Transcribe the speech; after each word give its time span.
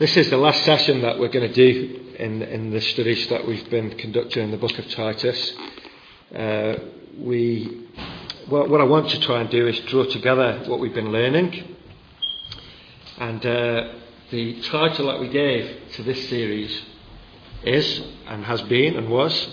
This 0.00 0.16
is 0.16 0.30
the 0.30 0.38
last 0.38 0.64
session 0.64 1.02
that 1.02 1.18
we're 1.18 1.28
going 1.28 1.46
to 1.46 1.54
do 1.54 2.14
in, 2.18 2.40
in 2.40 2.70
the 2.70 2.80
studies 2.80 3.26
that 3.26 3.46
we've 3.46 3.68
been 3.68 3.98
conducting 3.98 4.44
in 4.44 4.50
the 4.50 4.56
book 4.56 4.78
of 4.78 4.88
Titus. 4.88 5.52
Uh, 6.34 6.76
we, 7.18 7.86
well, 8.50 8.66
what 8.66 8.80
I 8.80 8.84
want 8.84 9.10
to 9.10 9.20
try 9.20 9.42
and 9.42 9.50
do 9.50 9.66
is 9.66 9.78
draw 9.80 10.04
together 10.04 10.62
what 10.68 10.80
we've 10.80 10.94
been 10.94 11.12
learning. 11.12 11.76
And 13.18 13.44
uh, 13.44 13.92
the 14.30 14.62
title 14.62 15.08
that 15.08 15.20
we 15.20 15.28
gave 15.28 15.92
to 15.96 16.02
this 16.02 16.30
series 16.30 16.80
is, 17.62 18.00
and 18.26 18.42
has 18.46 18.62
been, 18.62 18.96
and 18.96 19.10
was, 19.10 19.50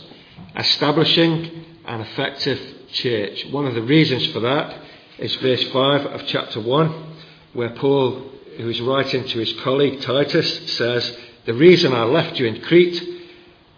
Establishing 0.56 1.66
an 1.84 2.00
Effective 2.00 2.88
Church. 2.94 3.48
One 3.48 3.66
of 3.66 3.76
the 3.76 3.82
reasons 3.82 4.26
for 4.28 4.40
that 4.40 4.82
is 5.20 5.36
verse 5.36 5.64
5 5.74 6.06
of 6.06 6.26
chapter 6.28 6.62
1, 6.62 7.16
where 7.52 7.72
Paul 7.72 8.32
who 8.58 8.70
is 8.70 8.82
writing 8.82 9.24
to 9.24 9.40
his 9.40 9.54
colleague 9.62 10.02
Titus, 10.02 10.74
says, 10.74 11.18
The 11.46 11.54
reason 11.54 11.94
I 11.94 12.04
left 12.04 12.40
you 12.40 12.48
in 12.48 12.62
Crete 12.62 13.02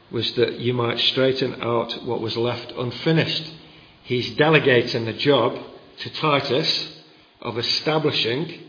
was 0.09 0.31
that 0.33 0.59
you 0.59 0.73
might 0.73 0.99
straighten 0.99 1.61
out 1.61 2.03
what 2.05 2.21
was 2.21 2.37
left 2.37 2.71
unfinished. 2.71 3.53
He's 4.03 4.35
delegating 4.35 5.05
the 5.05 5.13
job 5.13 5.59
to 5.99 6.09
Titus 6.09 6.97
of 7.41 7.57
establishing 7.57 8.63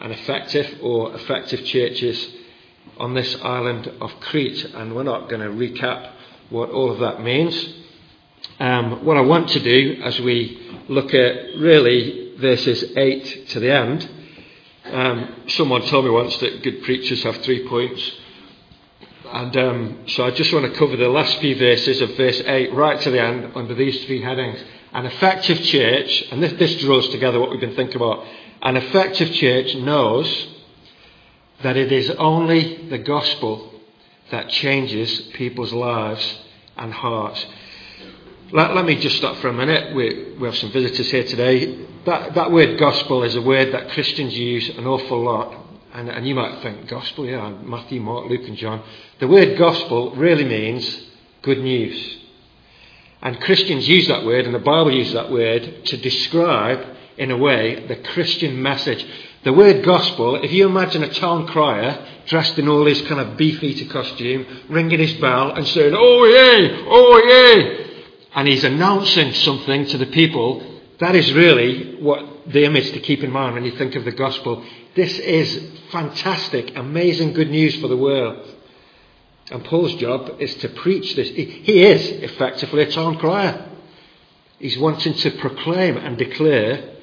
an 0.00 0.12
effective 0.12 0.78
or 0.82 1.14
effective 1.14 1.64
churches 1.64 2.28
on 2.98 3.14
this 3.14 3.34
island 3.42 3.90
of 4.00 4.12
Crete. 4.20 4.64
And 4.74 4.94
we're 4.94 5.02
not 5.02 5.28
going 5.28 5.40
to 5.40 5.48
recap 5.48 6.12
what 6.50 6.70
all 6.70 6.90
of 6.90 7.00
that 7.00 7.22
means. 7.22 7.74
Um, 8.58 9.04
what 9.04 9.16
I 9.16 9.22
want 9.22 9.48
to 9.50 9.60
do 9.60 10.02
as 10.02 10.20
we 10.20 10.82
look 10.88 11.14
at 11.14 11.56
really 11.58 12.36
verses 12.36 12.84
8 12.96 13.48
to 13.48 13.60
the 13.60 13.72
end 13.72 14.08
um, 14.92 15.42
someone 15.48 15.82
told 15.82 16.04
me 16.04 16.10
once 16.10 16.36
that 16.38 16.62
good 16.62 16.82
preachers 16.82 17.22
have 17.22 17.36
three 17.38 17.68
points. 17.68 18.12
And 19.32 19.56
um, 19.56 19.98
so 20.08 20.24
I 20.24 20.32
just 20.32 20.52
want 20.52 20.72
to 20.72 20.78
cover 20.78 20.96
the 20.96 21.08
last 21.08 21.38
few 21.38 21.56
verses 21.56 22.00
of 22.00 22.16
verse 22.16 22.40
8 22.44 22.74
right 22.74 23.00
to 23.00 23.10
the 23.10 23.22
end 23.22 23.52
under 23.54 23.74
these 23.74 24.04
three 24.04 24.22
headings. 24.22 24.62
An 24.92 25.06
effective 25.06 25.62
church, 25.62 26.24
and 26.32 26.42
this, 26.42 26.52
this 26.54 26.76
draws 26.82 27.08
together 27.10 27.38
what 27.38 27.50
we've 27.50 27.60
been 27.60 27.76
thinking 27.76 27.96
about. 27.96 28.26
An 28.62 28.76
effective 28.76 29.32
church 29.32 29.74
knows 29.76 30.48
that 31.62 31.76
it 31.76 31.92
is 31.92 32.10
only 32.10 32.88
the 32.88 32.98
gospel 32.98 33.72
that 34.30 34.48
changes 34.48 35.20
people's 35.34 35.72
lives 35.72 36.40
and 36.76 36.92
hearts. 36.92 37.44
Let, 38.52 38.74
let, 38.74 38.84
me 38.84 38.96
just 38.96 39.16
stop 39.16 39.36
for 39.36 39.48
a 39.48 39.52
minute. 39.52 39.94
We, 39.94 40.34
we 40.38 40.46
have 40.46 40.56
some 40.56 40.72
visitors 40.72 41.10
here 41.10 41.24
today. 41.24 41.86
That, 42.06 42.34
that 42.34 42.50
word 42.50 42.78
gospel 42.78 43.22
is 43.24 43.34
a 43.34 43.42
word 43.42 43.72
that 43.74 43.90
Christians 43.90 44.34
use 44.34 44.68
an 44.70 44.86
awful 44.86 45.22
lot. 45.22 45.54
And, 45.92 46.08
and 46.08 46.26
you 46.26 46.34
might 46.34 46.62
think, 46.62 46.88
gospel, 46.88 47.26
yeah, 47.26 47.50
Matthew, 47.50 48.00
Mark, 48.00 48.30
Luke, 48.30 48.46
and 48.46 48.56
John. 48.56 48.82
The 49.18 49.28
word 49.28 49.58
gospel 49.58 50.14
really 50.14 50.44
means 50.44 51.04
good 51.42 51.58
news. 51.58 52.18
And 53.22 53.40
Christians 53.40 53.86
use 53.88 54.08
that 54.08 54.24
word, 54.24 54.46
and 54.46 54.54
the 54.54 54.60
Bible 54.60 54.92
uses 54.92 55.12
that 55.14 55.30
word 55.30 55.84
to 55.86 55.96
describe, 55.98 56.96
in 57.18 57.30
a 57.30 57.36
way, 57.36 57.86
the 57.86 57.96
Christian 57.96 58.62
message. 58.62 59.04
The 59.42 59.52
word 59.52 59.84
gospel, 59.84 60.36
if 60.36 60.52
you 60.52 60.66
imagine 60.66 61.02
a 61.02 61.12
town 61.12 61.46
crier 61.48 62.06
dressed 62.26 62.58
in 62.58 62.68
all 62.68 62.86
his 62.86 63.02
kind 63.02 63.20
of 63.20 63.36
beefeater 63.36 63.92
costume, 63.92 64.46
ringing 64.68 65.00
his 65.00 65.14
bell 65.14 65.50
and 65.50 65.66
saying, 65.66 65.94
oh 65.94 66.24
yay, 66.24 66.84
oh 66.86 67.22
yay, 67.26 67.90
and 68.34 68.46
he's 68.46 68.64
announcing 68.64 69.32
something 69.34 69.86
to 69.86 69.98
the 69.98 70.06
people, 70.06 70.69
that 71.00 71.16
is 71.16 71.32
really 71.32 71.96
what 71.96 72.24
the 72.46 72.64
image 72.64 72.92
to 72.92 73.00
keep 73.00 73.24
in 73.24 73.30
mind 73.30 73.54
when 73.54 73.64
you 73.64 73.72
think 73.72 73.94
of 73.94 74.04
the 74.04 74.12
gospel. 74.12 74.64
This 74.94 75.18
is 75.18 75.80
fantastic, 75.90 76.76
amazing 76.76 77.32
good 77.32 77.50
news 77.50 77.76
for 77.76 77.88
the 77.88 77.96
world. 77.96 78.46
And 79.50 79.64
Paul's 79.64 79.94
job 79.96 80.36
is 80.38 80.54
to 80.56 80.68
preach 80.68 81.16
this. 81.16 81.28
He 81.30 81.82
is 81.82 82.06
effectively 82.22 82.82
a 82.82 82.90
town 82.90 83.18
crier. 83.18 83.68
He's 84.58 84.78
wanting 84.78 85.14
to 85.14 85.30
proclaim 85.32 85.96
and 85.96 86.18
declare 86.18 86.96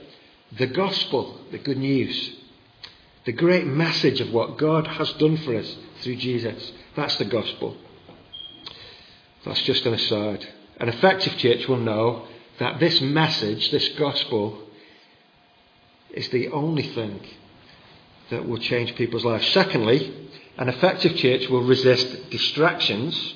the 0.51 0.67
gospel, 0.67 1.41
the 1.51 1.57
good 1.57 1.77
news, 1.77 2.35
the 3.25 3.33
great 3.33 3.65
message 3.65 4.21
of 4.21 4.31
what 4.31 4.57
God 4.57 4.87
has 4.87 5.11
done 5.13 5.37
for 5.37 5.55
us 5.55 5.75
through 6.01 6.15
Jesus. 6.17 6.71
That's 6.95 7.17
the 7.17 7.25
gospel. 7.25 7.75
That's 9.43 9.61
just 9.63 9.85
an 9.85 9.93
aside. 9.93 10.47
An 10.79 10.87
effective 10.87 11.35
church 11.37 11.67
will 11.67 11.79
know 11.79 12.27
that 12.59 12.79
this 12.79 13.01
message, 13.01 13.71
this 13.71 13.89
gospel, 13.89 14.63
is 16.11 16.29
the 16.29 16.49
only 16.49 16.83
thing 16.83 17.21
that 18.29 18.47
will 18.47 18.57
change 18.57 18.95
people's 18.95 19.23
lives. 19.23 19.47
Secondly, 19.47 20.29
an 20.57 20.69
effective 20.69 21.15
church 21.15 21.47
will 21.49 21.63
resist 21.63 22.29
distractions 22.29 23.35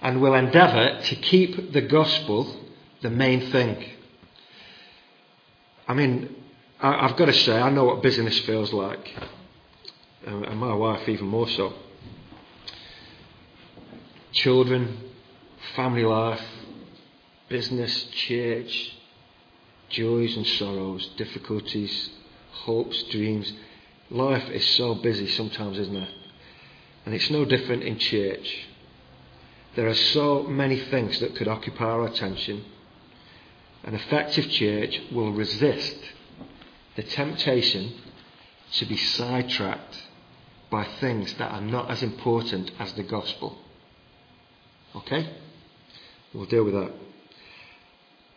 and 0.00 0.20
will 0.20 0.34
endeavour 0.34 1.00
to 1.02 1.16
keep 1.16 1.72
the 1.72 1.82
gospel 1.82 2.60
the 3.02 3.10
main 3.10 3.50
thing. 3.50 3.84
I 5.86 5.92
mean, 5.92 6.34
I've 6.80 7.16
got 7.16 7.26
to 7.26 7.32
say, 7.32 7.58
I 7.58 7.70
know 7.70 7.84
what 7.84 8.02
business 8.02 8.38
feels 8.40 8.72
like, 8.72 9.14
and 10.26 10.58
my 10.58 10.74
wife 10.74 11.08
even 11.08 11.26
more 11.26 11.48
so. 11.48 11.74
Children, 14.32 14.98
family 15.76 16.04
life, 16.04 16.42
business, 17.54 18.06
church, 18.26 18.96
joys 19.88 20.36
and 20.36 20.44
sorrows, 20.44 21.08
difficulties, 21.16 22.10
hopes, 22.50 23.00
dreams. 23.04 23.52
Life 24.10 24.50
is 24.50 24.66
so 24.70 24.96
busy 24.96 25.28
sometimes, 25.28 25.78
isn't 25.78 25.94
it? 25.94 26.14
And 27.06 27.14
it's 27.14 27.30
no 27.30 27.44
different 27.44 27.84
in 27.84 27.96
church. 28.00 28.66
There 29.76 29.86
are 29.86 29.94
so 29.94 30.42
many 30.42 30.80
things 30.80 31.20
that 31.20 31.36
could 31.36 31.46
occupy 31.46 31.84
our 31.84 32.06
attention. 32.06 32.64
An 33.84 33.94
effective 33.94 34.50
church 34.50 35.00
will 35.12 35.30
resist 35.30 35.98
the 36.96 37.04
temptation 37.04 37.94
to 38.72 38.84
be 38.84 38.96
sidetracked 38.96 40.02
by 40.70 40.82
things 40.98 41.32
that 41.34 41.52
are 41.52 41.60
not 41.60 41.88
as 41.88 42.02
important 42.02 42.72
as 42.80 42.92
the 42.94 43.04
gospel. 43.04 43.56
Okay? 44.96 45.30
We'll 46.32 46.46
deal 46.46 46.64
with 46.64 46.74
that. 46.74 46.90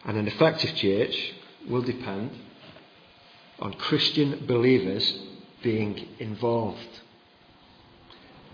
And 0.06 0.18
an 0.18 0.28
effective 0.28 0.76
church 0.76 1.34
will 1.68 1.82
depend 1.82 2.32
on 3.60 3.74
Christian 3.74 4.46
believers 4.48 5.20
being 5.64 6.08
involved. 6.20 7.02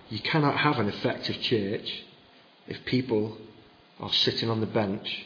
You 0.09 0.19
cannot 0.19 0.57
have 0.57 0.79
an 0.79 0.87
effective 0.87 1.41
church 1.41 2.03
if 2.67 2.85
people 2.85 3.37
are 3.99 4.13
sitting 4.13 4.49
on 4.49 4.61
the 4.61 4.65
bench 4.65 5.25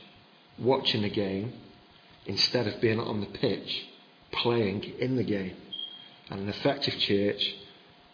watching 0.57 1.03
the 1.03 1.09
game 1.09 1.53
instead 2.25 2.67
of 2.67 2.81
being 2.81 2.99
on 2.99 3.22
the 3.22 3.28
pitch 3.28 3.85
playing 4.31 4.84
in 4.99 5.16
the 5.16 5.23
game. 5.23 5.55
And 6.29 6.41
an 6.41 6.49
effective 6.49 6.97
church 6.99 7.55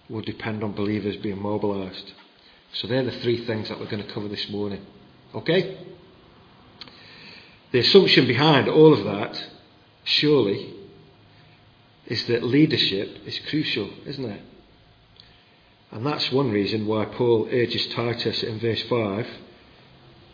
will 0.09 0.21
depend 0.21 0.63
on 0.63 0.73
believers 0.73 1.17
being 1.17 1.41
mobilised. 1.41 2.13
So 2.73 2.87
they're 2.87 3.03
the 3.03 3.19
three 3.19 3.45
things 3.45 3.69
that 3.69 3.79
we're 3.79 3.89
going 3.89 4.05
to 4.05 4.13
cover 4.13 4.27
this 4.27 4.49
morning. 4.49 4.85
Okay? 5.33 5.82
The 7.73 7.79
assumption 7.79 8.27
behind 8.27 8.69
all 8.69 8.93
of 8.93 9.03
that, 9.03 9.47
surely, 10.03 10.75
is 12.05 12.23
that 12.27 12.43
leadership 12.43 13.17
is 13.25 13.39
crucial, 13.49 13.89
isn't 14.05 14.25
it? 14.25 14.41
And 15.89 16.05
that's 16.05 16.31
one 16.31 16.51
reason 16.51 16.85
why 16.85 17.05
Paul 17.05 17.49
urges 17.51 17.87
Titus 17.87 18.43
in 18.43 18.59
verse 18.59 18.83
5 18.83 19.27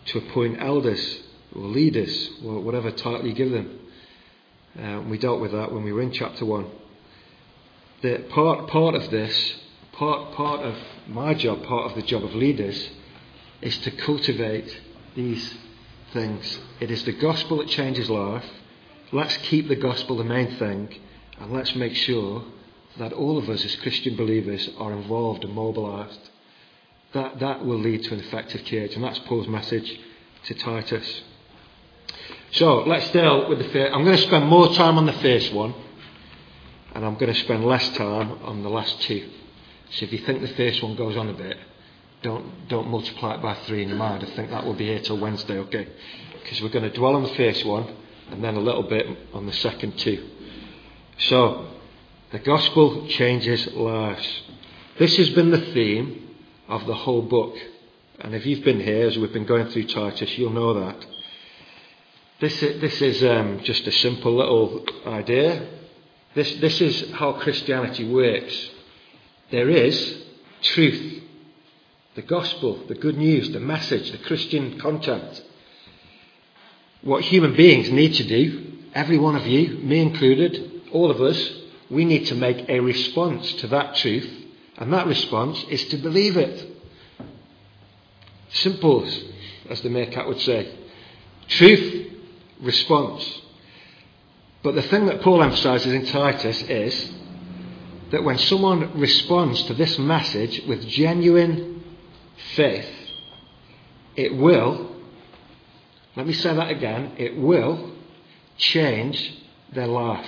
to 0.07 0.17
appoint 0.17 0.61
elders 0.61 1.22
or 1.55 1.61
leaders, 1.61 2.29
or 2.44 2.59
whatever 2.59 2.91
title 2.91 3.25
you 3.25 3.33
give 3.33 3.51
them. 3.51 3.79
Uh, 4.77 5.01
we 5.07 5.17
dealt 5.17 5.39
with 5.39 5.53
that 5.53 5.71
when 5.71 5.85
we 5.85 5.94
were 5.94 6.01
in 6.01 6.11
chapter 6.11 6.44
1. 6.44 6.69
That 8.01 8.29
part, 8.29 8.67
part 8.67 8.95
of 8.95 9.09
this, 9.11 9.56
part, 9.94 10.33
part 10.33 10.59
of 10.66 10.75
my 11.07 11.33
job, 11.35 11.63
part 11.63 11.89
of 11.89 11.95
the 11.95 12.06
job 12.06 12.21
of 12.25 12.35
leaders, 12.35 12.89
is 13.62 13.77
to 13.80 13.92
cultivate 13.92 14.81
these 15.15 15.57
things. 16.13 16.59
It 16.79 16.91
is 16.91 17.03
the 17.03 17.13
gospel 17.13 17.57
that 17.57 17.67
changes 17.69 18.09
life. 18.09 18.45
Let's 19.11 19.35
keep 19.38 19.67
the 19.67 19.75
gospel 19.75 20.17
the 20.17 20.23
main 20.23 20.56
thing, 20.57 20.95
and 21.39 21.51
let's 21.51 21.75
make 21.75 21.95
sure 21.95 22.44
that 22.97 23.13
all 23.13 23.38
of 23.38 23.50
us 23.50 23.63
as 23.63 23.75
Christian 23.77 24.15
believers 24.15 24.69
are 24.77 24.94
involved 24.94 25.44
and 25.44 25.53
mobilised. 25.53 26.29
That, 27.13 27.39
that 27.39 27.65
will 27.65 27.79
lead 27.79 28.03
to 28.03 28.13
an 28.13 28.19
effective 28.19 28.63
church, 28.65 28.95
and 28.95 29.03
that's 29.03 29.19
Paul's 29.19 29.47
message 29.47 30.00
to 30.45 30.53
Titus. 30.53 31.21
So 32.51 32.81
let's 32.81 33.09
deal 33.11 33.50
with 33.50 33.59
the 33.59 33.69
first. 33.69 33.94
I'm 33.94 34.03
going 34.03 34.17
to 34.17 34.23
spend 34.23 34.45
more 34.45 34.73
time 34.73 34.97
on 34.97 35.06
the 35.06 35.13
first 35.13 35.53
one, 35.53 35.73
and 36.94 37.06
I'm 37.06 37.15
going 37.15 37.33
to 37.33 37.39
spend 37.39 37.65
less 37.65 37.88
time 37.89 38.44
on 38.44 38.63
the 38.63 38.69
last 38.69 39.01
two. 39.01 39.29
So 39.91 40.06
if 40.06 40.11
you 40.11 40.19
think 40.19 40.41
the 40.41 40.53
first 40.56 40.83
one 40.83 40.95
goes 40.95 41.17
on 41.17 41.29
a 41.29 41.33
bit, 41.33 41.57
don't, 42.21 42.68
don't 42.68 42.89
multiply 42.89 43.36
it 43.36 43.42
by 43.42 43.56
three 43.66 43.83
in 43.83 43.89
your 43.89 43.98
mind. 43.98 44.24
I 44.24 44.36
think 44.36 44.50
that 44.50 44.66
will 44.66 44.74
be 44.74 44.88
here 44.88 45.00
till 45.00 45.19
Wednesday, 45.19 45.57
okay? 45.60 45.88
Because 46.42 46.62
we're 46.62 46.69
going 46.69 46.89
to 46.89 46.95
dwell 46.95 47.16
on 47.16 47.24
the 47.24 47.36
first 47.36 47.66
one 47.66 47.95
and 48.31 48.44
then 48.44 48.56
a 48.56 48.60
little 48.60 48.83
bit 48.83 49.06
on 49.33 49.45
the 49.45 49.54
second 49.54 49.98
two. 49.98 50.30
So, 51.18 51.68
the 52.31 52.39
gospel 52.39 53.07
changes 53.07 53.68
lives. 53.74 54.42
This 54.98 55.18
has 55.18 55.30
been 55.31 55.51
the 55.51 55.74
theme 55.74 56.36
of 56.68 56.86
the 56.86 56.94
whole 56.94 57.24
book. 57.24 57.56
And 58.19 58.36
if 58.36 58.45
you've 58.45 58.63
been 58.63 58.80
here 58.80 59.07
as 59.07 59.18
we've 59.18 59.33
been 59.33 59.45
going 59.45 59.68
through 59.69 59.88
Titus, 59.88 60.38
you'll 60.38 60.51
know 60.51 60.74
that. 60.86 61.06
This 62.39 62.62
is, 62.62 62.81
this 62.81 63.01
is 63.01 63.24
um, 63.24 63.62
just 63.63 63.88
a 63.88 63.92
simple 63.92 64.36
little 64.36 64.86
idea. 65.07 65.68
This, 66.36 66.54
this 66.57 66.80
is 66.80 67.12
how 67.12 67.33
Christianity 67.33 68.07
works. 68.10 68.69
There 69.51 69.69
is 69.69 70.24
truth, 70.62 71.19
the 72.15 72.21
gospel, 72.21 72.83
the 72.88 72.95
good 72.95 73.17
news, 73.17 73.51
the 73.51 73.59
message, 73.59 74.11
the 74.11 74.17
Christian 74.17 74.79
content. 74.79 75.44
What 77.01 77.23
human 77.23 77.56
beings 77.56 77.89
need 77.89 78.15
to 78.15 78.23
do, 78.23 78.77
every 78.94 79.17
one 79.17 79.35
of 79.35 79.45
you, 79.47 79.77
me 79.77 80.00
included, 80.00 80.81
all 80.91 81.11
of 81.11 81.21
us, 81.21 81.51
we 81.89 82.06
need 82.06 82.27
to 82.27 82.35
make 82.35 82.67
a 82.67 82.79
response 82.79 83.53
to 83.53 83.67
that 83.67 83.95
truth, 83.95 84.29
and 84.77 84.91
that 84.94 85.07
response 85.07 85.63
is 85.69 85.83
to 85.85 85.97
believe 85.97 86.38
it. 86.38 86.67
Simple, 88.50 89.09
as 89.69 89.81
the 89.81 89.89
Meerkat 89.89 90.27
would 90.27 90.41
say. 90.41 90.75
Truth, 91.47 92.13
response. 92.61 93.41
But 94.63 94.75
the 94.75 94.81
thing 94.83 95.06
that 95.06 95.21
Paul 95.21 95.41
emphasizes 95.41 95.94
in 95.94 96.06
Titus 96.07 96.61
is 96.63 97.13
that 98.11 98.23
when 98.23 98.38
someone 98.38 99.00
responds 99.00 99.63
to 99.63 99.73
this 99.73 99.97
message 99.97 100.63
with 100.67 100.88
genuine 100.88 101.79
faith, 102.56 102.89
it 104.15 104.36
will, 104.36 104.95
let 106.15 106.27
me 106.27 106.33
say 106.33 106.53
that 106.53 106.69
again, 106.69 107.13
it 107.18 107.38
will 107.38 107.91
change 108.57 109.38
their 109.74 109.88
life. 109.88 110.27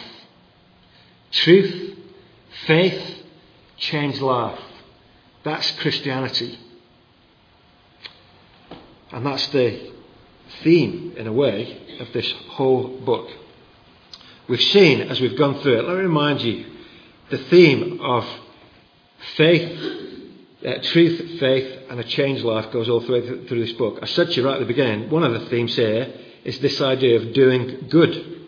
Truth, 1.32 1.98
faith, 2.66 3.24
change 3.78 4.20
life. 4.22 4.60
That's 5.44 5.72
Christianity. 5.80 6.60
And 9.12 9.26
that's 9.26 9.48
the 9.48 9.92
theme, 10.64 11.14
in 11.18 11.28
a 11.28 11.34
way, 11.34 11.98
of 12.00 12.14
this 12.14 12.32
whole 12.50 13.00
book. 13.00 13.30
We've 14.48 14.62
seen, 14.62 15.02
as 15.02 15.20
we've 15.20 15.38
gone 15.38 15.60
through 15.62 15.80
it, 15.80 15.86
let 15.86 15.98
me 15.98 16.04
remind 16.04 16.42
you, 16.42 16.66
the 17.30 17.38
theme 17.38 18.00
of 18.02 18.26
faith, 19.36 20.11
uh, 20.66 20.82
truth, 20.84 21.40
faith, 21.40 21.90
and 21.90 22.00
a 22.00 22.04
changed 22.04 22.44
life 22.44 22.72
goes 22.72 22.88
all 22.88 23.02
through, 23.02 23.48
through 23.48 23.66
this 23.66 23.74
book. 23.74 24.00
I 24.02 24.06
said 24.06 24.30
to 24.30 24.34
you 24.34 24.46
right 24.46 24.56
at 24.56 24.60
the 24.60 24.66
beginning, 24.66 25.10
one 25.10 25.24
of 25.24 25.34
the 25.34 25.50
themes 25.50 25.76
here 25.76 26.14
is 26.44 26.60
this 26.60 26.80
idea 26.82 27.20
of 27.20 27.34
doing 27.34 27.88
good. 27.90 28.48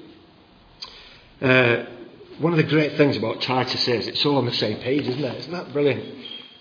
Uh, 1.41 1.85
one 2.39 2.53
of 2.53 2.57
the 2.57 2.63
great 2.63 2.97
things 2.97 3.17
about 3.17 3.41
Titus 3.41 3.87
is 3.87 4.07
it's 4.07 4.25
all 4.25 4.37
on 4.37 4.45
the 4.45 4.53
same 4.53 4.77
page, 4.79 5.07
isn't 5.07 5.23
it? 5.23 5.37
Isn't 5.39 5.51
that 5.53 5.73
brilliant? 5.73 6.03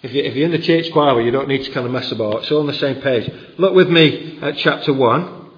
If, 0.03 0.13
you, 0.13 0.23
if 0.23 0.35
you're 0.35 0.47
in 0.47 0.53
the 0.53 0.59
church 0.59 0.91
choir, 0.93 1.21
you 1.21 1.31
don't 1.31 1.49
need 1.49 1.65
to 1.65 1.71
kind 1.71 1.87
of 1.87 1.93
mess 1.93 2.11
about. 2.11 2.43
It's 2.43 2.51
all 2.51 2.61
on 2.61 2.67
the 2.67 2.75
same 2.75 3.01
page. 3.01 3.31
Look 3.59 3.75
with 3.75 3.89
me 3.89 4.39
at 4.43 4.57
chapter 4.57 4.93
1 4.93 5.51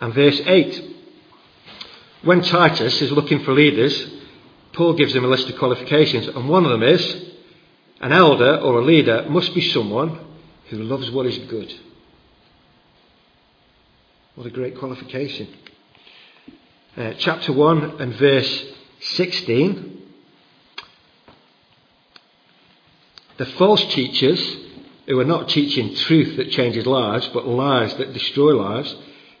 and 0.00 0.14
verse 0.14 0.40
8. 0.44 0.90
When 2.22 2.42
Titus 2.42 3.02
is 3.02 3.10
looking 3.10 3.42
for 3.44 3.52
leaders, 3.52 4.10
Paul 4.72 4.94
gives 4.94 5.14
him 5.14 5.24
a 5.24 5.28
list 5.28 5.48
of 5.48 5.58
qualifications, 5.58 6.28
and 6.28 6.48
one 6.48 6.64
of 6.64 6.70
them 6.70 6.82
is 6.82 7.31
an 8.02 8.12
elder 8.12 8.58
or 8.58 8.80
a 8.80 8.84
leader 8.84 9.26
must 9.28 9.54
be 9.54 9.60
someone 9.60 10.18
who 10.68 10.78
loves 10.78 11.10
what 11.12 11.24
is 11.24 11.38
good. 11.38 11.72
What 14.34 14.46
a 14.46 14.50
great 14.50 14.76
qualification. 14.76 15.48
Uh, 16.96 17.12
chapter 17.18 17.52
1 17.52 18.00
and 18.00 18.14
verse 18.16 18.64
16. 19.00 20.02
The 23.36 23.46
false 23.46 23.84
teachers, 23.94 24.56
who 25.06 25.20
are 25.20 25.24
not 25.24 25.48
teaching 25.48 25.94
truth 25.94 26.36
that 26.36 26.50
changes 26.50 26.86
lives, 26.86 27.28
but 27.28 27.46
lies 27.46 27.94
that 27.96 28.12
destroy 28.12 28.52
lives, 28.52 28.94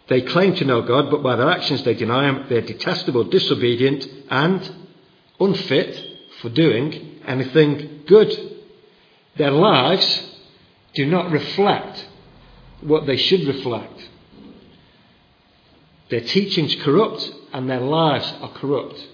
they 0.08 0.22
claim 0.22 0.54
to 0.56 0.64
know 0.64 0.82
God, 0.82 1.10
but 1.10 1.22
by 1.22 1.36
their 1.36 1.50
actions 1.50 1.82
they 1.82 1.94
deny 1.94 2.28
Him. 2.28 2.46
They're 2.48 2.60
detestable, 2.60 3.24
disobedient, 3.24 4.06
and 4.30 4.76
unfit 5.40 6.20
for 6.40 6.48
doing 6.50 7.20
anything 7.26 8.02
good. 8.06 8.51
Their 9.36 9.50
lives 9.50 10.22
do 10.94 11.06
not 11.06 11.30
reflect 11.30 12.06
what 12.80 13.06
they 13.06 13.16
should 13.16 13.46
reflect. 13.46 14.08
Their 16.10 16.20
teachings 16.20 16.74
corrupt 16.76 17.32
and 17.52 17.68
their 17.70 17.80
lives 17.80 18.30
are 18.40 18.52
corrupt. 18.52 19.06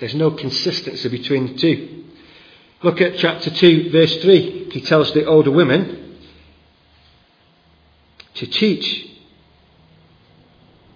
There's 0.00 0.14
no 0.14 0.30
consistency 0.30 1.08
between 1.08 1.52
the 1.52 1.58
two. 1.58 2.04
Look 2.82 3.00
at 3.00 3.18
chapter 3.18 3.50
2, 3.50 3.90
verse 3.90 4.16
3. 4.22 4.70
He 4.70 4.80
tells 4.80 5.12
the 5.12 5.24
older 5.24 5.50
women 5.50 6.18
to 8.34 8.46
teach 8.46 9.06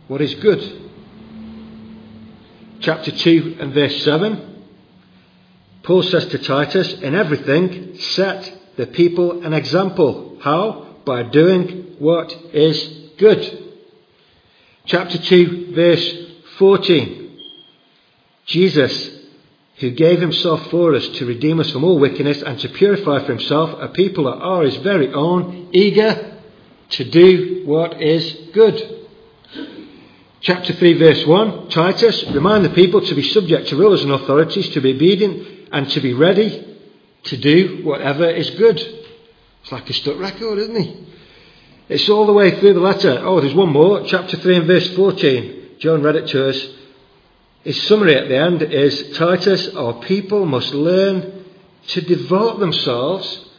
what 0.08 0.20
is 0.20 0.34
good. 0.36 0.88
Chapter 2.80 3.10
2 3.10 3.56
and 3.60 3.74
verse 3.74 4.02
7. 4.02 4.64
Paul 5.82 6.02
says 6.02 6.26
to 6.26 6.38
Titus, 6.38 6.92
In 6.94 7.14
everything, 7.14 7.98
set 7.98 8.59
the 8.80 8.86
people 8.86 9.44
an 9.44 9.52
example. 9.52 10.38
How? 10.40 10.96
By 11.04 11.24
doing 11.24 11.96
what 11.98 12.32
is 12.54 13.10
good. 13.18 13.74
Chapter 14.86 15.18
2, 15.18 15.74
verse 15.74 16.14
14. 16.56 17.38
Jesus, 18.46 19.10
who 19.76 19.90
gave 19.90 20.18
himself 20.18 20.70
for 20.70 20.94
us 20.94 21.06
to 21.08 21.26
redeem 21.26 21.60
us 21.60 21.70
from 21.70 21.84
all 21.84 21.98
wickedness 21.98 22.40
and 22.40 22.58
to 22.60 22.70
purify 22.70 23.18
for 23.20 23.34
himself 23.34 23.78
a 23.78 23.88
people 23.88 24.24
that 24.24 24.38
are 24.38 24.62
his 24.62 24.76
very 24.76 25.12
own, 25.12 25.68
eager 25.72 26.38
to 26.88 27.04
do 27.04 27.64
what 27.66 28.00
is 28.00 28.32
good. 28.54 29.06
Chapter 30.40 30.72
3, 30.72 30.94
verse 30.94 31.26
1 31.26 31.68
Titus, 31.68 32.24
remind 32.30 32.64
the 32.64 32.70
people 32.70 33.02
to 33.02 33.14
be 33.14 33.28
subject 33.28 33.68
to 33.68 33.76
rulers 33.76 34.02
and 34.02 34.12
authorities, 34.12 34.70
to 34.70 34.80
be 34.80 34.94
obedient, 34.94 35.68
and 35.70 35.86
to 35.90 36.00
be 36.00 36.14
ready 36.14 36.69
to 37.24 37.36
do 37.36 37.80
whatever 37.84 38.28
is 38.28 38.50
good. 38.50 38.78
It's 39.62 39.72
like 39.72 39.88
a 39.90 39.92
stuck 39.92 40.18
record, 40.18 40.58
isn't 40.58 40.82
he? 40.82 41.06
It's 41.88 42.08
all 42.08 42.26
the 42.26 42.32
way 42.32 42.58
through 42.58 42.74
the 42.74 42.80
letter. 42.80 43.20
Oh, 43.22 43.40
there's 43.40 43.54
one 43.54 43.72
more. 43.72 44.04
Chapter 44.06 44.36
3 44.36 44.56
and 44.56 44.66
verse 44.66 44.88
14. 44.94 45.76
John 45.80 46.02
read 46.02 46.16
it 46.16 46.28
to 46.28 46.48
us. 46.48 46.68
His 47.64 47.82
summary 47.82 48.14
at 48.14 48.28
the 48.28 48.38
end 48.38 48.62
is 48.62 49.16
Titus, 49.16 49.74
our 49.74 49.94
people 49.94 50.46
must 50.46 50.72
learn 50.72 51.44
to 51.88 52.00
devote 52.00 52.58
themselves 52.58 53.50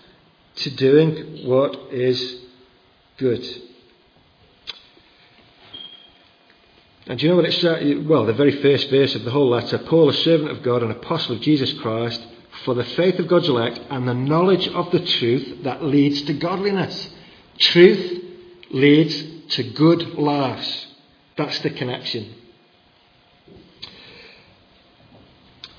to 0.56 0.70
doing 0.72 1.46
what 1.46 1.92
is 1.92 2.42
good. 3.18 3.46
And 7.08 7.20
do 7.20 7.26
you 7.26 7.32
know 7.32 7.36
what 7.36 7.46
it 7.46 7.54
says? 7.54 8.06
Well, 8.06 8.26
the 8.26 8.34
very 8.34 8.62
first 8.62 8.90
verse 8.90 9.16
of 9.16 9.24
the 9.24 9.32
whole 9.32 9.50
letter 9.50 9.78
Paul, 9.78 10.10
a 10.10 10.14
servant 10.14 10.52
of 10.52 10.64
God 10.64 10.84
and 10.84 10.92
apostle 10.92 11.36
of 11.36 11.42
Jesus 11.42 11.74
Christ, 11.74 12.26
for 12.66 12.76
the 12.76 12.84
faith 12.84 13.20
of 13.20 13.28
God's 13.28 13.50
elect 13.50 13.80
and 13.90 14.08
the 14.08 14.14
knowledge 14.14 14.68
of 14.68 14.92
the 14.92 15.00
truth 15.00 15.64
that 15.64 15.84
leads 15.84 16.22
to 16.24 16.34
godliness. 16.34 17.10
Truth 17.60 18.24
leads 18.70 19.56
to 19.56 19.64
good 19.64 20.16
lives. 20.16 20.88
That's 21.38 21.60
the 21.60 21.72
connection. 21.72 22.36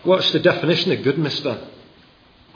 What's 0.03 0.33
the 0.33 0.41
definition 0.41 0.93
of 0.93 1.05
goodness 1.05 1.39
then? 1.41 1.61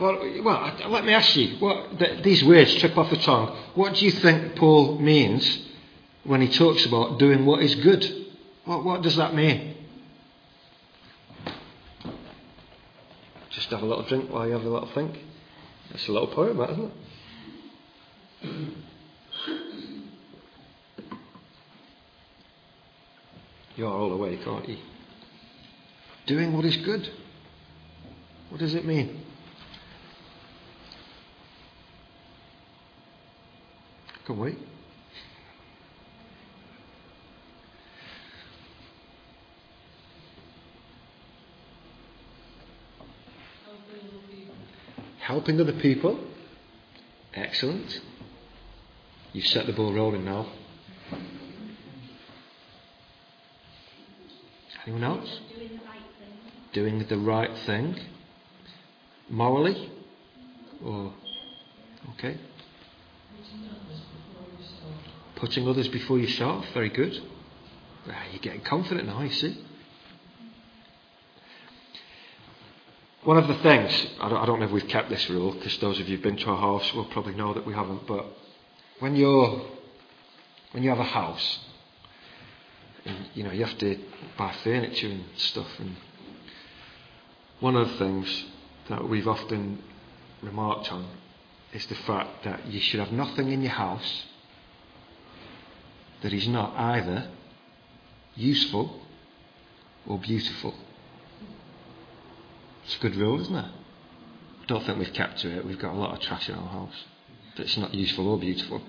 Well, 0.01 0.43
well 0.43 0.77
let 0.89 1.05
me 1.05 1.13
ask 1.13 1.37
you, 1.37 1.57
what, 1.59 1.99
the, 1.99 2.21
these 2.23 2.45
words 2.45 2.75
trip 2.77 2.97
off 2.99 3.11
the 3.11 3.17
tongue. 3.17 3.57
What 3.75 3.95
do 3.95 4.05
you 4.05 4.11
think 4.11 4.57
Paul 4.57 4.99
means 4.99 5.67
when 6.25 6.41
he 6.41 6.49
talks 6.49 6.85
about 6.85 7.19
doing 7.19 7.47
what 7.47 7.63
is 7.63 7.75
good? 7.77 8.27
What, 8.65 8.85
what 8.85 9.03
does 9.03 9.17
that 9.17 9.35
mean? 9.35 9.76
Just 13.57 13.71
have 13.71 13.81
a 13.81 13.87
little 13.87 14.05
drink 14.07 14.31
while 14.31 14.47
you 14.47 14.53
have 14.53 14.65
a 14.65 14.69
little 14.69 14.91
think. 14.95 15.17
It's 15.95 16.07
a 16.09 16.13
little 16.13 16.29
poem, 16.29 16.61
isn't 16.61 16.85
it? 16.85 16.93
You 23.77 23.87
are 23.87 23.95
all 23.95 24.13
awake, 24.13 24.41
aren't 24.47 24.69
you? 24.69 24.77
Doing 26.27 26.55
what 26.55 26.67
is 26.67 26.77
good. 26.77 27.09
What 28.51 28.61
does 28.61 28.75
it 28.75 28.85
mean? 28.85 29.23
Can 34.27 34.39
we? 34.39 34.57
Helping 45.27 45.61
other 45.61 45.73
people. 45.73 46.19
Excellent. 47.35 48.01
You've 49.33 49.47
set 49.47 49.67
the 49.67 49.73
ball 49.73 49.93
rolling 49.93 50.25
now. 50.25 50.47
Anyone 54.87 55.03
else? 55.03 55.41
Doing 55.53 55.69
the 55.71 55.75
right 55.85 56.01
thing. 56.21 56.29
Doing 56.73 57.07
the 57.09 57.19
right 57.19 57.59
thing. 57.67 57.97
Morally? 59.29 59.91
Or 60.85 61.13
Okay? 62.15 62.39
Putting 65.35 65.69
others 65.69 65.89
before 65.89 66.19
yourself. 66.19 66.65
Very 66.73 66.89
good. 66.89 67.21
Ah, 68.09 68.23
you're 68.31 68.41
getting 68.41 68.61
confident 68.61 69.09
now, 69.09 69.23
you 69.23 69.33
see. 69.33 69.66
One 73.27 73.39
of 73.39 73.49
the 73.49 73.57
things, 73.57 74.07
I 74.21 74.29
don't, 74.29 74.39
I 74.39 74.47
don't 74.47 74.61
know 74.61 74.67
if 74.67 74.71
we've 74.71 74.87
kept 74.87 75.11
this 75.11 75.29
rule, 75.29 75.53
because 75.53 75.77
those 75.79 75.99
of 75.99 76.09
you 76.09 76.15
who've 76.15 76.23
been 76.23 76.37
to 76.37 76.51
our 76.51 76.61
house 76.61 76.95
will 76.95 77.07
probably 77.07 77.35
know 77.35 77.53
that 77.55 77.67
we 77.67 77.75
haven't, 77.75 78.07
but 78.07 78.25
when 79.01 79.17
you're, 79.17 79.63
when 80.71 80.85
you 80.85 80.91
have 80.91 81.01
a 81.01 81.03
house, 81.03 81.59
and, 83.05 83.27
you 83.35 83.43
know, 83.43 83.51
you 83.51 83.65
have 83.65 83.77
to 83.79 83.99
buy 84.39 84.55
furniture 84.63 85.09
and 85.09 85.25
stuff, 85.35 85.67
and 85.81 85.97
one 87.59 87.75
of 87.75 87.89
the 87.89 87.97
things 87.97 88.45
that 88.91 89.09
we've 89.09 89.27
often 89.27 89.83
remarked 90.41 90.93
on 90.93 91.09
is 91.73 91.85
the 91.87 91.97
fact 91.97 92.45
that 92.45 92.69
you 92.69 92.79
should 92.79 93.01
have 93.01 93.11
nothing 93.11 93.51
in 93.51 93.61
your 93.61 93.73
house 93.73 94.23
that 96.23 96.33
is 96.33 96.47
not 96.47 96.77
either 96.77 97.29
useful 98.37 99.01
or 100.07 100.17
beautiful. 100.17 100.75
It's 102.87 102.97
a 102.97 103.01
good 103.01 103.17
rule, 103.17 103.41
isn't 103.41 103.55
it? 103.55 103.65
I 103.65 104.67
don't 104.69 104.85
think 104.87 104.99
we've 104.99 105.13
kept 105.13 105.39
to 105.41 105.59
it. 105.59 105.67
We've 105.67 105.79
got 105.79 105.95
a 105.95 105.99
lot 105.99 106.15
of 106.15 106.21
trash 106.21 106.49
in 106.49 106.55
our 106.55 106.69
house 106.69 107.05
that's 107.57 107.77
not 107.77 107.93
useful 107.95 108.29
or 108.29 108.39
beautiful. 108.39 108.81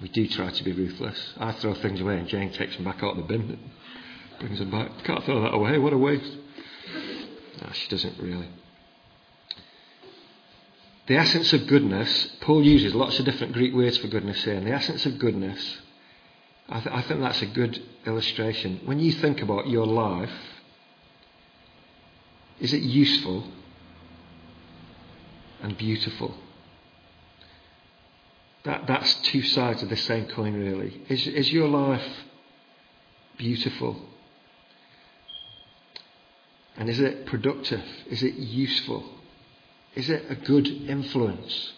We 0.00 0.08
do 0.08 0.28
try 0.28 0.50
to 0.50 0.64
be 0.64 0.72
ruthless. 0.72 1.34
I 1.38 1.52
throw 1.52 1.74
things 1.74 2.00
away 2.00 2.18
and 2.18 2.28
Jane 2.28 2.52
takes 2.52 2.76
them 2.76 2.84
back 2.84 3.02
out 3.02 3.12
of 3.12 3.16
the 3.16 3.22
bin 3.24 3.40
and 3.42 3.70
brings 4.38 4.60
them 4.60 4.70
back. 4.70 4.90
Can't 5.04 5.24
throw 5.24 5.40
that 5.42 5.54
away. 5.54 5.78
What 5.78 5.92
a 5.92 5.98
waste. 5.98 6.36
No, 7.60 7.70
she 7.72 7.88
doesn't 7.88 8.18
really. 8.18 8.48
The 11.08 11.16
essence 11.16 11.52
of 11.52 11.66
goodness, 11.66 12.36
Paul 12.40 12.62
uses 12.62 12.94
lots 12.94 13.18
of 13.18 13.24
different 13.24 13.52
Greek 13.52 13.74
words 13.74 13.98
for 13.98 14.06
goodness 14.06 14.44
here. 14.44 14.54
And 14.54 14.66
the 14.66 14.72
essence 14.72 15.04
of 15.06 15.18
goodness, 15.18 15.78
I, 16.68 16.80
th- 16.80 16.94
I 16.94 17.02
think 17.02 17.20
that's 17.20 17.42
a 17.42 17.46
good 17.46 17.82
illustration. 18.06 18.80
When 18.84 19.00
you 19.00 19.12
think 19.12 19.42
about 19.42 19.68
your 19.68 19.86
life, 19.86 20.30
is 22.62 22.72
it 22.72 22.80
useful 22.80 23.44
and 25.60 25.76
beautiful? 25.76 26.32
That, 28.64 28.86
that's 28.86 29.14
two 29.22 29.42
sides 29.42 29.82
of 29.82 29.88
the 29.88 29.96
same 29.96 30.26
coin, 30.26 30.54
really. 30.54 31.02
Is, 31.08 31.26
is 31.26 31.52
your 31.52 31.66
life 31.66 32.06
beautiful? 33.36 34.00
And 36.76 36.88
is 36.88 37.00
it 37.00 37.26
productive? 37.26 37.82
Is 38.08 38.22
it 38.22 38.34
useful? 38.34 39.10
Is 39.96 40.08
it 40.08 40.24
a 40.28 40.36
good 40.36 40.68
influence? 40.68 41.72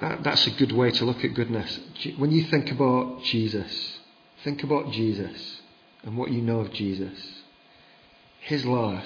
That, 0.00 0.22
that's 0.22 0.46
a 0.46 0.52
good 0.52 0.70
way 0.70 0.92
to 0.92 1.04
look 1.04 1.24
at 1.24 1.34
goodness. 1.34 1.80
When 2.18 2.30
you 2.30 2.44
think 2.44 2.70
about 2.70 3.24
Jesus, 3.24 3.98
think 4.44 4.62
about 4.62 4.92
Jesus 4.92 5.62
and 6.06 6.16
what 6.16 6.30
you 6.30 6.40
know 6.40 6.60
of 6.60 6.72
Jesus. 6.72 7.18
His 8.40 8.64
life 8.64 9.04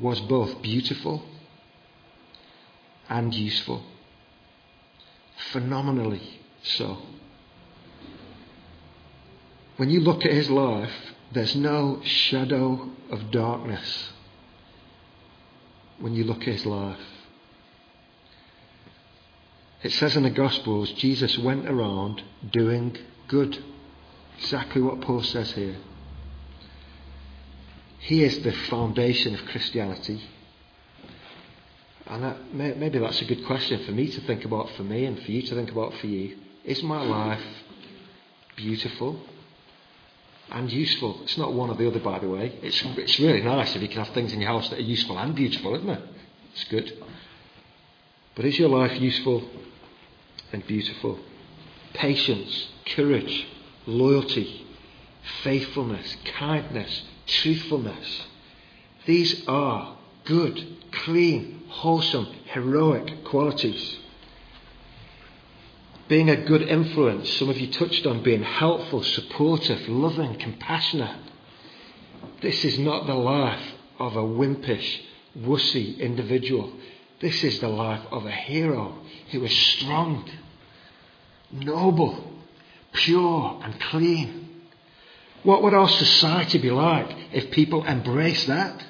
was 0.00 0.20
both 0.20 0.62
beautiful 0.62 1.22
and 3.08 3.34
useful. 3.34 3.82
Phenomenally 5.52 6.40
so. 6.62 6.98
When 9.76 9.90
you 9.90 10.00
look 10.00 10.24
at 10.24 10.32
his 10.32 10.48
life, 10.48 10.92
there's 11.32 11.56
no 11.56 12.00
shadow 12.04 12.90
of 13.10 13.30
darkness 13.30 14.10
when 15.98 16.14
you 16.14 16.24
look 16.24 16.42
at 16.42 16.48
his 16.48 16.66
life. 16.66 16.98
It 19.82 19.92
says 19.92 20.16
in 20.16 20.22
the 20.22 20.30
Gospels, 20.30 20.92
Jesus 20.92 21.38
went 21.38 21.68
around 21.68 22.22
doing 22.50 22.96
good. 23.26 23.62
Exactly 24.38 24.80
what 24.80 25.00
Paul 25.00 25.22
says 25.22 25.52
here. 25.52 25.76
He 27.98 28.22
is 28.22 28.38
the 28.42 28.52
foundation 28.52 29.34
of 29.34 29.44
Christianity. 29.46 30.22
And 32.06 32.22
that, 32.22 32.54
maybe 32.54 32.98
that's 32.98 33.20
a 33.20 33.26
good 33.26 33.44
question 33.44 33.84
for 33.84 33.92
me 33.92 34.10
to 34.10 34.20
think 34.22 34.44
about 34.44 34.70
for 34.76 34.82
me 34.82 35.04
and 35.04 35.20
for 35.22 35.30
you 35.30 35.42
to 35.42 35.54
think 35.54 35.70
about 35.70 35.92
for 35.94 36.06
you. 36.06 36.38
Is 36.64 36.82
my 36.82 37.02
life 37.02 37.44
beautiful 38.56 39.20
and 40.50 40.72
useful? 40.72 41.20
It's 41.24 41.36
not 41.36 41.52
one 41.52 41.68
or 41.68 41.76
the 41.76 41.86
other, 41.86 42.00
by 42.00 42.18
the 42.18 42.28
way. 42.28 42.58
It's, 42.62 42.82
it's 42.82 43.18
really 43.18 43.42
nice 43.42 43.74
if 43.76 43.82
you 43.82 43.88
can 43.88 44.04
have 44.04 44.14
things 44.14 44.32
in 44.32 44.40
your 44.40 44.50
house 44.50 44.70
that 44.70 44.78
are 44.78 44.82
useful 44.82 45.18
and 45.18 45.34
beautiful, 45.34 45.74
isn't 45.74 45.90
it? 45.90 46.02
It's 46.54 46.64
good. 46.64 47.04
But 48.34 48.46
is 48.46 48.58
your 48.58 48.70
life 48.70 48.98
useful 49.00 49.46
and 50.52 50.66
beautiful? 50.66 51.18
Patience, 51.92 52.68
courage, 52.86 53.46
loyalty, 53.88 54.66
faithfulness, 55.42 56.16
kindness, 56.38 57.02
truthfulness. 57.26 58.26
These 59.06 59.48
are 59.48 59.96
good, 60.26 60.76
clean, 60.92 61.64
wholesome, 61.68 62.26
heroic 62.44 63.24
qualities. 63.24 63.98
Being 66.06 66.28
a 66.28 66.36
good 66.44 66.62
influence, 66.62 67.30
some 67.34 67.48
of 67.48 67.58
you 67.58 67.70
touched 67.70 68.06
on 68.06 68.22
being 68.22 68.42
helpful, 68.42 69.02
supportive, 69.02 69.88
loving, 69.88 70.36
compassionate. 70.36 71.20
This 72.42 72.64
is 72.64 72.78
not 72.78 73.06
the 73.06 73.14
life 73.14 73.72
of 73.98 74.16
a 74.16 74.22
wimpish, 74.22 75.00
wussy 75.38 75.98
individual. 75.98 76.72
This 77.20 77.42
is 77.42 77.58
the 77.60 77.68
life 77.68 78.02
of 78.10 78.26
a 78.26 78.30
hero 78.30 78.98
who 79.30 79.44
is 79.44 79.52
strong, 79.52 80.30
noble, 81.50 82.37
pure, 82.92 83.60
and 83.62 83.80
clean. 83.80 84.62
What 85.42 85.62
would 85.62 85.74
our 85.74 85.88
society 85.88 86.58
be 86.58 86.70
like 86.70 87.14
if 87.32 87.50
people 87.50 87.84
embraced 87.84 88.46
that? 88.48 88.84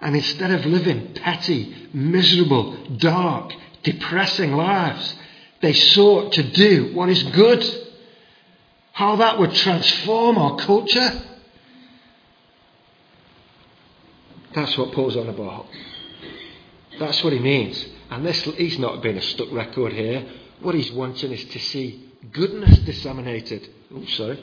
And 0.00 0.14
instead 0.14 0.50
of 0.50 0.64
living 0.66 1.14
petty, 1.14 1.88
miserable, 1.92 2.76
dark, 2.96 3.52
depressing 3.82 4.52
lives, 4.52 5.16
they 5.62 5.72
sought 5.72 6.34
to 6.34 6.42
do 6.42 6.94
what 6.94 7.08
is 7.08 7.22
good. 7.22 7.64
How 8.92 9.16
that 9.16 9.38
would 9.38 9.52
transform 9.54 10.38
our 10.38 10.56
culture. 10.56 11.22
That's 14.54 14.76
what 14.78 14.92
Paul's 14.92 15.16
on 15.16 15.28
about. 15.28 15.66
That's 16.98 17.22
what 17.22 17.32
he 17.32 17.38
means. 17.38 17.84
And 18.10 18.24
this, 18.24 18.40
he's 18.42 18.78
not 18.78 19.02
being 19.02 19.18
a 19.18 19.22
stuck 19.22 19.52
record 19.52 19.92
here. 19.92 20.24
What 20.60 20.74
he's 20.74 20.90
wanting 20.92 21.32
is 21.32 21.44
to 21.44 21.58
see 21.58 22.05
goodness 22.32 22.78
disseminated. 22.80 23.68
Oh, 23.94 24.04
sorry. 24.06 24.42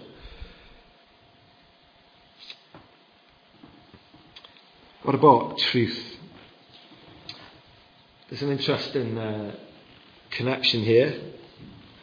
What 5.03 5.15
about 5.15 5.57
truth? 5.57 6.17
There's 8.29 8.41
an 8.41 8.51
interesting 8.51 9.17
uh, 9.17 9.55
connection 10.31 10.83
here 10.83 11.19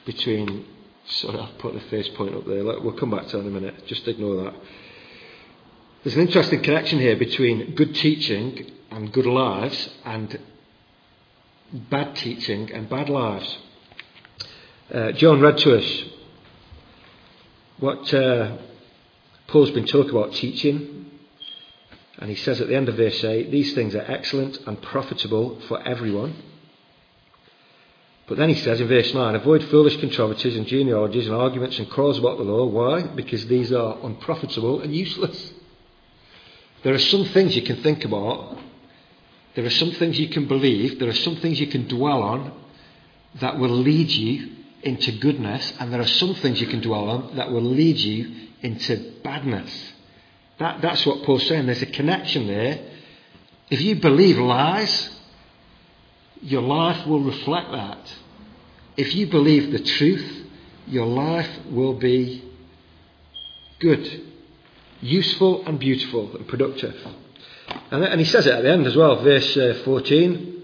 between. 0.05 0.67
Sorry, 1.07 1.39
I'll 1.39 1.53
put 1.59 1.75
the 1.75 1.81
first 1.89 2.15
point 2.15 2.35
up 2.35 2.47
there. 2.47 2.63
We'll 2.63 2.93
come 2.93 3.11
back 3.11 3.27
to 3.29 3.39
that 3.39 3.47
in 3.47 3.49
a 3.49 3.51
minute. 3.51 3.87
Just 3.87 4.07
ignore 4.07 4.45
that. 4.45 4.55
There's 6.05 6.15
an 6.15 6.23
interesting 6.23 6.63
connection 6.63 6.99
here 6.99 7.17
between 7.17 7.75
good 7.75 7.95
teaching 7.95 8.71
and 8.91 9.13
good 9.13 9.27
lives 9.27 9.91
and 10.05 10.39
bad 11.73 12.17
teaching 12.17 12.71
and 12.73 12.89
bad 12.89 13.09
lives. 13.09 13.59
Uh, 14.93 15.13
John 15.13 15.41
read 15.41 15.57
to 15.59 15.77
us 15.79 16.05
what 17.79 18.13
uh, 18.13 18.57
Paul's 19.47 19.71
been 19.71 19.87
talking 19.87 20.11
about 20.11 20.33
teaching 20.33 21.13
and 22.19 22.29
he 22.29 22.35
says 22.35 22.61
at 22.61 22.67
the 22.67 22.75
end 22.75 22.89
of 22.89 22.97
verse 22.97 23.23
8, 23.23 23.53
these 23.53 23.73
things 23.73 23.95
are 23.95 24.05
excellent 24.11 24.59
and 24.67 24.83
profitable 24.83 25.61
for 25.69 25.81
everyone. 25.87 26.35
But 28.27 28.37
then 28.37 28.49
he 28.49 28.57
says 28.57 28.81
in 28.81 28.89
verse 28.89 29.15
9, 29.15 29.37
avoid 29.37 29.63
foolish 29.65 29.97
controversies 29.99 30.57
and 30.57 30.67
genealogies 30.67 31.29
and 31.29 31.37
arguments 31.37 31.79
and 31.79 31.89
quarrels 31.89 32.19
about 32.19 32.39
the 32.39 32.45
law. 32.45 32.67
Why? 32.67 33.03
Because 33.03 33.47
these 33.47 33.73
are 33.73 33.97
unprofitable 34.03 34.81
and 34.81 34.95
useless. 34.95 35.53
There 36.83 36.95
are 36.95 36.99
some 36.99 37.27
things 37.27 37.55
you 37.55 37.63
can 37.63 37.81
think 37.83 38.05
about. 38.05 38.59
There 39.55 39.65
are 39.65 39.71
some 39.71 39.93
things 39.93 40.19
you 40.19 40.31
can 40.31 40.49
believe. 40.49 40.99
There 40.99 41.09
are 41.09 41.15
some 41.15 41.37
things 41.37 41.61
you 41.61 41.69
can 41.69 41.87
dwell 41.87 42.23
on 42.25 42.53
that 43.37 43.57
will 43.57 43.71
lead 43.71 44.11
you 44.11 44.57
into 44.83 45.13
goodness. 45.13 45.73
And 45.79 45.93
there 45.93 46.01
are 46.01 46.07
some 46.07 46.35
things 46.35 46.61
you 46.61 46.67
can 46.67 46.81
dwell 46.81 47.09
on 47.09 47.37
that 47.37 47.51
will 47.51 47.63
lead 47.63 47.99
you 47.99 48.49
into 48.63 49.15
badness. 49.23 49.93
That, 50.59 50.83
that's 50.83 51.05
what 51.07 51.23
Paul's 51.25 51.47
saying. 51.47 51.67
There's 51.67 51.83
a 51.83 51.87
connection 51.87 52.47
there. 52.47 52.81
If 53.71 53.81
you 53.81 53.97
believe 53.97 54.39
lies, 54.39 55.11
your 56.43 56.63
life 56.63 57.07
will 57.07 57.23
reflect 57.23 57.71
that. 57.73 58.15
If 58.97 59.15
you 59.15 59.27
believe 59.27 59.73
the 59.73 59.79
truth, 59.79 60.47
your 60.87 61.07
life 61.07 61.49
will 61.67 61.95
be 61.95 62.45
good, 63.79 64.23
useful, 65.01 65.67
and 65.67 65.79
beautiful 65.79 66.37
and 66.37 66.47
productive. 66.49 66.95
And, 67.91 68.05
and 68.05 68.21
he 68.21 68.27
says 68.27 68.47
it 68.47 68.53
at 68.53 68.63
the 68.63 68.71
end 68.71 68.87
as 68.87 68.97
well, 68.97 69.23
verse 69.23 69.57
uh, 69.57 69.81
14. 69.85 70.60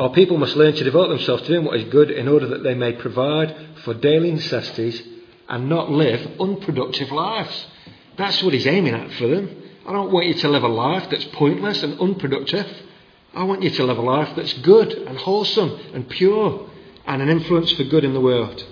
Our 0.00 0.08
people 0.08 0.38
must 0.38 0.56
learn 0.56 0.72
to 0.72 0.82
devote 0.82 1.08
themselves 1.08 1.42
to 1.42 1.48
doing 1.48 1.66
what 1.66 1.78
is 1.78 1.92
good 1.92 2.10
in 2.10 2.26
order 2.26 2.46
that 2.46 2.62
they 2.62 2.72
may 2.72 2.94
provide 2.94 3.54
for 3.84 3.92
daily 3.92 4.32
necessities 4.32 5.02
and 5.46 5.68
not 5.68 5.90
live 5.90 6.40
unproductive 6.40 7.10
lives. 7.10 7.66
That's 8.16 8.42
what 8.42 8.54
he's 8.54 8.66
aiming 8.66 8.94
at 8.94 9.12
for 9.12 9.28
them. 9.28 9.62
I 9.86 9.92
don't 9.92 10.10
want 10.10 10.24
you 10.24 10.32
to 10.32 10.48
live 10.48 10.62
a 10.62 10.68
life 10.68 11.10
that's 11.10 11.26
pointless 11.26 11.82
and 11.82 12.00
unproductive. 12.00 12.66
I 13.34 13.44
want 13.44 13.62
you 13.62 13.68
to 13.68 13.84
live 13.84 13.98
a 13.98 14.00
life 14.00 14.34
that's 14.36 14.54
good 14.54 14.90
and 14.90 15.18
wholesome 15.18 15.78
and 15.92 16.08
pure 16.08 16.70
and 17.06 17.20
an 17.20 17.28
influence 17.28 17.70
for 17.72 17.84
good 17.84 18.02
in 18.02 18.14
the 18.14 18.22
world. 18.22 18.64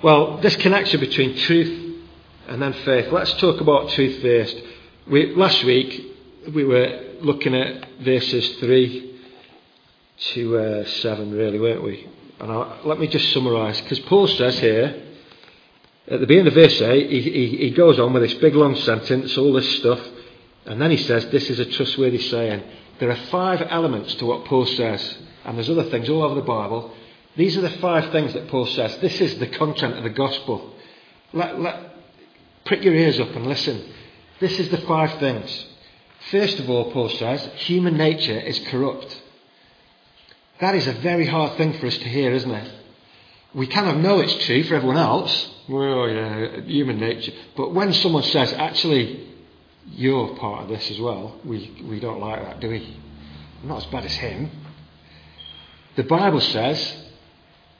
Well, 0.00 0.36
this 0.42 0.54
connection 0.54 1.00
between 1.00 1.36
truth 1.38 2.04
and 2.46 2.62
then 2.62 2.72
faith. 2.72 3.10
Let's 3.10 3.34
talk 3.34 3.60
about 3.60 3.90
truth 3.90 4.22
first. 4.22 4.62
We, 5.08 5.34
last 5.34 5.64
week 5.64 6.14
we 6.54 6.62
were 6.62 7.16
looking 7.20 7.56
at 7.56 7.84
verses 7.98 8.58
3 8.60 9.14
to 10.18 10.58
uh, 10.58 10.84
7, 10.84 11.30
really, 11.32 11.58
weren't 11.58 11.82
we? 11.82 12.08
And 12.40 12.50
I, 12.50 12.80
let 12.84 12.98
me 12.98 13.06
just 13.06 13.32
summarise, 13.32 13.80
because 13.80 14.00
Paul 14.00 14.26
says 14.26 14.58
here, 14.58 15.02
at 16.08 16.20
the 16.20 16.26
beginning 16.26 16.48
of 16.48 16.54
verse 16.54 16.80
8, 16.80 17.10
he, 17.10 17.20
he, 17.20 17.56
he 17.56 17.70
goes 17.70 17.98
on 17.98 18.12
with 18.12 18.22
this 18.22 18.34
big 18.34 18.54
long 18.54 18.76
sentence, 18.76 19.36
all 19.36 19.52
this 19.52 19.78
stuff, 19.78 20.00
and 20.64 20.80
then 20.80 20.90
he 20.90 20.96
says, 20.96 21.26
This 21.26 21.48
is 21.50 21.58
a 21.58 21.64
trustworthy 21.64 22.18
saying. 22.18 22.62
There 22.98 23.10
are 23.10 23.16
five 23.30 23.66
elements 23.68 24.14
to 24.16 24.26
what 24.26 24.46
Paul 24.46 24.66
says, 24.66 25.18
and 25.44 25.56
there's 25.56 25.70
other 25.70 25.90
things 25.90 26.08
all 26.08 26.22
over 26.22 26.34
the 26.34 26.42
Bible. 26.42 26.94
These 27.36 27.56
are 27.56 27.62
the 27.62 27.70
five 27.70 28.10
things 28.10 28.32
that 28.32 28.48
Paul 28.48 28.66
says. 28.66 28.96
This 28.98 29.20
is 29.20 29.38
the 29.38 29.46
content 29.46 29.98
of 29.98 30.04
the 30.04 30.10
gospel. 30.10 30.74
Let, 31.32 31.60
let, 31.60 31.94
prick 32.64 32.82
your 32.82 32.94
ears 32.94 33.20
up 33.20 33.30
and 33.30 33.46
listen. 33.46 33.92
This 34.40 34.58
is 34.58 34.70
the 34.70 34.80
five 34.82 35.18
things. 35.18 35.66
First 36.30 36.58
of 36.58 36.70
all, 36.70 36.90
Paul 36.92 37.10
says, 37.10 37.46
human 37.56 37.96
nature 37.96 38.40
is 38.40 38.58
corrupt. 38.70 39.22
That 40.60 40.74
is 40.74 40.86
a 40.86 40.92
very 40.92 41.26
hard 41.26 41.56
thing 41.56 41.78
for 41.78 41.86
us 41.86 41.98
to 41.98 42.08
hear, 42.08 42.32
isn't 42.32 42.50
it? 42.50 42.72
We 43.54 43.66
kind 43.66 43.88
of 43.88 43.96
know 43.96 44.20
it's 44.20 44.44
true 44.46 44.64
for 44.64 44.74
everyone 44.74 44.98
else. 44.98 45.50
Well, 45.68 46.08
yeah, 46.08 46.60
human 46.60 46.98
nature. 46.98 47.32
But 47.56 47.74
when 47.74 47.92
someone 47.92 48.22
says, 48.22 48.52
actually, 48.52 49.28
you're 49.86 50.36
part 50.36 50.64
of 50.64 50.68
this 50.68 50.90
as 50.90 50.98
well, 50.98 51.38
we, 51.44 51.84
we 51.88 52.00
don't 52.00 52.20
like 52.20 52.42
that, 52.42 52.60
do 52.60 52.70
we? 52.70 52.96
not 53.62 53.78
as 53.78 53.86
bad 53.86 54.04
as 54.04 54.14
him. 54.14 54.50
The 55.96 56.04
Bible 56.04 56.40
says 56.40 57.04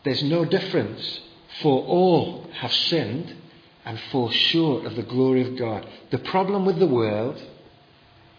there's 0.04 0.22
no 0.22 0.44
difference, 0.44 1.20
for 1.60 1.82
all 1.84 2.48
have 2.54 2.72
sinned 2.72 3.34
and 3.84 4.00
fall 4.10 4.30
short 4.30 4.84
of 4.84 4.96
the 4.96 5.02
glory 5.02 5.46
of 5.46 5.56
God. 5.56 5.86
The 6.10 6.18
problem 6.18 6.64
with 6.64 6.78
the 6.78 6.86
world 6.86 7.40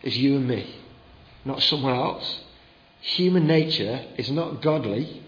is 0.04 0.18
you 0.18 0.36
and 0.38 0.48
me, 0.48 0.76
not 1.46 1.62
someone 1.64 1.94
else. 1.94 2.42
Human 3.16 3.48
nature 3.48 4.04
is 4.18 4.30
not 4.30 4.62
godly, 4.62 5.24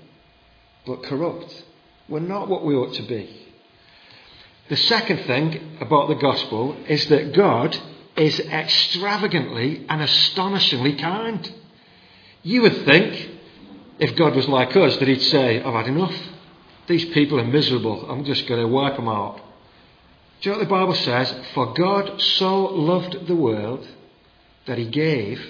but 0.85 1.03
corrupt. 1.03 1.63
We're 2.09 2.19
not 2.19 2.49
what 2.49 2.65
we 2.65 2.75
ought 2.75 2.93
to 2.95 3.03
be. 3.03 3.47
The 4.67 4.75
second 4.75 5.19
thing 5.19 5.77
about 5.79 6.09
the 6.09 6.15
gospel 6.15 6.75
is 6.89 7.07
that 7.07 7.33
God 7.33 7.77
is 8.17 8.37
extravagantly 8.37 9.85
and 9.87 10.01
astonishingly 10.01 10.95
kind. 10.95 11.49
You 12.43 12.63
would 12.63 12.85
think, 12.85 13.29
if 13.97 14.13
God 14.17 14.35
was 14.35 14.49
like 14.49 14.75
us, 14.75 14.97
that 14.97 15.07
He'd 15.07 15.21
say, 15.21 15.61
I've 15.61 15.73
had 15.73 15.87
enough. 15.87 16.15
These 16.87 17.05
people 17.05 17.39
are 17.39 17.45
miserable. 17.45 18.11
I'm 18.11 18.25
just 18.25 18.45
going 18.47 18.59
to 18.59 18.67
wipe 18.67 18.97
them 18.97 19.07
out. 19.07 19.37
Do 20.41 20.49
you 20.49 20.51
know 20.51 20.59
what 20.59 20.65
the 20.65 20.69
Bible 20.69 20.95
says? 20.95 21.33
For 21.53 21.73
God 21.73 22.21
so 22.21 22.65
loved 22.65 23.25
the 23.25 23.35
world 23.37 23.87
that 24.65 24.77
He 24.77 24.85
gave 24.85 25.41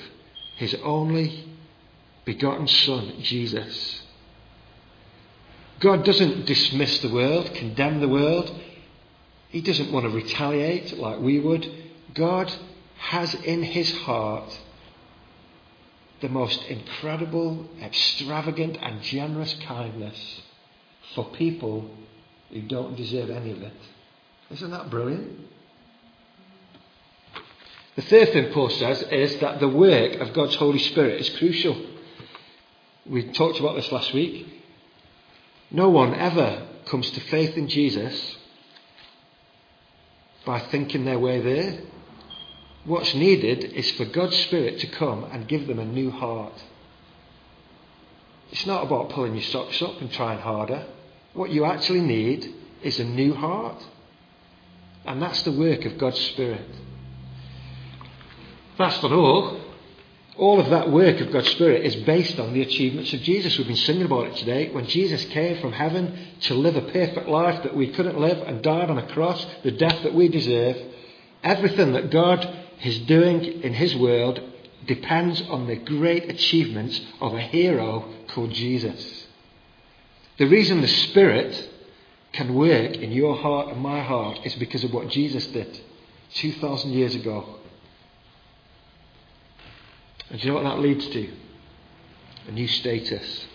His 0.58 0.76
only 0.84 1.49
begotten 2.26 2.68
Son, 2.68 3.14
Jesus. 3.22 4.04
God 5.80 6.04
doesn't 6.04 6.46
dismiss 6.46 7.00
the 7.00 7.10
world, 7.10 7.54
condemn 7.54 8.02
the 8.02 8.08
world. 8.08 8.54
He 9.50 9.62
doesn't 9.62 9.92
want 9.92 10.06
to 10.06 10.10
retaliate 10.10 10.98
like 10.98 11.20
we 11.20 11.40
would. 11.40 11.72
God 12.14 12.54
has 12.98 13.34
in 13.34 13.64
his 13.64 13.92
heart 14.00 14.60
the 16.22 16.30
most 16.30 16.62
incredible, 16.66 17.70
extravagant, 17.82 18.78
and 18.82 19.02
generous 19.02 19.54
kindness 19.66 20.42
for 21.16 21.26
people 21.32 21.90
who 22.52 22.62
don't 22.64 22.96
deserve 22.98 23.30
any 23.30 23.52
of 23.52 23.62
it. 23.62 23.74
Isn't 24.52 24.72
that 24.72 24.90
brilliant? 24.90 25.48
The 27.96 28.02
third 28.04 28.34
thing 28.34 28.52
Paul 28.54 28.70
says 28.70 29.02
is 29.04 29.38
that 29.38 29.60
the 29.60 29.68
work 29.68 30.16
of 30.16 30.34
God's 30.34 30.56
Holy 30.56 30.80
Spirit 30.80 31.22
is 31.22 31.30
crucial. 31.38 31.76
We 33.10 33.24
talked 33.32 33.60
about 33.60 33.76
this 33.76 33.92
last 33.92 34.14
week. 34.14 34.48
No 35.72 35.90
one 35.90 36.14
ever 36.14 36.68
comes 36.86 37.10
to 37.12 37.20
faith 37.20 37.58
in 37.58 37.68
Jesus 37.68 38.38
by 40.46 40.60
thinking 40.60 41.06
their 41.06 41.18
way 41.18 41.42
there. 41.42 41.82
What's 42.86 43.16
needed 43.16 43.64
is 43.64 43.90
for 43.92 44.06
God's 44.06 44.38
Spirit 44.38 44.80
to 44.82 44.88
come 44.88 45.24
and 45.24 45.48
give 45.48 45.66
them 45.66 45.80
a 45.80 45.86
new 45.86 46.12
heart. 46.12 46.54
It's 48.52 48.68
not 48.68 48.86
about 48.86 49.10
pulling 49.10 49.34
your 49.34 49.44
socks 49.44 49.82
up 49.82 50.00
and 50.02 50.12
trying 50.12 50.40
harder. 50.40 50.86
What 51.34 51.50
you 51.50 51.66
actually 51.66 52.02
need 52.02 52.54
is 52.84 53.00
a 53.00 53.04
new 53.04 53.34
heart. 53.34 53.84
And 55.06 55.20
that's 55.20 55.42
the 55.42 55.52
work 55.52 55.84
of 55.86 55.98
God's 55.98 56.20
Spirit. 56.20 56.66
That's 58.78 59.02
not 59.02 59.12
all. 59.12 59.69
All 60.40 60.62
of 60.62 60.70
that 60.70 60.90
work 60.90 61.20
of 61.20 61.34
God's 61.34 61.50
Spirit 61.50 61.86
is 61.86 61.98
based 61.98 62.40
on 62.40 62.54
the 62.54 62.62
achievements 62.62 63.12
of 63.12 63.20
Jesus. 63.24 63.58
We've 63.58 63.68
been 63.68 63.76
singing 63.76 64.06
about 64.06 64.28
it 64.28 64.38
today. 64.38 64.72
When 64.72 64.88
Jesus 64.88 65.26
came 65.26 65.60
from 65.60 65.74
heaven 65.74 66.18
to 66.44 66.54
live 66.54 66.78
a 66.78 66.82
perfect 66.82 67.28
life 67.28 67.62
that 67.64 67.76
we 67.76 67.90
couldn't 67.90 68.18
live 68.18 68.38
and 68.48 68.62
died 68.62 68.90
on 68.90 68.98
a 68.98 69.08
cross, 69.08 69.46
the 69.64 69.72
death 69.72 70.02
that 70.04 70.16
we 70.16 70.30
deserve, 70.30 70.78
everything 71.44 71.92
that 71.92 72.10
God 72.10 72.56
is 72.82 73.00
doing 73.00 73.44
in 73.64 73.74
His 73.74 73.94
world 73.98 74.40
depends 74.88 75.42
on 75.42 75.68
the 75.68 75.76
great 75.76 76.30
achievements 76.30 77.02
of 77.20 77.34
a 77.34 77.42
hero 77.42 78.10
called 78.30 78.52
Jesus. 78.52 79.28
The 80.38 80.48
reason 80.48 80.80
the 80.80 80.88
Spirit 80.88 81.70
can 82.32 82.56
work 82.56 82.96
in 82.96 83.12
your 83.12 83.36
heart 83.36 83.74
and 83.74 83.82
my 83.82 84.02
heart 84.02 84.40
is 84.46 84.56
because 84.56 84.86
of 84.86 84.94
what 84.94 85.10
Jesus 85.10 85.46
did 85.48 85.82
2,000 86.36 86.92
years 86.92 87.14
ago. 87.14 87.59
And 90.30 90.40
do 90.40 90.48
you 90.48 90.54
know 90.54 90.62
what 90.62 90.70
that 90.70 90.80
leads 90.80 91.08
to? 91.08 91.30
A 92.48 92.52
new 92.52 92.68
status. 92.68 93.46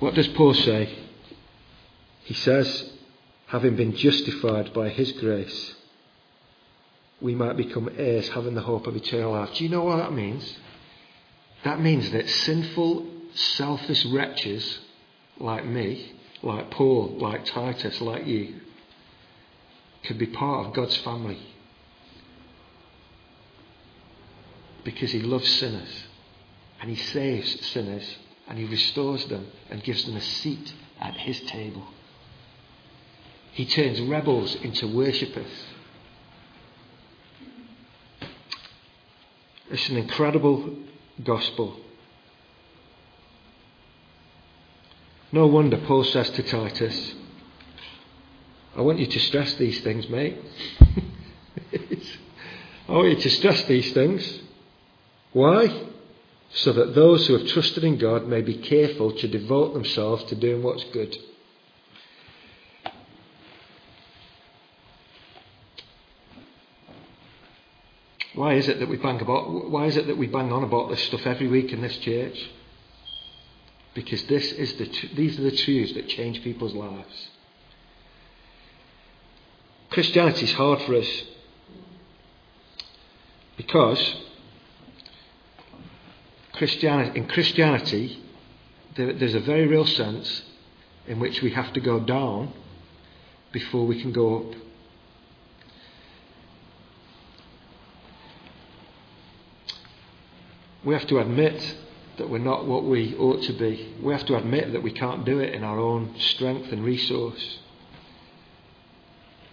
What 0.00 0.14
does 0.14 0.28
Paul 0.28 0.54
say? 0.54 0.98
He 2.24 2.34
says, 2.34 2.90
having 3.46 3.76
been 3.76 3.94
justified 3.96 4.72
by 4.72 4.88
his 4.88 5.12
grace, 5.12 5.74
we 7.20 7.34
might 7.34 7.56
become 7.56 7.90
heirs, 7.96 8.28
having 8.28 8.54
the 8.54 8.60
hope 8.60 8.86
of 8.86 8.96
eternal 8.96 9.32
life. 9.32 9.54
Do 9.54 9.64
you 9.64 9.70
know 9.70 9.84
what 9.84 9.96
that 9.96 10.12
means? 10.12 10.58
That 11.64 11.80
means 11.80 12.10
that 12.10 12.28
sinful, 12.28 13.06
selfish 13.34 14.04
wretches 14.06 14.80
like 15.38 15.64
me, 15.64 16.12
like 16.42 16.70
Paul, 16.70 17.16
like 17.18 17.46
Titus, 17.46 18.00
like 18.00 18.26
you, 18.26 18.60
could 20.04 20.18
be 20.18 20.26
part 20.26 20.66
of 20.66 20.74
God's 20.74 20.96
family. 20.98 21.53
Because 24.84 25.10
he 25.12 25.20
loves 25.20 25.50
sinners 25.58 26.04
and 26.80 26.90
he 26.90 26.96
saves 26.96 27.66
sinners 27.66 28.18
and 28.48 28.58
he 28.58 28.64
restores 28.66 29.24
them 29.26 29.46
and 29.70 29.82
gives 29.82 30.04
them 30.04 30.16
a 30.16 30.20
seat 30.20 30.74
at 31.00 31.14
his 31.16 31.40
table. 31.42 31.86
He 33.52 33.64
turns 33.64 34.00
rebels 34.00 34.54
into 34.56 34.86
worshippers. 34.88 35.50
It's 39.70 39.88
an 39.88 39.96
incredible 39.96 40.76
gospel. 41.22 41.80
No 45.32 45.46
wonder 45.46 45.78
Paul 45.78 46.04
says 46.04 46.30
to 46.30 46.42
Titus, 46.42 47.14
I 48.76 48.82
want 48.82 48.98
you 48.98 49.06
to 49.06 49.20
stress 49.20 49.54
these 49.54 49.80
things, 49.80 50.08
mate. 50.08 50.36
I 52.88 52.92
want 52.92 53.08
you 53.08 53.16
to 53.16 53.30
stress 53.30 53.64
these 53.64 53.92
things. 53.92 54.40
Why? 55.34 55.88
So 56.54 56.72
that 56.72 56.94
those 56.94 57.26
who 57.26 57.36
have 57.36 57.48
trusted 57.48 57.82
in 57.82 57.98
God 57.98 58.28
may 58.28 58.40
be 58.40 58.54
careful 58.54 59.12
to 59.12 59.28
devote 59.28 59.74
themselves 59.74 60.24
to 60.24 60.36
doing 60.36 60.62
what's 60.62 60.84
good. 60.84 61.14
Why 68.34 68.54
is 68.54 68.68
it 68.68 68.78
that 68.78 68.88
we 68.88 68.96
bang 68.96 69.20
about 69.20 69.70
why 69.70 69.86
is 69.86 69.96
it 69.96 70.06
that 70.06 70.16
we 70.16 70.26
bang 70.26 70.52
on 70.52 70.64
about 70.64 70.90
this 70.90 71.02
stuff 71.02 71.26
every 71.26 71.48
week 71.48 71.72
in 71.72 71.82
this 71.82 71.96
church? 71.98 72.50
Because 73.94 74.22
this 74.24 74.52
is 74.52 74.74
the 74.74 74.90
these 75.14 75.38
are 75.38 75.42
the 75.42 75.56
truths 75.56 75.94
that 75.94 76.08
change 76.08 76.42
people's 76.42 76.74
lives. 76.74 77.28
Christianity 79.90 80.46
is 80.46 80.52
hard 80.52 80.82
for 80.82 80.96
us 80.96 81.22
because 83.56 84.16
Christianity, 86.56 87.18
in 87.18 87.26
Christianity, 87.26 88.22
there, 88.96 89.12
there's 89.12 89.34
a 89.34 89.40
very 89.40 89.66
real 89.66 89.86
sense 89.86 90.42
in 91.06 91.18
which 91.18 91.42
we 91.42 91.50
have 91.50 91.72
to 91.72 91.80
go 91.80 91.98
down 91.98 92.52
before 93.52 93.86
we 93.86 94.00
can 94.00 94.12
go 94.12 94.38
up. 94.38 94.56
We 100.84 100.94
have 100.94 101.06
to 101.08 101.18
admit 101.18 101.76
that 102.18 102.30
we're 102.30 102.38
not 102.38 102.66
what 102.66 102.84
we 102.84 103.16
ought 103.16 103.42
to 103.44 103.52
be. 103.54 103.94
We 104.00 104.12
have 104.12 104.26
to 104.26 104.36
admit 104.36 104.72
that 104.72 104.82
we 104.82 104.92
can't 104.92 105.24
do 105.24 105.40
it 105.40 105.54
in 105.54 105.64
our 105.64 105.78
own 105.78 106.14
strength 106.18 106.70
and 106.70 106.84
resource. 106.84 107.58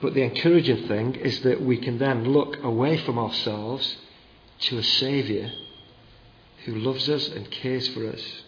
But 0.01 0.13
the 0.13 0.21
encouraging 0.21 0.87
thing 0.87 1.15
is 1.15 1.41
that 1.41 1.61
we 1.61 1.77
can 1.77 1.97
then 1.97 2.25
look 2.25 2.63
away 2.63 2.97
from 2.97 3.17
ourselves 3.17 3.97
to 4.61 4.77
a 4.77 4.83
Saviour 4.83 5.49
who 6.65 6.76
loves 6.76 7.10
us 7.10 7.28
and 7.30 7.50
cares 7.50 7.88
for 7.89 8.08
us. 8.08 8.43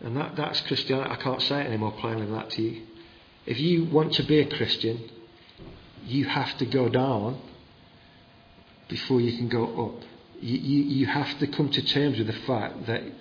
And 0.00 0.16
that, 0.16 0.36
that's 0.36 0.60
Christianity. 0.62 1.10
I 1.10 1.16
can't 1.16 1.40
say 1.42 1.60
it 1.60 1.66
any 1.66 1.76
more 1.76 1.92
plainly 1.92 2.26
than 2.26 2.34
that 2.34 2.50
to 2.50 2.62
you. 2.62 2.82
If 3.46 3.58
you 3.58 3.84
want 3.84 4.14
to 4.14 4.22
be 4.22 4.40
a 4.40 4.56
Christian, 4.56 5.10
you 6.04 6.26
have 6.26 6.56
to 6.58 6.66
go 6.66 6.88
down 6.88 7.40
before 8.88 9.20
you 9.20 9.36
can 9.36 9.48
go 9.48 9.86
up. 9.86 10.02
You, 10.40 10.58
you, 10.58 10.82
you 10.84 11.06
have 11.06 11.38
to 11.38 11.46
come 11.46 11.70
to 11.70 11.82
terms 11.82 12.18
with 12.18 12.26
the 12.26 12.32
fact 12.46 12.86
that 12.86 13.02
it, 13.02 13.14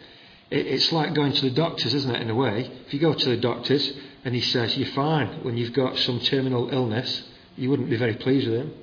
it's 0.67 0.91
like 0.91 1.13
going 1.13 1.33
to 1.33 1.41
the 1.41 1.55
doctors, 1.55 1.93
isn't 1.93 2.13
it, 2.13 2.21
in 2.21 2.29
a 2.29 2.35
way? 2.35 2.69
If 2.85 2.93
you 2.93 2.99
go 2.99 3.13
to 3.13 3.29
the 3.29 3.37
doctors 3.37 3.93
and 4.25 4.35
he 4.35 4.41
says 4.41 4.77
you're 4.77 4.89
fine 4.89 5.43
when 5.43 5.57
you've 5.57 5.73
got 5.73 5.97
some 5.97 6.19
terminal 6.19 6.69
illness, 6.69 7.23
you 7.55 7.69
wouldn't 7.69 7.89
be 7.89 7.97
very 7.97 8.15
pleased 8.15 8.47
with 8.47 8.61
him. 8.61 8.73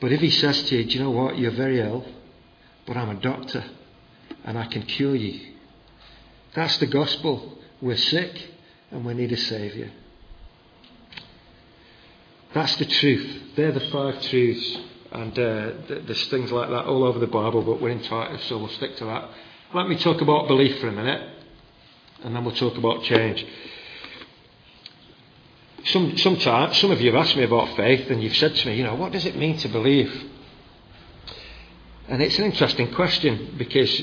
But 0.00 0.12
if 0.12 0.20
he 0.20 0.30
says 0.30 0.62
to 0.64 0.76
you, 0.76 0.84
Do 0.84 0.90
you 0.90 1.00
know 1.04 1.10
what? 1.10 1.38
You're 1.38 1.52
very 1.52 1.80
ill, 1.80 2.04
but 2.86 2.96
I'm 2.96 3.10
a 3.10 3.20
doctor 3.20 3.64
and 4.44 4.58
I 4.58 4.66
can 4.66 4.82
cure 4.82 5.14
you. 5.14 5.54
That's 6.54 6.76
the 6.78 6.86
gospel. 6.86 7.58
We're 7.80 7.96
sick 7.96 8.50
and 8.90 9.04
we 9.04 9.14
need 9.14 9.32
a 9.32 9.36
Saviour. 9.36 9.88
That's 12.54 12.76
the 12.76 12.84
truth. 12.84 13.54
They're 13.56 13.72
the 13.72 13.80
five 13.80 14.20
truths. 14.22 14.78
And 15.12 15.38
uh, 15.38 15.72
there's 16.06 16.26
things 16.28 16.50
like 16.50 16.70
that 16.70 16.86
all 16.86 17.04
over 17.04 17.18
the 17.18 17.26
Bible, 17.26 17.62
but 17.62 17.82
we're 17.82 17.90
in 17.90 18.02
Titus, 18.02 18.44
so 18.46 18.56
we'll 18.56 18.68
stick 18.68 18.96
to 18.96 19.04
that. 19.04 19.28
Let 19.74 19.86
me 19.86 19.96
talk 19.96 20.22
about 20.22 20.48
belief 20.48 20.80
for 20.80 20.88
a 20.88 20.92
minute, 20.92 21.28
and 22.22 22.34
then 22.34 22.44
we'll 22.44 22.54
talk 22.54 22.78
about 22.78 23.02
change. 23.04 23.44
Some, 25.84 26.16
sometimes, 26.16 26.78
some 26.78 26.90
of 26.90 27.00
you 27.02 27.12
have 27.12 27.26
asked 27.26 27.36
me 27.36 27.42
about 27.42 27.76
faith, 27.76 28.10
and 28.10 28.22
you've 28.22 28.36
said 28.36 28.54
to 28.54 28.68
me, 28.68 28.76
you 28.76 28.84
know, 28.84 28.94
what 28.94 29.12
does 29.12 29.26
it 29.26 29.36
mean 29.36 29.58
to 29.58 29.68
believe? 29.68 30.30
And 32.08 32.22
it's 32.22 32.38
an 32.38 32.44
interesting 32.44 32.92
question 32.94 33.54
because, 33.56 34.00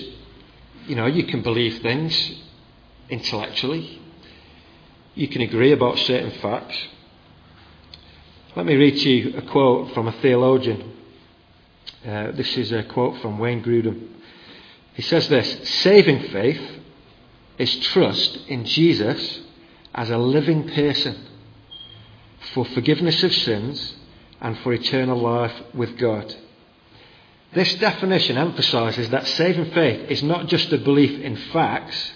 you 0.88 0.96
know, 0.96 1.06
you 1.06 1.26
can 1.26 1.42
believe 1.42 1.82
things 1.82 2.34
intellectually, 3.10 4.02
you 5.16 5.28
can 5.28 5.42
agree 5.42 5.72
about 5.72 5.98
certain 6.00 6.32
facts. 6.40 6.78
Let 8.56 8.66
me 8.66 8.76
read 8.76 8.98
to 8.98 9.10
you 9.10 9.38
a 9.38 9.42
quote 9.42 9.94
from 9.94 10.08
a 10.08 10.12
theologian. 10.14 10.96
Uh, 12.06 12.32
this 12.32 12.58
is 12.58 12.72
a 12.72 12.84
quote 12.84 13.22
from 13.22 13.38
Wayne 13.38 13.62
Grudem. 13.64 14.08
He 14.94 15.02
says 15.02 15.28
this 15.28 15.70
Saving 15.82 16.30
faith 16.30 16.80
is 17.58 17.76
trust 17.80 18.38
in 18.48 18.66
Jesus 18.66 19.42
as 19.94 20.10
a 20.10 20.18
living 20.18 20.70
person 20.70 21.28
for 22.54 22.66
forgiveness 22.66 23.22
of 23.24 23.34
sins 23.34 23.96
and 24.40 24.58
for 24.60 24.74
eternal 24.74 25.20
life 25.20 25.54
with 25.74 25.98
God. 25.98 26.34
This 27.54 27.74
definition 27.76 28.38
emphasizes 28.38 29.10
that 29.10 29.28
saving 29.28 29.72
faith 29.72 30.12
is 30.12 30.22
not 30.22 30.48
just 30.48 30.72
a 30.72 30.78
belief 30.78 31.20
in 31.20 31.36
facts, 31.36 32.14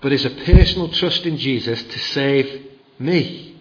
but 0.00 0.12
is 0.12 0.24
a 0.24 0.30
personal 0.30 0.88
trust 0.90 1.26
in 1.26 1.38
Jesus 1.38 1.82
to 1.82 1.98
save 1.98 2.66
me. 3.00 3.60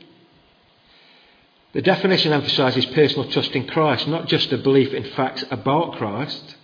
The 1.74 1.82
definition 1.82 2.32
emphasizes 2.32 2.86
personal 2.88 3.30
trust 3.30 3.52
in 3.52 3.68
Christ, 3.68 4.08
not 4.08 4.28
just 4.28 4.54
a 4.54 4.58
belief 4.58 4.94
in 4.94 5.04
facts 5.12 5.44
about 5.50 5.94
Christ. 5.94 6.56